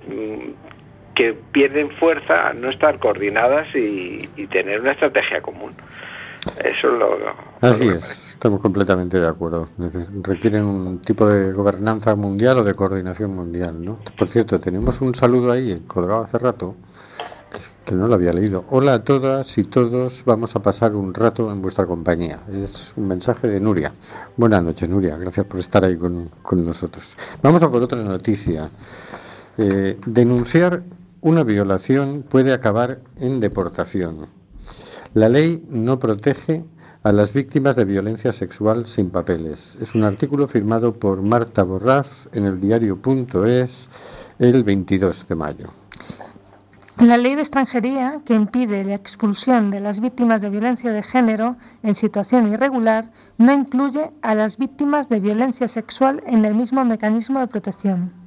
mm, 0.07 0.49
que 1.13 1.33
pierden 1.51 1.91
fuerza 1.91 2.47
al 2.47 2.61
no 2.61 2.69
estar 2.69 2.99
coordinadas 2.99 3.73
y, 3.75 4.27
y 4.35 4.47
tener 4.47 4.81
una 4.81 4.93
estrategia 4.93 5.41
común. 5.41 5.73
Eso 6.63 6.87
es 6.87 6.93
lo 6.93 7.35
así 7.69 7.87
es, 7.87 8.29
estamos 8.29 8.59
completamente 8.59 9.19
de 9.19 9.27
acuerdo. 9.27 9.67
Requieren 10.21 10.63
un 10.65 10.99
tipo 10.99 11.27
de 11.27 11.51
gobernanza 11.53 12.15
mundial 12.15 12.59
o 12.59 12.63
de 12.63 12.73
coordinación 12.73 13.35
mundial, 13.35 13.83
¿no? 13.83 13.99
Por 14.17 14.27
cierto, 14.27 14.59
tenemos 14.59 15.01
un 15.01 15.13
saludo 15.15 15.51
ahí 15.51 15.83
colgado 15.87 16.23
hace 16.23 16.37
rato 16.37 16.75
que, 17.51 17.59
que 17.85 17.95
no 17.95 18.07
lo 18.07 18.15
había 18.15 18.33
leído. 18.33 18.65
Hola 18.69 18.95
a 18.95 19.03
todas 19.03 19.57
y 19.57 19.63
todos, 19.63 20.23
vamos 20.25 20.55
a 20.55 20.61
pasar 20.61 20.95
un 20.95 21.13
rato 21.13 21.51
en 21.51 21.61
vuestra 21.61 21.85
compañía. 21.85 22.39
Es 22.51 22.93
un 22.95 23.07
mensaje 23.07 23.47
de 23.47 23.59
Nuria. 23.59 23.93
Buenas 24.37 24.63
noches, 24.63 24.87
Nuria. 24.87 25.17
Gracias 25.17 25.45
por 25.45 25.59
estar 25.59 25.83
ahí 25.83 25.97
con, 25.97 26.29
con 26.41 26.65
nosotros. 26.65 27.17
Vamos 27.41 27.63
a 27.63 27.71
por 27.71 27.81
otra 27.81 28.03
noticia. 28.03 28.69
Eh, 29.57 29.97
denunciar 30.05 30.83
una 31.21 31.43
violación 31.43 32.23
puede 32.27 32.53
acabar 32.53 32.99
en 33.19 33.39
deportación. 33.39 34.27
La 35.13 35.29
ley 35.29 35.65
no 35.69 35.97
protege 35.97 36.65
a 37.05 37.11
las 37.11 37.33
víctimas 37.33 37.75
de 37.75 37.85
violencia 37.85 38.31
sexual 38.31 38.87
sin 38.87 39.11
papeles. 39.11 39.77
Es 39.79 39.93
un 39.93 40.03
artículo 40.03 40.47
firmado 40.47 40.91
por 40.91 41.21
Marta 41.21 41.61
Borraz 41.61 42.27
en 42.33 42.45
el 42.45 42.59
diario.es 42.59 43.91
el 44.39 44.63
22 44.63 45.27
de 45.27 45.35
mayo. 45.35 45.69
La 46.99 47.17
ley 47.17 47.35
de 47.35 47.41
extranjería, 47.41 48.21
que 48.25 48.33
impide 48.33 48.83
la 48.83 48.95
expulsión 48.95 49.69
de 49.69 49.81
las 49.81 49.99
víctimas 49.99 50.41
de 50.41 50.49
violencia 50.49 50.91
de 50.91 51.03
género 51.03 51.57
en 51.83 51.93
situación 51.93 52.51
irregular, 52.51 53.11
no 53.37 53.53
incluye 53.53 54.09
a 54.23 54.33
las 54.33 54.57
víctimas 54.57 55.07
de 55.07 55.19
violencia 55.19 55.67
sexual 55.67 56.23
en 56.25 56.43
el 56.43 56.55
mismo 56.55 56.83
mecanismo 56.85 57.39
de 57.39 57.45
protección. 57.45 58.25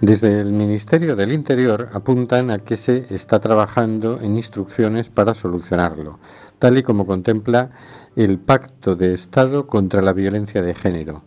Desde 0.00 0.40
el 0.40 0.52
Ministerio 0.52 1.16
del 1.16 1.32
Interior 1.32 1.88
apuntan 1.94 2.50
a 2.50 2.58
que 2.58 2.76
se 2.76 3.06
está 3.14 3.40
trabajando 3.40 4.20
en 4.20 4.36
instrucciones 4.36 5.08
para 5.08 5.32
solucionarlo, 5.32 6.18
tal 6.58 6.78
y 6.78 6.82
como 6.82 7.06
contempla 7.06 7.70
el 8.16 8.38
Pacto 8.38 8.96
de 8.96 9.12
Estado 9.14 9.66
contra 9.66 10.02
la 10.02 10.12
Violencia 10.12 10.62
de 10.62 10.74
Género, 10.74 11.22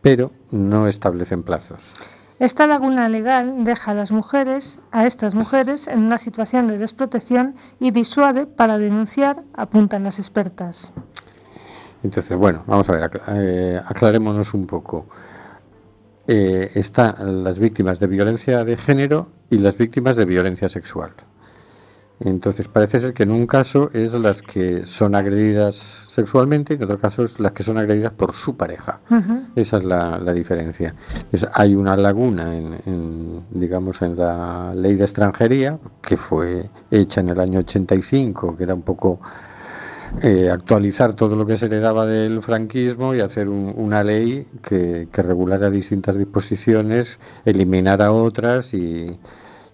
pero 0.00 0.32
no 0.50 0.86
establecen 0.86 1.42
plazos. 1.42 1.96
Esta 2.38 2.68
laguna 2.68 3.08
legal 3.08 3.64
deja 3.64 3.90
a 3.90 3.94
las 3.94 4.12
mujeres, 4.12 4.78
a 4.92 5.06
estas 5.06 5.34
mujeres, 5.34 5.88
en 5.88 5.98
una 5.98 6.18
situación 6.18 6.68
de 6.68 6.78
desprotección 6.78 7.56
y 7.80 7.90
disuade 7.90 8.46
para 8.46 8.78
denunciar, 8.78 9.42
apuntan 9.54 10.04
las 10.04 10.20
expertas. 10.20 10.92
Entonces, 12.04 12.36
bueno, 12.36 12.62
vamos 12.68 12.88
a 12.88 12.92
ver, 12.92 13.02
acla- 13.02 13.22
eh, 13.34 13.80
aclarémonos 13.84 14.54
un 14.54 14.68
poco. 14.68 15.06
Eh, 16.28 16.70
están 16.74 17.42
las 17.42 17.58
víctimas 17.58 17.98
de 17.98 18.06
violencia 18.06 18.64
de 18.64 18.76
género 18.76 19.26
y 19.50 19.58
las 19.58 19.76
víctimas 19.78 20.14
de 20.14 20.24
violencia 20.24 20.68
sexual. 20.68 21.10
Entonces, 22.20 22.66
parece 22.66 22.98
ser 22.98 23.12
que 23.14 23.22
en 23.22 23.30
un 23.30 23.46
caso 23.46 23.90
es 23.92 24.12
las 24.14 24.42
que 24.42 24.86
son 24.88 25.14
agredidas 25.14 25.76
sexualmente 25.76 26.72
y 26.74 26.76
en 26.76 26.82
otro 26.82 26.98
caso 26.98 27.22
es 27.22 27.38
las 27.38 27.52
que 27.52 27.62
son 27.62 27.78
agredidas 27.78 28.12
por 28.12 28.32
su 28.32 28.56
pareja. 28.56 29.00
Esa 29.54 29.76
es 29.76 29.84
la, 29.84 30.18
la 30.18 30.32
diferencia. 30.32 30.94
Hay 31.54 31.76
una 31.76 31.96
laguna, 31.96 32.56
en, 32.56 32.78
en, 32.86 33.44
digamos, 33.50 34.02
en 34.02 34.16
la 34.16 34.74
ley 34.74 34.96
de 34.96 35.04
extranjería, 35.04 35.78
que 36.02 36.16
fue 36.16 36.68
hecha 36.90 37.20
en 37.20 37.28
el 37.28 37.38
año 37.38 37.60
85, 37.60 38.56
que 38.56 38.64
era 38.64 38.74
un 38.74 38.82
poco 38.82 39.20
eh, 40.22 40.48
actualizar 40.50 41.14
todo 41.14 41.36
lo 41.36 41.44
que 41.46 41.56
se 41.56 41.66
heredaba 41.66 42.06
del 42.06 42.40
franquismo 42.42 43.14
y 43.14 43.20
hacer 43.20 43.48
un- 43.48 43.74
una 43.76 44.02
ley 44.02 44.46
que, 44.62 45.06
que 45.12 45.22
regulara 45.22 45.70
distintas 45.70 46.16
disposiciones, 46.16 47.20
eliminara 47.44 48.10
otras 48.10 48.72
y, 48.74 49.06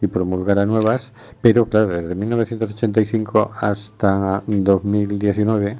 y 0.00 0.06
promulgara 0.06 0.66
nuevas. 0.66 1.12
Pero 1.40 1.66
claro, 1.66 1.88
desde 1.88 2.14
1985 2.14 3.50
hasta 3.60 4.42
2019 4.46 5.78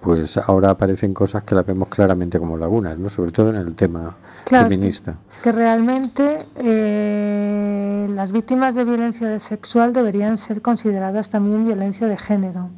pues 0.00 0.36
ahora 0.36 0.68
aparecen 0.68 1.14
cosas 1.14 1.44
que 1.44 1.54
las 1.54 1.64
vemos 1.64 1.88
claramente 1.88 2.38
como 2.38 2.58
lagunas, 2.58 2.98
¿no? 2.98 3.08
Sobre 3.08 3.32
todo 3.32 3.48
en 3.48 3.56
el 3.56 3.74
tema 3.74 4.14
Claro, 4.44 4.66
es 4.66 4.72
que- 4.72 4.74
feminista. 4.76 5.16
Es 5.30 5.38
que 5.38 5.50
realmente 5.50 6.36
eh, 6.56 8.06
las 8.10 8.30
víctimas 8.32 8.74
de 8.74 8.84
violencia 8.84 9.38
sexual 9.40 9.94
deberían 9.94 10.36
ser 10.36 10.60
consideradas 10.60 11.30
también 11.30 11.64
violencia 11.64 12.06
de 12.06 12.18
género. 12.18 12.68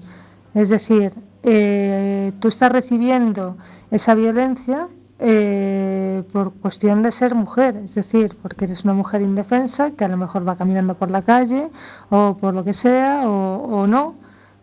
Es 0.55 0.69
decir, 0.69 1.13
eh, 1.43 2.33
tú 2.39 2.47
estás 2.47 2.71
recibiendo 2.71 3.57
esa 3.91 4.15
violencia 4.15 4.87
eh, 5.19 6.23
por 6.33 6.53
cuestión 6.53 7.03
de 7.03 7.11
ser 7.11 7.35
mujer, 7.35 7.77
es 7.85 7.95
decir, 7.95 8.37
porque 8.43 8.67
eres 8.67 8.85
una 8.85 8.95
mujer 8.95 9.23
indefensa 9.23 9.93
que 9.93 10.05
a 10.05 10.09
lo 10.09 10.17
mejor 10.17 10.47
va 10.47 10.57
caminando 10.57 10.95
por 10.95 11.11
la 11.11 11.23
calle 11.23 11.71
o 12.11 12.37
por 12.39 12.55
lo 12.55 12.65
que 12.65 12.73
sea 12.73 13.29
o, 13.29 13.87
no. 13.87 14.15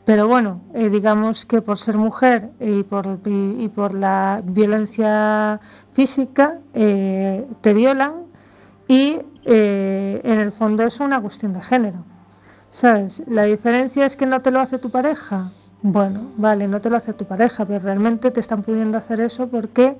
Pero 0.05 0.27
bueno, 0.27 0.61
eh, 0.73 0.89
digamos 0.89 1.45
que 1.45 1.61
por 1.61 1.77
ser 1.77 1.97
mujer 1.97 2.49
y 2.59 2.83
por, 2.83 3.19
y, 3.25 3.67
por 3.69 3.93
la 3.93 4.41
violencia 4.43 5.61
física 5.93 6.59
eh, 6.73 7.47
te 7.61 7.73
violan 7.73 8.13
y 8.87 9.19
eh, 9.45 10.21
en 10.23 10.39
el 10.39 10.51
fondo 10.51 10.83
es 10.83 10.99
una 10.99 11.21
cuestión 11.21 11.53
de 11.53 11.61
género. 11.61 12.03
¿Sabes? 12.69 13.23
La 13.27 13.43
diferencia 13.43 14.05
es 14.05 14.15
que 14.15 14.25
no 14.25 14.41
te 14.41 14.51
lo 14.51 14.59
hace 14.59 14.79
tu 14.79 14.89
pareja. 14.89 15.51
Bueno, 15.81 16.21
vale, 16.37 16.67
no 16.67 16.81
te 16.81 16.89
lo 16.89 16.97
hace 16.97 17.13
tu 17.13 17.25
pareja, 17.25 17.65
pero 17.65 17.79
realmente 17.79 18.31
te 18.31 18.39
están 18.39 18.61
pudiendo 18.61 18.97
hacer 18.97 19.19
eso 19.19 19.47
porque 19.47 19.97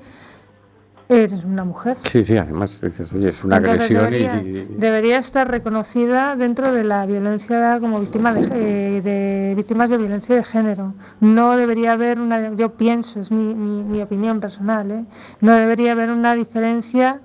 eres 1.16 1.45
una 1.45 1.64
mujer. 1.64 1.97
Sí, 2.03 2.24
sí, 2.24 2.38
además 2.38 2.80
dices, 2.82 3.14
oye, 3.14 3.30
es 3.30 3.43
una 3.43 3.57
Entonces 3.57 3.91
agresión 3.91 4.14
y- 4.14 4.18
debería, 4.28 4.64
y, 4.64 4.76
debería 4.78 5.18
estar 5.18 5.49
reconocida 5.49 6.36
dentro 6.36 6.72
de 6.72 6.84
la 6.84 7.05
violencia 7.05 7.80
como 7.80 7.99
víctima 7.99 8.34
de, 8.34 8.97
eh, 8.97 9.01
de 9.01 9.53
víctimas 9.55 9.89
de 9.89 9.97
violencia 9.97 10.36
de 10.36 10.43
género. 10.43 10.93
No 11.20 11.55
debería 11.57 11.93
haber 11.93 12.20
una, 12.20 12.53
yo 12.55 12.74
pienso, 12.76 13.20
es 13.20 13.32
mi, 13.32 13.53
mi- 13.53 13.84
mi 13.84 14.01
opinión 14.01 14.39
personal, 14.39 14.91
¿eh? 14.91 15.05
no 15.41 15.53
debería 15.55 15.91
haber 15.93 16.09
una 16.09 16.36
diferencia 16.36 17.22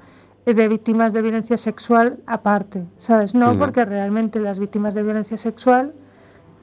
de 0.46 0.66
víctimas 0.68 1.12
de 1.12 1.20
violencia 1.20 1.56
sexual 1.58 2.18
aparte, 2.26 2.84
¿sabes? 2.96 3.34
No, 3.34 3.58
porque 3.58 3.84
realmente 3.84 4.40
las 4.40 4.58
víctimas 4.58 4.94
de 4.94 5.02
violencia 5.02 5.36
sexual 5.36 5.92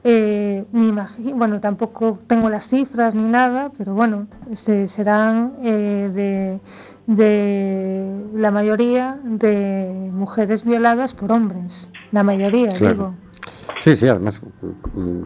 eh, 0.08 0.64
me 0.70 0.86
imagi- 0.86 1.34
bueno, 1.34 1.60
tampoco 1.60 2.16
tengo 2.28 2.48
las 2.48 2.68
cifras 2.68 3.16
ni 3.16 3.24
nada, 3.24 3.72
pero 3.76 3.92
bueno, 3.94 4.28
este, 4.52 4.86
serán 4.86 5.54
eh, 5.64 6.08
de, 6.14 6.60
de 7.12 8.16
la 8.34 8.52
mayoría 8.52 9.18
de 9.24 10.08
mujeres 10.12 10.64
violadas 10.64 11.12
por 11.14 11.32
hombres. 11.32 11.90
La 12.12 12.22
mayoría, 12.22 12.68
Claro. 12.68 12.94
digo. 12.94 13.14
Sí, 13.78 13.94
sí, 13.94 14.08
además 14.08 14.40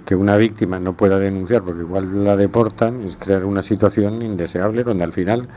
que 0.05 0.15
una 0.15 0.37
víctima 0.37 0.81
no 0.81 0.97
pueda 0.97 1.19
denunciar 1.19 1.63
porque 1.63 1.81
igual 1.81 2.25
la 2.25 2.37
deportan 2.37 3.03
es 3.03 3.17
crear 3.17 3.45
una 3.45 3.63
situación 3.63 4.23
indeseable 4.23 4.83
donde 4.83 5.05
al 5.05 5.13
final 5.13 5.49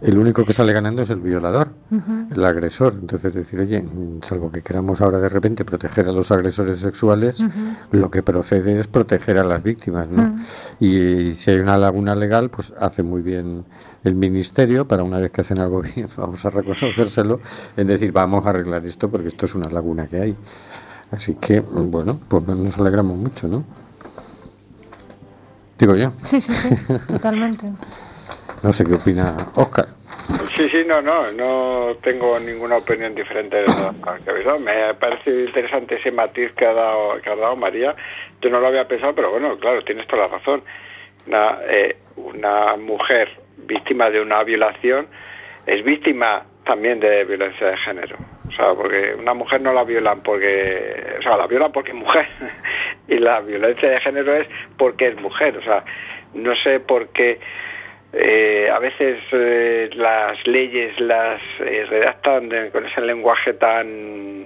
el 0.00 0.18
único 0.18 0.44
que 0.44 0.52
sale 0.52 0.72
ganando 0.72 1.02
es 1.02 1.10
el 1.10 1.20
violador, 1.20 1.70
el 2.30 2.44
agresor. 2.44 2.94
Entonces 3.00 3.32
decir, 3.32 3.60
oye, 3.60 3.84
salvo 4.22 4.50
que 4.50 4.62
queramos 4.62 5.00
ahora 5.00 5.18
de 5.18 5.28
repente 5.28 5.64
proteger 5.64 6.08
a 6.08 6.12
los 6.12 6.30
agresores 6.30 6.78
sexuales, 6.80 7.44
lo 7.90 8.10
que 8.10 8.22
procede 8.22 8.78
es 8.78 8.88
proteger 8.88 9.38
a 9.38 9.44
las 9.44 9.62
víctimas, 9.62 10.08
¿no? 10.08 10.36
Y 10.80 11.34
si 11.34 11.50
hay 11.50 11.58
una 11.58 11.78
laguna 11.78 12.14
legal, 12.14 12.50
pues 12.50 12.74
hace 12.78 13.02
muy 13.02 13.22
bien 13.22 13.64
el 14.02 14.14
ministerio 14.14 14.86
para 14.86 15.02
una 15.02 15.18
vez 15.18 15.32
que 15.32 15.40
hacen 15.40 15.58
algo 15.58 15.82
bien, 15.94 16.08
vamos 16.16 16.44
a 16.44 16.50
reconocérselo, 16.50 17.40
en 17.76 17.86
decir, 17.86 18.12
vamos 18.12 18.44
a 18.46 18.50
arreglar 18.50 18.84
esto 18.84 19.10
porque 19.10 19.28
esto 19.28 19.46
es 19.46 19.54
una 19.54 19.70
laguna 19.70 20.06
que 20.06 20.20
hay. 20.20 20.36
Así 21.14 21.36
que, 21.36 21.60
bueno, 21.60 22.14
pues 22.28 22.44
nos 22.48 22.76
alegramos 22.78 23.16
mucho, 23.16 23.46
¿no? 23.46 23.64
Digo 25.78 25.94
yo. 25.94 26.10
Sí, 26.22 26.40
sí, 26.40 26.52
sí, 26.52 26.74
totalmente. 27.08 27.68
No 28.62 28.72
sé 28.72 28.84
qué 28.84 28.94
opina 28.94 29.36
Oscar. 29.54 29.86
Sí, 30.56 30.68
sí, 30.68 30.84
no, 30.86 31.02
no, 31.02 31.30
no 31.32 31.94
tengo 32.02 32.38
ninguna 32.40 32.76
opinión 32.78 33.14
diferente 33.14 33.58
de 33.58 33.66
lo 33.66 33.94
que 34.24 34.30
habéis 34.30 34.46
dado. 34.46 34.58
Me 34.58 34.84
ha 34.84 34.98
parecido 34.98 35.40
interesante 35.40 35.96
ese 35.96 36.10
matiz 36.10 36.52
que 36.52 36.66
ha 36.66 36.72
dado, 36.72 37.20
que 37.20 37.30
ha 37.30 37.36
dado 37.36 37.56
María. 37.56 37.94
Yo 38.40 38.50
no 38.50 38.58
lo 38.58 38.66
había 38.66 38.88
pensado, 38.88 39.14
pero 39.14 39.30
bueno, 39.30 39.56
claro, 39.58 39.84
tienes 39.84 40.06
toda 40.08 40.22
la 40.22 40.28
razón. 40.28 40.62
Una, 41.28 41.58
eh, 41.68 41.96
una 42.16 42.76
mujer 42.76 43.30
víctima 43.58 44.10
de 44.10 44.20
una 44.20 44.42
violación 44.42 45.06
es 45.66 45.84
víctima 45.84 46.44
también 46.64 46.98
de 46.98 47.24
violencia 47.24 47.68
de 47.68 47.76
género. 47.76 48.33
O 48.54 48.56
sea, 48.56 48.72
porque 48.74 49.14
una 49.18 49.34
mujer 49.34 49.60
no 49.60 49.72
la 49.72 49.82
violan 49.84 50.22
porque, 50.22 51.16
o 51.18 51.22
sea, 51.22 51.36
la 51.36 51.46
violan 51.48 51.72
porque 51.72 51.90
es 51.90 51.96
mujer. 51.96 52.28
y 53.08 53.18
la 53.18 53.40
violencia 53.40 53.90
de 53.90 54.00
género 54.00 54.32
es 54.34 54.46
porque 54.78 55.08
es 55.08 55.20
mujer. 55.20 55.56
O 55.58 55.62
sea, 55.62 55.84
no 56.34 56.54
sé 56.56 56.78
por 56.78 57.08
qué 57.08 57.40
eh, 58.12 58.70
a 58.72 58.78
veces 58.78 59.18
eh, 59.32 59.90
las 59.94 60.46
leyes 60.46 60.98
las 61.00 61.40
eh, 61.58 61.84
redactan 61.90 62.48
de- 62.48 62.70
con 62.70 62.86
ese 62.86 63.00
lenguaje 63.00 63.54
tan 63.54 64.44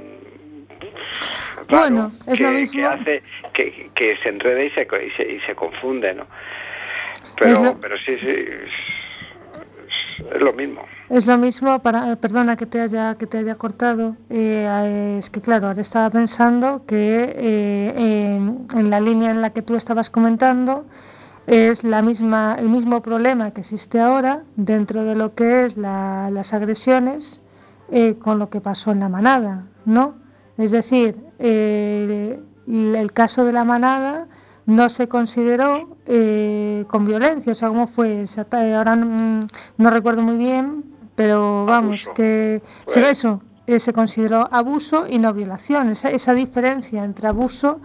raro 1.69 1.71
Bueno, 1.83 2.11
es 2.27 2.39
que, 2.39 2.45
lo 2.45 2.51
mismo. 2.53 2.81
que 2.81 2.87
hace 2.87 3.23
que, 3.53 3.91
que 3.95 4.17
se 4.23 4.31
enrede 4.31 4.65
y 4.67 4.71
se, 4.71 4.89
y 5.07 5.11
se, 5.11 5.23
y 5.35 5.41
se 5.41 5.55
confunde, 5.55 6.15
¿no? 6.15 6.27
Pero, 7.39 7.63
lo- 7.63 7.75
pero 7.79 7.99
sí, 7.99 8.17
sí, 8.19 8.27
es, 8.31 10.33
es 10.35 10.41
lo 10.41 10.55
mismo. 10.55 10.89
Es 11.09 11.27
lo 11.27 11.39
mismo, 11.39 11.79
para, 11.79 12.13
eh, 12.13 12.17
perdona 12.17 12.57
que 12.57 12.67
te 12.67 12.81
haya, 12.83 13.15
que 13.15 13.27
te 13.27 13.39
haya 13.39 13.55
cortado, 13.55 14.17
eh, 14.29 15.17
es 15.19 15.31
que 15.31 15.41
claro, 15.41 15.69
ahora 15.69 15.81
estaba 15.81 16.11
pensando 16.11 16.83
que 16.87 17.33
eh, 17.35 18.37
en, 18.75 18.91
la 18.91 19.01
línea 19.01 19.31
en 19.31 19.41
la 19.41 19.51
que 19.51 19.63
tú 19.63 19.75
estabas 19.75 20.11
comentando 20.11 20.85
es 21.47 21.83
la 21.85 22.03
misma, 22.03 22.57
el 22.59 22.69
mismo 22.69 23.01
problema 23.01 23.53
que 23.53 23.63
existe 23.63 24.01
ahora 24.01 24.43
dentro 24.57 25.03
de 25.05 25.15
lo 25.17 25.35
que 25.35 25.65
es 25.65 25.79
la- 25.79 26.29
las 26.31 26.53
agresiones 26.53 27.41
eh, 27.91 28.17
con 28.19 28.39
lo 28.39 28.51
que 28.51 28.61
pasó 28.61 28.93
en 28.93 29.01
la 29.01 29.09
manada, 29.09 29.63
¿no? 29.87 30.13
Es 30.59 30.73
decir, 30.73 31.17
el, 31.39 32.45
el 32.67 33.13
caso 33.15 33.47
de 33.47 33.53
la 33.53 33.65
manada 33.65 34.27
no 34.67 34.91
se 34.91 35.09
consideró 35.09 35.97
eh, 36.05 36.85
con 36.89 37.07
violencia, 37.07 37.53
o 37.53 37.55
sea, 37.55 37.69
¿cómo 37.69 37.87
fue? 37.87 38.25
Ahora 38.77 38.95
no 38.97 39.91
recuerdo 39.91 40.21
muy 40.21 40.37
bien, 40.37 40.85
pero 41.19 41.67
vamos, 41.67 42.05
Abuso. 42.07 42.15
que 42.15 42.63
sí, 42.87 43.01
eso, 43.01 43.43
eh, 43.67 43.81
se 43.81 43.93
consideró 43.93 44.49
abuso 44.53 45.05
y 45.09 45.19
no 45.19 45.35
violación, 45.35 45.89
esa, 45.91 46.11
esa 46.13 46.33
diferencia 46.33 47.03
entre 47.05 47.27
abuso 47.27 47.81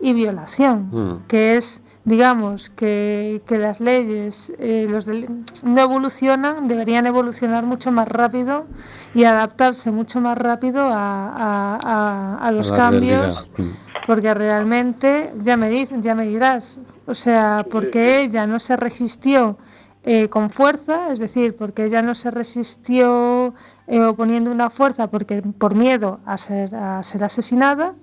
y 0.00 0.14
violación, 0.14 0.88
Mm. 0.90 1.26
que 1.28 1.56
es, 1.56 1.82
digamos, 2.04 2.70
que, 2.70 3.42
que 3.46 3.58
las 3.58 3.80
leyes 3.82 4.52
eh, 4.58 4.86
los 4.88 5.06
no 5.06 5.80
evolucionan, 5.80 6.66
deberían 6.66 7.04
evolucionar 7.04 7.64
mucho 7.66 7.92
más 7.92 8.08
rápido 8.08 8.66
y 9.12 9.24
adaptarse 9.24 9.90
mucho 9.90 10.20
más 10.22 10.38
rápido 10.38 10.80
a, 10.80 10.96
a- 10.96 11.78
a- 11.84 12.38
a 12.40 12.52
los 12.52 12.72
cambios, 12.72 13.50
realidad. 13.58 13.76
porque 14.06 14.32
realmente, 14.32 15.34
ya 15.42 15.58
me, 15.58 15.68
dicen, 15.68 16.00
ya 16.00 16.14
me 16.14 16.26
dirás, 16.26 16.78
o 17.06 17.12
sea, 17.14 17.66
porque 17.70 18.22
ella 18.22 18.46
no 18.46 18.58
se 18.60 18.76
resistió 18.76 19.58
eh, 20.04 20.28
con 20.28 20.50
fuerza, 20.50 21.12
es 21.12 21.18
decir, 21.18 21.56
porque 21.56 21.84
ella 21.84 22.02
no 22.02 22.14
se 22.14 22.30
resistió 22.30 23.54
eh, 23.86 24.00
oponiendo 24.00 24.50
una 24.50 24.70
fuerza 24.70 25.08
porque, 25.08 25.42
por 25.42 25.74
miedo 25.74 26.20
a 26.24 26.38
ser, 26.38 26.74
a 26.74 27.02
ser 27.02 27.24
asesinada, 27.24 27.94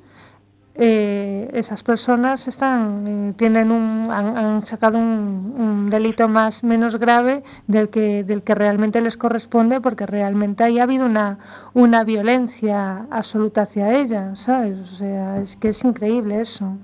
eh, 0.77 1.49
esas 1.53 1.83
personas 1.83 2.49
están 2.49 3.07
eh, 3.07 3.33
tienen 3.37 3.71
un, 3.71 4.11
han, 4.11 4.61
sacado 4.61 4.97
un, 4.97 5.55
un 5.57 5.89
delito 5.89 6.27
más 6.27 6.65
menos 6.65 6.97
grave 6.97 7.43
del 7.67 7.87
que 7.89 8.25
del 8.25 8.43
que 8.43 8.55
realmente 8.55 8.99
les 8.99 9.15
corresponde 9.15 9.79
porque 9.79 10.05
realmente 10.05 10.65
ahí 10.65 10.79
ha 10.79 10.83
habido 10.83 11.05
una 11.05 11.39
una 11.73 12.03
violencia 12.03 13.05
absoluta 13.09 13.61
hacia 13.61 13.97
ella 13.97 14.35
sabes 14.35 14.79
o 14.79 14.85
sea 14.85 15.41
es 15.41 15.55
que 15.55 15.69
es 15.69 15.81
increíble 15.85 16.41
eso. 16.41 16.77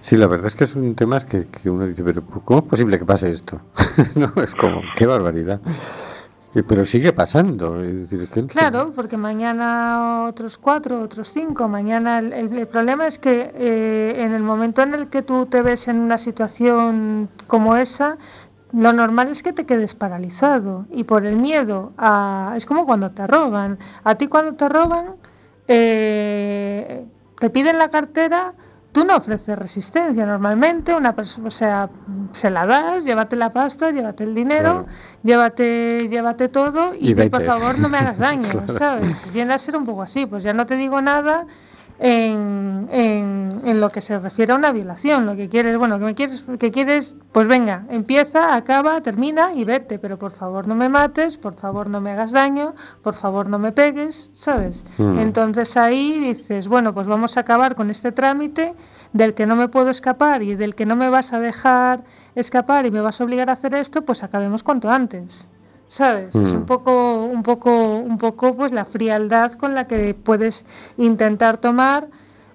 Sí, 0.00 0.16
la 0.16 0.26
verdad 0.26 0.46
es 0.48 0.54
que 0.56 0.64
es 0.64 0.76
un 0.76 0.94
tema 0.94 1.20
que, 1.20 1.46
que 1.48 1.70
uno 1.70 1.86
dice, 1.86 2.02
pero 2.02 2.22
¿cómo 2.24 2.60
es 2.60 2.66
posible 2.66 2.98
que 2.98 3.04
pase 3.04 3.30
esto? 3.30 3.60
no, 4.16 4.42
es 4.42 4.54
como, 4.54 4.80
qué 4.96 5.06
barbaridad. 5.06 5.60
Pero 6.66 6.84
sigue 6.84 7.12
pasando. 7.12 7.80
Es 7.80 8.10
decir, 8.10 8.28
Claro, 8.48 8.90
porque 8.96 9.16
mañana 9.16 10.24
otros 10.28 10.58
cuatro, 10.58 11.00
otros 11.00 11.28
cinco. 11.28 11.68
Mañana 11.68 12.18
el, 12.18 12.32
el- 12.32 12.58
el 12.58 12.66
problema 12.66 13.06
es 13.06 13.20
que 13.20 13.52
eh, 13.54 14.16
en 14.18 14.32
el 14.32 14.42
momento 14.42 14.82
en 14.82 14.94
el 14.94 15.06
que 15.08 15.22
tú 15.22 15.46
te 15.46 15.62
ves 15.62 15.86
en 15.86 16.00
una 16.00 16.18
situación 16.18 17.28
como 17.46 17.76
esa, 17.76 18.16
lo 18.72 18.92
normal 18.92 19.28
es 19.28 19.44
que 19.44 19.52
te 19.52 19.64
quedes 19.64 19.94
paralizado 19.94 20.86
y 20.90 21.04
por 21.04 21.24
el 21.24 21.36
miedo 21.36 21.92
a... 21.96 22.54
Es 22.56 22.66
como 22.66 22.84
cuando 22.84 23.12
te 23.12 23.28
roban. 23.28 23.78
A 24.02 24.16
ti 24.16 24.26
cuando 24.26 24.54
te 24.54 24.68
roban, 24.68 25.14
eh, 25.68 27.04
te 27.38 27.50
piden 27.50 27.78
la 27.78 27.88
cartera, 27.90 28.54
tú 28.92 29.04
no 29.04 29.16
ofreces 29.16 29.56
resistencia 29.58 30.26
normalmente, 30.26 30.94
una 30.94 31.14
persona, 31.14 31.46
o 31.48 31.50
sea, 31.50 31.88
se 32.32 32.50
la 32.50 32.66
das, 32.66 33.04
llévate 33.04 33.36
la 33.36 33.50
pasta, 33.50 33.90
llévate 33.90 34.24
el 34.24 34.34
dinero, 34.34 34.84
Claro. 34.84 34.86
llévate, 35.22 36.08
llévate 36.08 36.48
todo 36.48 36.94
y, 36.94 37.10
Y 37.10 37.14
di, 37.14 37.28
por 37.28 37.42
favor 37.42 37.78
no 37.78 37.88
me 37.88 37.98
hagas 37.98 38.18
daño, 38.28 38.48
Claro. 38.48 38.68
¿sabes? 38.68 39.32
Viene 39.32 39.54
a 39.54 39.58
ser 39.58 39.76
un 39.76 39.86
poco 39.86 40.02
así, 40.02 40.26
pues 40.26 40.42
ya 40.42 40.52
no 40.52 40.66
te 40.66 40.74
digo 40.76 41.00
nada 41.00 41.46
en, 42.00 42.88
en- 42.90 43.60
en 43.62 43.78
lo 43.80 43.90
que 43.90 44.00
se 44.00 44.18
refiere 44.18 44.52
a 44.52 44.56
una 44.56 44.72
violación. 44.72 45.26
Lo 45.26 45.36
que 45.36 45.48
quieres, 45.50 45.76
bueno, 45.76 45.98
que 45.98 46.04
me 46.06 46.14
quieres, 46.14 46.44
que 46.58 46.70
quieres, 46.70 47.18
pues 47.30 47.46
venga, 47.46 47.84
empieza, 47.90 48.54
acaba, 48.54 49.02
termina 49.02 49.52
y 49.54 49.64
vete, 49.64 49.98
pero 49.98 50.18
por 50.18 50.32
favor 50.32 50.66
no 50.66 50.74
me 50.74 50.88
mates, 50.88 51.36
por 51.36 51.54
favor 51.54 51.90
no 51.90 52.00
me 52.00 52.10
hagas 52.12 52.32
daño, 52.32 52.74
por 53.02 53.14
favor 53.14 53.48
no 53.50 53.58
me 53.58 53.72
pegues, 53.72 54.30
¿sabes? 54.32 54.84
Mm. 54.96 55.18
Entonces 55.18 55.76
ahí 55.76 56.18
dices, 56.18 56.68
bueno, 56.68 56.94
pues 56.94 57.06
vamos 57.06 57.36
a 57.36 57.40
acabar 57.40 57.74
con 57.74 57.90
este 57.90 58.12
trámite 58.12 58.74
del 59.12 59.34
que 59.34 59.44
no 59.46 59.54
me 59.56 59.68
puedo 59.68 59.90
escapar 59.90 60.42
y 60.42 60.54
del 60.54 60.74
que 60.74 60.86
no 60.86 60.96
me 60.96 61.10
vas 61.10 61.34
a 61.34 61.40
dejar 61.40 62.02
escapar 62.34 62.86
y 62.86 62.90
me 62.90 63.02
vas 63.02 63.20
a 63.20 63.24
obligar 63.24 63.50
a 63.50 63.52
hacer 63.52 63.74
esto, 63.74 64.02
pues 64.06 64.22
acabemos 64.22 64.62
cuanto 64.62 64.88
antes. 64.90 65.48
¿Sabes? 65.90 66.36
Es 66.36 66.52
Mm. 66.54 66.58
un 66.58 66.66
poco, 66.66 67.24
un 67.24 67.42
poco, 67.42 67.96
un 67.98 68.16
poco 68.16 68.54
pues 68.54 68.70
la 68.72 68.84
frialdad 68.84 69.50
con 69.54 69.74
la 69.74 69.88
que 69.88 70.14
puedes 70.14 70.64
intentar 70.98 71.58
tomar 71.58 72.06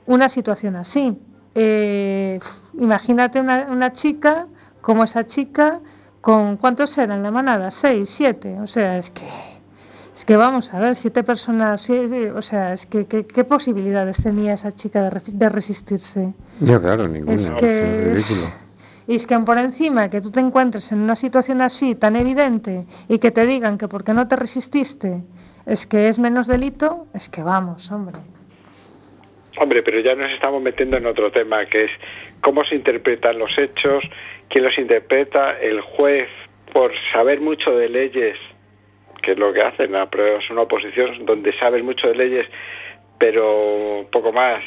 una 0.08 0.30
situación 0.30 0.78
así. 0.78 1.20
Eh, 1.54 2.40
imagínate 2.80 3.42
una, 3.42 3.68
una 3.70 3.92
chica 3.92 4.46
como 4.80 5.04
esa 5.04 5.26
chica, 5.26 5.82
con 6.22 6.56
¿cuántos 6.56 6.98
eran 6.98 7.24
la 7.24 7.32
manada? 7.32 7.72
Seis, 7.72 8.10
siete. 8.10 8.58
O 8.62 8.68
sea, 8.68 8.96
es 8.98 9.12
que 9.12 9.26
Es 10.14 10.24
que 10.24 10.38
vamos 10.38 10.74
a 10.74 10.80
ver, 10.80 10.96
siete 10.96 11.24
personas, 11.24 11.82
sí, 11.82 11.94
o 12.34 12.42
sea, 12.42 12.72
es 12.72 12.86
que 12.86 13.06
¿qué, 13.06 13.26
qué 13.28 13.44
posibilidades 13.44 14.24
tenía 14.24 14.54
esa 14.54 14.72
chica 14.72 15.02
de, 15.10 15.22
de 15.34 15.50
resistirse? 15.50 16.34
No, 16.62 16.80
claro, 16.80 17.06
ninguna. 17.10 17.34
Es 17.34 17.50
ridículo. 17.52 18.65
Y 19.08 19.16
es 19.16 19.28
que 19.28 19.38
por 19.40 19.58
encima 19.58 20.10
que 20.10 20.22
tú 20.22 20.32
te 20.32 20.40
encuentres 20.40 20.92
en 20.92 21.00
una 21.00 21.16
situación 21.16 21.62
así 21.62 21.96
tan 21.96 22.16
evidente 22.16 22.82
y 23.08 23.20
que 23.20 23.32
te 23.32 23.46
digan 23.46 23.78
que 23.78 23.88
porque 23.88 24.14
no 24.14 24.28
te 24.28 24.36
resististe 24.36 25.22
es 25.66 25.88
que 25.88 26.08
es 26.08 26.20
menos 26.20 26.48
delito, 26.48 27.08
es 27.14 27.30
que 27.30 27.44
vamos, 27.44 27.92
hombre. 27.92 28.16
Hombre, 29.58 29.84
pero 29.84 30.00
ya 30.00 30.16
nos 30.16 30.32
estamos 30.32 30.62
metiendo 30.62 30.98
en 30.98 31.06
otro 31.06 31.32
tema, 31.32 31.66
que 31.66 31.86
es 31.86 31.92
cómo 32.42 32.64
se 32.66 32.76
interpretan 32.76 33.40
los 33.40 33.58
hechos, 33.58 34.04
quién 34.50 34.64
los 34.64 34.78
interpreta, 34.78 35.58
el 35.60 35.82
juez, 35.82 36.30
por 36.74 36.92
saber 37.12 37.40
mucho 37.40 37.76
de 37.78 37.90
leyes, 37.90 38.38
que 39.22 39.32
es 39.32 39.40
lo 39.40 39.54
que 39.54 39.62
hacen, 39.62 39.96
es 39.96 40.50
una 40.50 40.62
oposición 40.62 41.26
donde 41.26 41.54
saben 41.58 41.86
mucho 41.86 42.10
de 42.10 42.16
leyes, 42.16 42.48
pero 43.18 44.06
poco 44.12 44.34
más. 44.34 44.62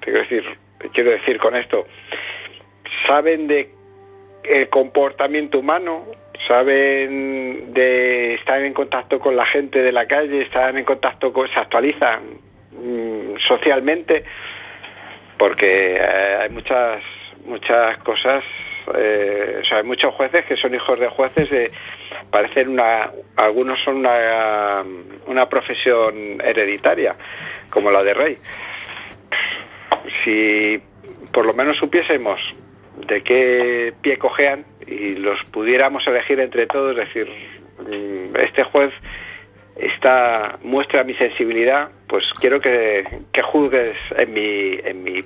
Quiero 0.00 0.18
decir, 0.18 0.44
quiero 0.92 1.12
decir 1.12 1.38
con 1.38 1.54
esto, 1.54 1.86
saben 3.06 3.46
de 3.46 3.70
el 4.44 4.68
comportamiento 4.68 5.58
humano, 5.58 6.04
saben 6.46 7.72
de 7.72 8.34
estar 8.34 8.60
en 8.62 8.72
contacto 8.74 9.18
con 9.18 9.36
la 9.36 9.46
gente 9.46 9.82
de 9.82 9.92
la 9.92 10.06
calle, 10.06 10.42
están 10.42 10.76
en 10.78 10.84
contacto 10.84 11.32
con, 11.32 11.48
se 11.48 11.58
actualizan 11.58 12.22
mm, 12.72 13.36
socialmente, 13.38 14.24
porque 15.38 15.96
eh, 15.96 16.38
hay 16.42 16.50
muchas 16.50 17.02
muchas 17.44 17.98
cosas, 17.98 18.44
eh, 18.96 19.58
o 19.62 19.64
sea, 19.64 19.78
hay 19.78 19.84
muchos 19.84 20.14
jueces 20.14 20.44
que 20.44 20.56
son 20.56 20.74
hijos 20.74 20.98
de 20.98 21.08
jueces, 21.08 21.50
de, 21.50 21.70
parecen 22.30 22.68
una, 22.68 23.10
algunos 23.36 23.82
son 23.82 23.96
una, 23.96 24.84
una 25.26 25.48
profesión 25.48 26.40
hereditaria, 26.40 27.14
como 27.70 27.90
la 27.90 28.02
de 28.02 28.14
rey. 28.14 28.36
Si 30.22 30.80
por 31.32 31.46
lo 31.46 31.52
menos 31.52 31.76
supiésemos 31.78 32.54
de 32.96 33.22
qué 33.22 33.94
pie 34.00 34.18
cojean 34.18 34.64
y 34.86 35.16
los 35.16 35.44
pudiéramos 35.44 36.06
elegir 36.06 36.40
entre 36.40 36.66
todos, 36.66 36.96
decir, 36.96 37.28
mm, 37.80 38.36
este 38.36 38.64
juez 38.64 38.92
está 39.76 40.58
muestra 40.62 41.04
mi 41.04 41.14
sensibilidad, 41.14 41.90
pues 42.06 42.26
quiero 42.32 42.60
que, 42.60 43.06
que 43.32 43.42
juzgues 43.42 43.96
en 44.16 44.32
mi, 44.32 44.78
en 44.84 45.02
mi 45.02 45.24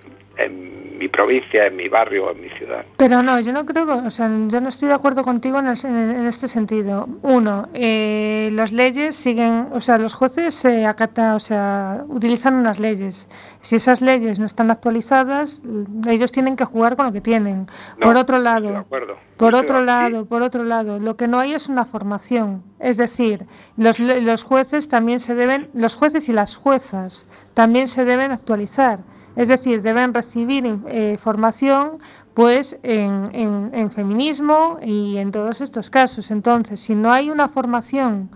mi 0.99 1.09
provincia, 1.09 1.67
en 1.67 1.77
mi 1.77 1.89
barrio, 1.89 2.31
en 2.31 2.41
mi 2.41 2.49
ciudad. 2.51 2.85
Pero 2.97 3.23
no, 3.23 3.39
yo 3.41 3.53
no 3.53 3.65
creo 3.67 3.87
que, 3.87 3.93
o 3.93 4.11
sea, 4.11 4.29
yo 4.49 4.61
no 4.61 4.69
estoy 4.69 4.89
de 4.89 4.95
acuerdo 4.95 5.23
contigo 5.23 5.59
en, 5.59 5.67
el- 5.69 5.77
en- 5.85 6.11
en 6.21 6.27
este 6.27 6.49
sentido. 6.49 7.09
Uno, 7.23 7.69
eh, 7.75 8.51
las 8.53 8.73
leyes 8.73 9.15
siguen, 9.17 9.69
o 9.73 9.81
sea, 9.81 9.99
los 9.99 10.15
jueces 10.15 10.55
se 10.55 10.87
acatan, 10.87 11.31
o 11.35 11.41
sea, 11.41 12.05
utilizan 12.09 12.55
unas 12.55 12.81
leyes. 12.81 13.29
Si 13.61 13.77
esas 13.77 14.03
leyes 14.03 14.39
no 14.39 14.47
están 14.47 14.71
actualizadas, 14.71 15.63
ellos 16.09 16.33
tienen 16.33 16.57
que 16.57 16.65
jugar 16.65 16.97
con 16.97 17.07
lo 17.07 17.13
que 17.13 17.21
tienen. 17.21 17.67
por 18.01 18.17
otro 18.17 18.39
de 18.39 18.45
lado, 18.45 18.77
acuerdo. 18.79 19.17
por 19.37 19.55
Estoy 19.55 19.61
otro 19.65 19.81
lado, 19.85 20.25
por 20.27 20.43
otro 20.43 20.65
lado, 20.65 20.99
lo 20.99 21.17
que 21.17 21.29
no 21.29 21.39
hay 21.41 21.53
es 21.55 21.69
una 21.69 21.85
formación. 21.85 22.63
Es 22.79 22.97
decir, 22.97 23.45
los, 23.77 23.99
los 23.99 24.45
jueces 24.45 24.89
también 24.89 25.19
se 25.21 25.35
deben, 25.35 25.69
los 25.75 25.95
jueces 25.97 26.29
y 26.29 26.33
las 26.33 26.57
juezas 26.57 27.27
también 27.55 27.89
se 27.89 28.05
deben 28.05 28.33
actualizar. 28.33 29.01
Es 29.37 29.49
decir, 29.49 29.82
deben 29.82 30.14
recibir 30.14 30.64
eh, 30.89 31.16
formación 31.18 31.99
pues 32.34 32.78
en, 32.82 33.24
en- 33.32 33.70
en 33.74 33.91
feminismo 33.91 34.78
y 34.82 35.18
en 35.18 35.30
todos 35.30 35.61
estos 35.61 35.91
casos. 35.91 36.30
Entonces, 36.30 36.80
si 36.80 36.95
no 36.95 37.12
hay 37.12 37.30
una 37.30 37.47
formación 37.49 38.30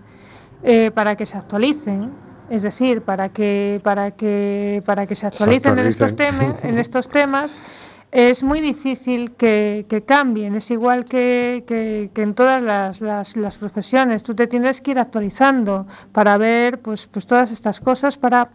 eh, 0.63 0.91
para 0.93 1.15
que 1.15 1.25
se 1.25 1.37
actualicen, 1.37 2.11
es 2.49 2.61
decir, 2.61 3.01
para 3.01 3.29
que 3.29 3.79
para 3.83 4.11
que 4.11 4.83
para 4.85 5.07
que 5.07 5.15
se 5.15 5.25
actualicen, 5.25 5.71
en 5.79 5.87
estos 5.87 6.15
temas, 6.15 6.63
en 6.63 6.77
estos 6.77 7.09
temas, 7.09 7.61
es 8.11 8.43
muy 8.43 8.59
difícil 8.59 9.31
que, 9.33 9.85
que 9.87 10.03
cambien. 10.03 10.53
Es 10.55 10.69
igual 10.69 11.05
que, 11.05 11.63
que- 11.65 12.11
que 12.13 12.21
en 12.23 12.33
todas 12.35 12.61
las, 12.61 12.99
las- 13.01 13.37
las 13.37 13.57
profesiones. 13.57 14.23
Tú 14.23 14.35
te 14.35 14.47
tienes 14.47 14.81
que 14.81 14.91
ir 14.91 14.99
actualizando 14.99 15.87
para 16.11 16.37
ver 16.37 16.81
pues, 16.81 17.07
pues 17.07 17.25
todas 17.25 17.51
estas 17.51 17.79
cosas, 17.79 18.17
para 18.17 18.49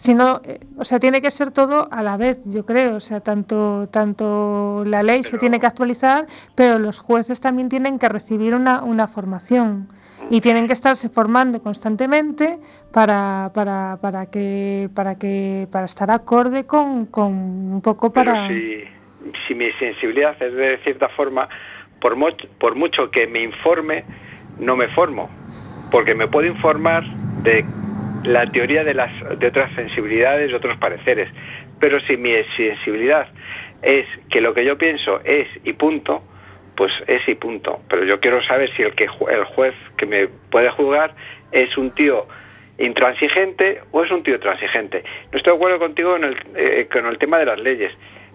si 0.00 0.14
no, 0.14 0.40
eh, 0.44 0.60
o 0.78 0.84
sea, 0.84 0.98
tiene 0.98 1.20
que 1.20 1.30
ser 1.30 1.50
todo 1.50 1.86
a 1.90 2.02
la 2.02 2.16
vez, 2.16 2.40
yo 2.50 2.64
creo. 2.64 2.96
O 2.96 3.00
sea, 3.00 3.20
tanto, 3.20 3.86
tanto 3.90 4.82
la 4.86 5.02
ley 5.02 5.22
se 5.22 5.36
tiene 5.36 5.60
que 5.60 5.66
actualizar, 5.66 6.24
pero 6.54 6.78
los 6.78 7.00
jueces 7.00 7.38
también 7.42 7.68
tienen 7.68 7.98
que 7.98 8.08
recibir 8.08 8.54
una, 8.54 8.82
una 8.82 9.08
formación 9.08 9.88
y 10.30 10.40
tienen 10.40 10.66
que 10.66 10.72
estarse 10.72 11.10
formando 11.10 11.60
constantemente 11.62 12.58
para, 12.92 13.50
para, 13.52 13.98
para 14.00 14.24
que 14.26 14.88
para 14.94 15.16
que 15.16 15.68
para 15.70 15.84
estar 15.84 16.10
acorde 16.10 16.64
con, 16.64 17.04
con 17.04 17.34
un 17.34 17.80
poco 17.82 18.10
para 18.10 18.46
Pero 18.48 18.48
si, 18.48 18.84
si 19.46 19.54
mi 19.54 19.70
sensibilidad 19.72 20.34
es 20.42 20.54
de 20.54 20.78
cierta 20.82 21.10
forma, 21.10 21.46
por, 22.00 22.16
mo- 22.16 22.28
por 22.58 22.74
mucho 22.74 23.10
que 23.10 23.26
me 23.26 23.42
informe, 23.42 24.04
no 24.58 24.76
me 24.76 24.88
formo, 24.88 25.28
porque 25.90 26.14
me 26.14 26.26
puedo 26.26 26.46
informar 26.46 27.04
de 27.42 27.64
la 28.24 28.46
teoría 28.46 28.84
de, 28.84 28.94
las, 28.94 29.10
de 29.38 29.46
otras 29.46 29.72
sensibilidades, 29.74 30.50
de 30.50 30.56
otros 30.56 30.76
pareceres, 30.76 31.28
pero 31.78 32.00
si 32.00 32.16
mi 32.16 32.32
sensibilidad 32.56 33.28
es 33.82 34.06
que 34.28 34.40
lo 34.40 34.54
que 34.54 34.64
yo 34.64 34.76
pienso 34.76 35.20
es 35.24 35.48
y 35.64 35.72
punto, 35.72 36.22
pues 36.76 36.92
es 37.06 37.26
y 37.28 37.34
punto. 37.34 37.80
Pero 37.88 38.04
yo 38.04 38.20
quiero 38.20 38.42
saber 38.42 38.70
si 38.76 38.82
el, 38.82 38.94
que, 38.94 39.04
el 39.04 39.44
juez 39.44 39.74
que 39.96 40.06
me 40.06 40.28
puede 40.28 40.70
juzgar 40.70 41.14
es 41.52 41.76
un 41.76 41.90
tío 41.94 42.26
intransigente 42.78 43.82
o 43.90 44.02
es 44.02 44.10
un 44.10 44.22
tío 44.22 44.38
transigente. 44.40 45.04
No 45.30 45.38
estoy 45.38 45.52
de 45.52 45.56
acuerdo 45.56 45.78
contigo 45.78 46.16
en 46.16 46.24
el, 46.24 46.36
eh, 46.56 46.88
con 46.90 47.06
el 47.06 47.18
tema 47.18 47.38
de 47.38 47.46
las 47.46 47.60
leyes. 47.60 47.92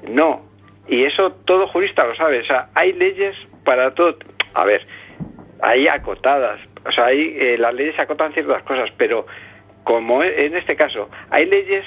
No. 0.07 0.45
Y 0.87 1.03
eso 1.03 1.31
todo 1.31 1.67
jurista 1.67 2.05
lo 2.05 2.15
sabe. 2.15 2.39
O 2.39 2.43
sea, 2.43 2.69
hay 2.75 2.93
leyes 2.93 3.35
para 3.63 3.93
todo. 3.93 4.17
A 4.53 4.65
ver, 4.65 4.85
hay 5.61 5.87
acotadas. 5.87 6.59
O 6.85 6.91
sea, 6.91 7.05
hay, 7.05 7.35
eh, 7.39 7.57
las 7.57 7.73
leyes 7.73 7.97
acotan 7.97 8.33
ciertas 8.33 8.61
cosas, 8.63 8.91
pero 8.95 9.25
como 9.85 10.21
e- 10.21 10.45
en 10.47 10.57
este 10.57 10.75
caso, 10.75 11.09
hay 11.29 11.45
leyes 11.45 11.85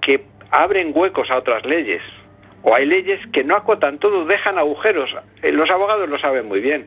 que 0.00 0.24
abren 0.50 0.92
huecos 0.94 1.30
a 1.30 1.36
otras 1.36 1.66
leyes. 1.66 2.00
O 2.62 2.74
hay 2.74 2.86
leyes 2.86 3.20
que 3.32 3.44
no 3.44 3.56
acotan 3.56 3.98
todo, 3.98 4.24
dejan 4.24 4.56
agujeros. 4.56 5.14
Eh, 5.42 5.52
Los 5.52 5.70
abogados 5.70 6.08
lo 6.08 6.18
saben 6.18 6.46
muy 6.48 6.60
bien. 6.60 6.86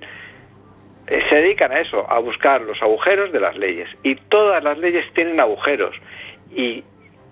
Eh, 1.07 1.21
se 1.29 1.35
dedican 1.35 1.71
a 1.71 1.79
eso, 1.81 2.09
a 2.11 2.17
buscar 2.17 2.61
los 2.61 2.81
agujeros 2.81 3.31
de 3.31 3.39
las 3.39 3.55
leyes. 3.55 3.87
Y 4.01 4.15
todas 4.15 4.63
las 4.63 4.79
leyes 4.79 5.05
tienen 5.13 5.39
agujeros. 5.39 5.95
Y 6.51 6.83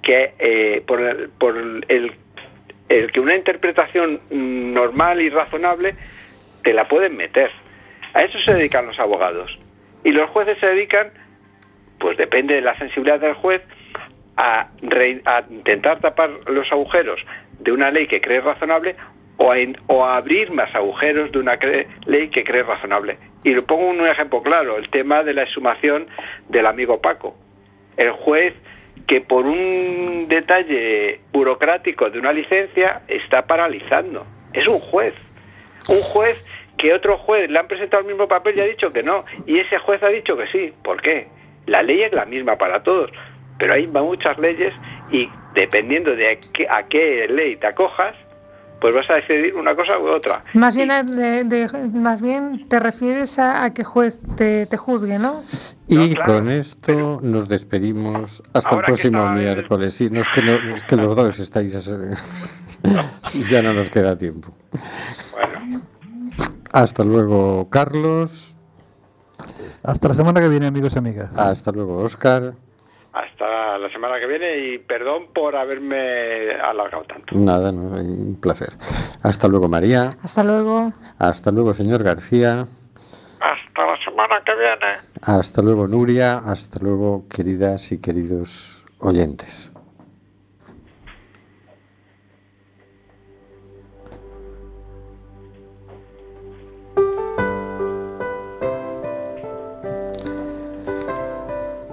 que 0.03 0.33
eh, 0.37 0.83
por, 0.85 1.01
el, 1.01 1.85
el- 1.87 3.11
que 3.11 3.19
una 3.19 3.33
interpretación 3.35 4.21
normal 4.29 5.19
y 5.21 5.29
razonable 5.31 5.95
te 6.63 6.71
la 6.73 6.87
pueden 6.87 7.17
meter. 7.17 7.49
A 8.13 8.23
eso 8.23 8.37
se 8.39 8.53
dedican 8.53 8.85
los 8.85 8.99
abogados. 8.99 9.57
Y 10.03 10.11
los 10.11 10.29
jueces 10.29 10.59
se 10.59 10.67
dedican, 10.67 11.11
pues 12.05 12.17
depende 12.17 12.53
de 12.53 12.61
la 12.61 12.77
sensibilidad 12.77 13.19
del 13.19 13.33
juez, 13.33 13.63
a, 14.37 14.69
intentar 15.49 16.01
tapar 16.01 16.29
los 16.45 16.71
agujeros 16.71 17.25
de 17.57 17.71
una 17.71 17.89
ley 17.89 18.05
que 18.05 18.21
cree 18.21 18.41
razonable 18.41 18.95
o 19.37 20.05
a, 20.05 20.15
abrir 20.15 20.51
más 20.51 20.75
agujeros 20.75 21.31
de 21.31 21.39
una 21.39 21.57
ley 22.05 22.27
que 22.27 22.43
cree 22.43 22.61
razonable. 22.61 23.17
Y 23.43 23.55
le 23.55 23.63
pongo 23.63 23.87
un 23.87 24.05
ejemplo 24.05 24.43
claro, 24.43 24.77
el 24.77 24.87
tema 24.89 25.23
de 25.23 25.33
la 25.33 25.41
exhumación 25.41 26.05
del 26.47 26.67
amigo 26.67 27.01
Paco. 27.01 27.35
El 27.97 28.11
juez 28.11 28.53
que 29.07 29.21
por 29.21 29.47
un 29.47 30.27
detalle 30.27 31.21
burocrático 31.33 32.11
de 32.11 32.19
una 32.19 32.33
licencia 32.33 33.01
está 33.07 33.47
paralizando. 33.47 34.27
Es 34.53 34.67
un 34.67 34.77
juez. 34.77 35.15
Un 35.89 36.01
juez 36.01 36.37
que 36.77 36.93
otro 36.93 37.17
juez 37.17 37.49
le 37.49 37.57
han 37.57 37.67
presentado 37.67 38.01
el 38.01 38.07
mismo 38.09 38.27
papel 38.27 38.55
y 38.55 38.61
ha 38.61 38.65
dicho 38.65 38.93
que 38.93 39.01
no. 39.01 39.25
Y 39.47 39.57
ese 39.57 39.79
juez 39.79 40.03
ha 40.03 40.09
dicho 40.09 40.37
que 40.37 40.45
sí. 40.45 40.71
¿Por 40.83 41.01
qué? 41.01 41.33
La 41.67 41.83
ley 41.83 42.01
es 42.03 42.13
la 42.13 42.25
misma 42.25 42.57
para 42.57 42.83
todos. 42.83 43.11
Pero 43.57 43.73
hay 43.73 43.87
muchas 43.87 44.37
leyes 44.37 44.73
y 45.11 45.29
dependiendo 45.53 46.15
de 46.15 46.31
a 46.31 46.39
qué, 46.39 46.67
a 46.69 46.83
qué 46.87 47.27
ley 47.29 47.55
te 47.55 47.67
acojas, 47.67 48.13
pues 48.81 48.93
vas 48.93 49.09
a 49.09 49.13
decidir 49.15 49.55
una 49.55 49.73
cosa 49.75 49.97
u 49.97 50.07
otra. 50.07 50.43
Más 50.53 50.75
bien, 50.75 50.91
a- 50.91 51.03
de- 51.03 51.45
de- 51.45 51.69
más 51.93 52.21
bien 52.21 52.67
te 52.67 52.77
refieres 52.79 53.39
a, 53.39 53.63
a 53.63 53.73
que 53.73 53.83
juez 53.85 54.23
te, 54.35 54.65
te 54.65 54.75
juzgue, 54.77 55.17
¿no? 55.17 55.41
Y 55.87 55.95
No, 55.95 56.15
claro, 56.15 56.33
con 56.33 56.49
esto 56.51 57.19
nos 57.23 57.47
despedimos 57.47 58.43
hasta 58.53 58.75
el 58.75 58.81
próximo 58.83 59.29
miércoles. 59.29 59.93
Sí, 59.93 60.09
no 60.11 60.19
es 60.21 60.27
que, 60.29 60.41
no- 60.41 60.75
es 60.75 60.83
que 60.83 60.97
los 60.97 61.15
dos 61.15 61.39
estáis... 61.39 61.73
ya 63.49 63.61
no 63.61 63.73
nos 63.73 63.89
queda 63.89 64.17
tiempo. 64.17 64.49
Bueno, 65.31 65.81
Hasta 66.73 67.03
luego, 67.05 67.69
Carlos. 67.69 68.54
Hasta 69.83 70.07
la 70.07 70.13
semana 70.13 70.41
que 70.41 70.49
viene, 70.49 70.67
amigos 70.67 70.95
y 70.95 70.97
amigas. 70.97 71.37
Hasta 71.37 71.71
luego, 71.71 71.97
Oscar. 71.97 72.53
hasta 73.13 73.77
la 73.77 73.89
semana 73.91 74.19
que 74.19 74.27
viene 74.27 74.57
y 74.57 74.77
perdón 74.79 75.27
por 75.33 75.55
haberme 75.55 76.51
alargado 76.51 77.03
tanto. 77.05 77.35
Nada, 77.35 77.71
no, 77.71 77.81
un 77.81 78.37
placer. 78.41 78.73
Hasta 79.23 79.47
luego, 79.47 79.67
María. 79.67 80.09
Hasta 80.21 80.43
luego. 80.43 80.91
Hasta 81.19 81.51
luego, 81.51 81.73
señor 81.73 82.03
García. 82.03 82.65
Hasta 83.39 83.85
la 83.85 83.97
semana 84.03 84.15
semana 84.15 84.41
que 84.45 84.55
viene. 84.55 84.93
Hasta 85.21 85.61
luego, 85.61 85.87
Nuria. 85.87 86.37
Hasta 86.37 86.79
luego, 86.79 87.25
queridas 87.29 87.91
y 87.91 87.99
queridos 87.99 88.85
oyentes. 88.99 89.71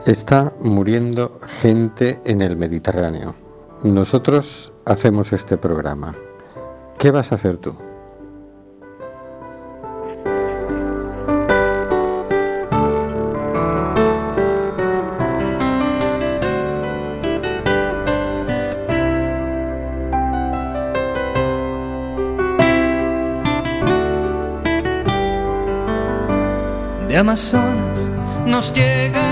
Está 0.06 0.52
muriendo 0.58 1.38
gente 1.46 2.20
en 2.24 2.40
el 2.40 2.56
Mediterráneo. 2.56 3.36
Nosotros 3.84 4.72
hacemos 4.84 5.32
este 5.32 5.56
programa. 5.56 6.12
¿Qué 6.98 7.12
vas 7.12 7.30
a 7.30 7.36
hacer 7.36 7.56
tú? 7.58 7.72
De 27.08 27.16
Amazonas 27.16 28.00
nos 28.46 28.74
llega 28.74 29.31